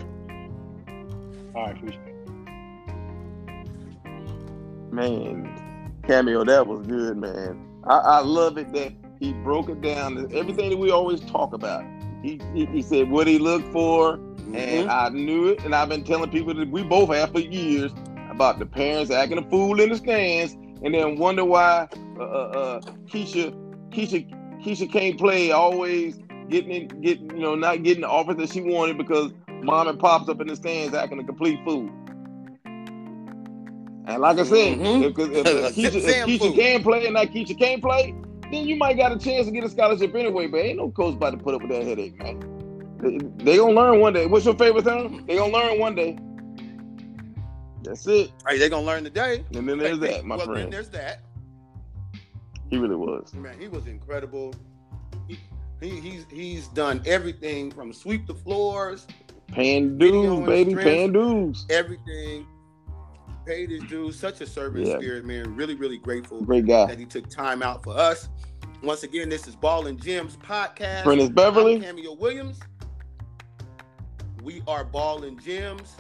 All 1.55 1.66
right, 1.66 1.78
appreciate 1.78 2.01
it. 2.01 2.09
Man, 4.92 6.00
Cameo. 6.08 6.44
That 6.44 6.68
was 6.68 6.86
good, 6.86 7.18
man. 7.18 7.66
I, 7.86 7.98
I 7.98 8.20
love 8.22 8.58
it 8.58 8.72
that 8.74 8.94
he 9.20 9.34
broke 9.34 9.70
it 9.70 9.82
down. 9.82 10.18
Everything 10.34 10.70
that 10.70 10.78
we 10.78 10.92
always 10.92 11.20
talk 11.22 11.54
about. 11.54 11.84
He, 12.22 12.42
he, 12.54 12.66
he 12.66 12.82
said 12.82 13.10
what 13.10 13.28
he 13.28 13.40
looked 13.40 13.72
for, 13.72 14.18
mm-hmm. 14.18 14.56
and 14.56 14.90
I 14.90 15.10
knew 15.10 15.48
it. 15.48 15.64
And 15.64 15.74
I've 15.74 15.90
been 15.90 16.04
telling 16.04 16.30
people 16.30 16.54
that 16.54 16.70
we 16.70 16.84
both 16.84 17.10
have 17.14 17.32
for 17.32 17.40
years 17.40 17.92
about 18.30 18.60
the 18.60 18.66
parents 18.66 19.12
acting 19.12 19.38
a 19.38 19.50
fool 19.50 19.80
in 19.80 19.90
the 19.90 19.98
stands, 19.98 20.54
and 20.84 20.94
then 20.94 21.18
wonder 21.18 21.46
why 21.46 21.88
uh, 22.20 22.24
uh, 22.24 22.26
uh 22.26 22.82
Keisha 23.08 23.54
Keisha 23.92 24.30
Keisha 24.62 24.92
can't 24.92 25.18
play. 25.18 25.52
Always 25.52 26.20
getting 26.50 26.72
in, 26.72 26.88
getting 27.02 27.30
you 27.32 27.42
know 27.42 27.56
not 27.56 27.84
getting 27.84 28.02
the 28.02 28.10
offer 28.10 28.34
that 28.34 28.52
she 28.52 28.62
wanted 28.62 28.98
because 28.98 29.32
mom 29.62 29.88
and 29.88 30.00
pops 30.00 30.30
up 30.30 30.42
in 30.42 30.48
the 30.48 30.56
stands 30.56 30.94
acting 30.94 31.20
a 31.20 31.24
complete 31.24 31.60
fool. 31.64 31.90
And 34.10 34.24
like 34.24 34.39
I 34.39 34.43
said, 34.43 34.80
mm-hmm. 34.80 35.03
if, 35.03 35.20
if, 35.20 35.45
if, 35.45 35.76
Keisha, 35.76 35.95
if 35.95 36.26
Keisha 36.26 36.55
can 36.55 36.82
play 36.82 37.05
and 37.05 37.16
that 37.16 37.32
Keisha 37.32 37.57
can't 37.57 37.80
play, 37.80 38.16
then 38.51 38.66
you 38.66 38.76
might 38.76 38.97
got 38.97 39.12
a 39.12 39.20
chance 39.20 39.45
to 39.45 39.51
get 39.51 39.64
a 39.64 39.70
scholarship 39.70 40.16
anyway. 40.16 40.47
But 40.47 40.62
ain't 40.62 40.78
no 40.78 40.89
coach 40.89 41.14
about 41.14 41.32
to 41.32 41.38
put 41.38 41.53
up 41.53 41.62
with 41.62 41.70
that 41.70 41.84
headache, 41.84 42.18
man. 42.18 42.97
They, 42.97 43.18
they 43.43 43.57
gonna 43.57 43.74
learn 43.74 43.99
one 43.99 44.14
day. 44.14 44.26
What's 44.26 44.45
your 44.45 44.55
favorite 44.55 44.86
thing? 44.86 45.28
They 45.28 45.36
gonna 45.36 45.53
learn 45.53 45.80
one 45.80 45.93
day. 45.93 46.18
That's 47.84 48.07
it. 48.07 48.32
Hey, 48.47 48.57
they 48.57 48.68
gonna 48.68 48.86
learn 48.86 49.03
today. 49.03 49.45
And 49.53 49.70
then 49.70 49.78
there's 49.78 49.99
that, 49.99 50.26
my 50.26 50.38
well, 50.38 50.47
friend. 50.47 50.64
Then 50.64 50.70
there's 50.72 50.89
that. 50.89 51.22
He 52.72 52.80
really 52.80 52.95
was. 52.95 53.32
Man, 53.36 53.60
he 53.60 53.68
was 53.68 53.86
incredible. 53.86 54.55
He, 55.28 55.39
he 55.82 55.99
he's 55.99 56.26
he's 56.32 56.68
done 56.70 57.03
everything 57.05 57.70
from 57.72 57.93
sweep 57.93 58.26
the 58.26 58.34
floors, 58.34 59.05
paying 59.47 59.99
dues, 59.99 60.47
baby, 60.47 60.74
paying 60.74 61.14
dues, 61.14 61.68
everything. 61.70 62.47
Paid 63.50 63.72
his 63.72 63.82
dues. 63.86 64.16
Such 64.16 64.41
a 64.41 64.45
servant 64.45 64.86
yeah. 64.86 65.00
spirit, 65.00 65.26
man. 65.26 65.56
Really, 65.56 65.74
really 65.74 65.97
grateful. 65.97 66.39
Great 66.43 66.68
guy 66.68 66.86
that 66.86 67.00
he 67.00 67.06
took 67.06 67.28
time 67.32 67.64
out 67.64 67.84
for 67.84 67.97
us. 67.97 68.30
Once 68.84 69.02
again, 69.02 69.28
this 69.28 69.47
is 69.47 69.56
Ball 69.56 69.88
and 69.88 70.00
Gems 70.00 70.38
podcast. 70.38 71.02
Prentice 71.02 71.30
Beverly, 71.30 71.78
I'm 71.78 71.82
Cameo 71.82 72.14
Williams. 72.14 72.60
We 74.43 74.62
are 74.68 74.84
Ball 74.84 75.24
and 75.24 75.41
Gems. 75.41 75.95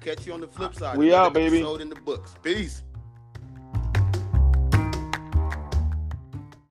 Catch 0.00 0.26
you 0.26 0.32
on 0.32 0.40
the 0.40 0.46
flip 0.46 0.70
uh, 0.70 0.78
side. 0.78 0.96
We 0.96 1.12
out, 1.12 1.34
baby. 1.34 1.58
in 1.58 1.90
the 1.90 2.00
books. 2.06 2.34
Peace. 2.42 2.82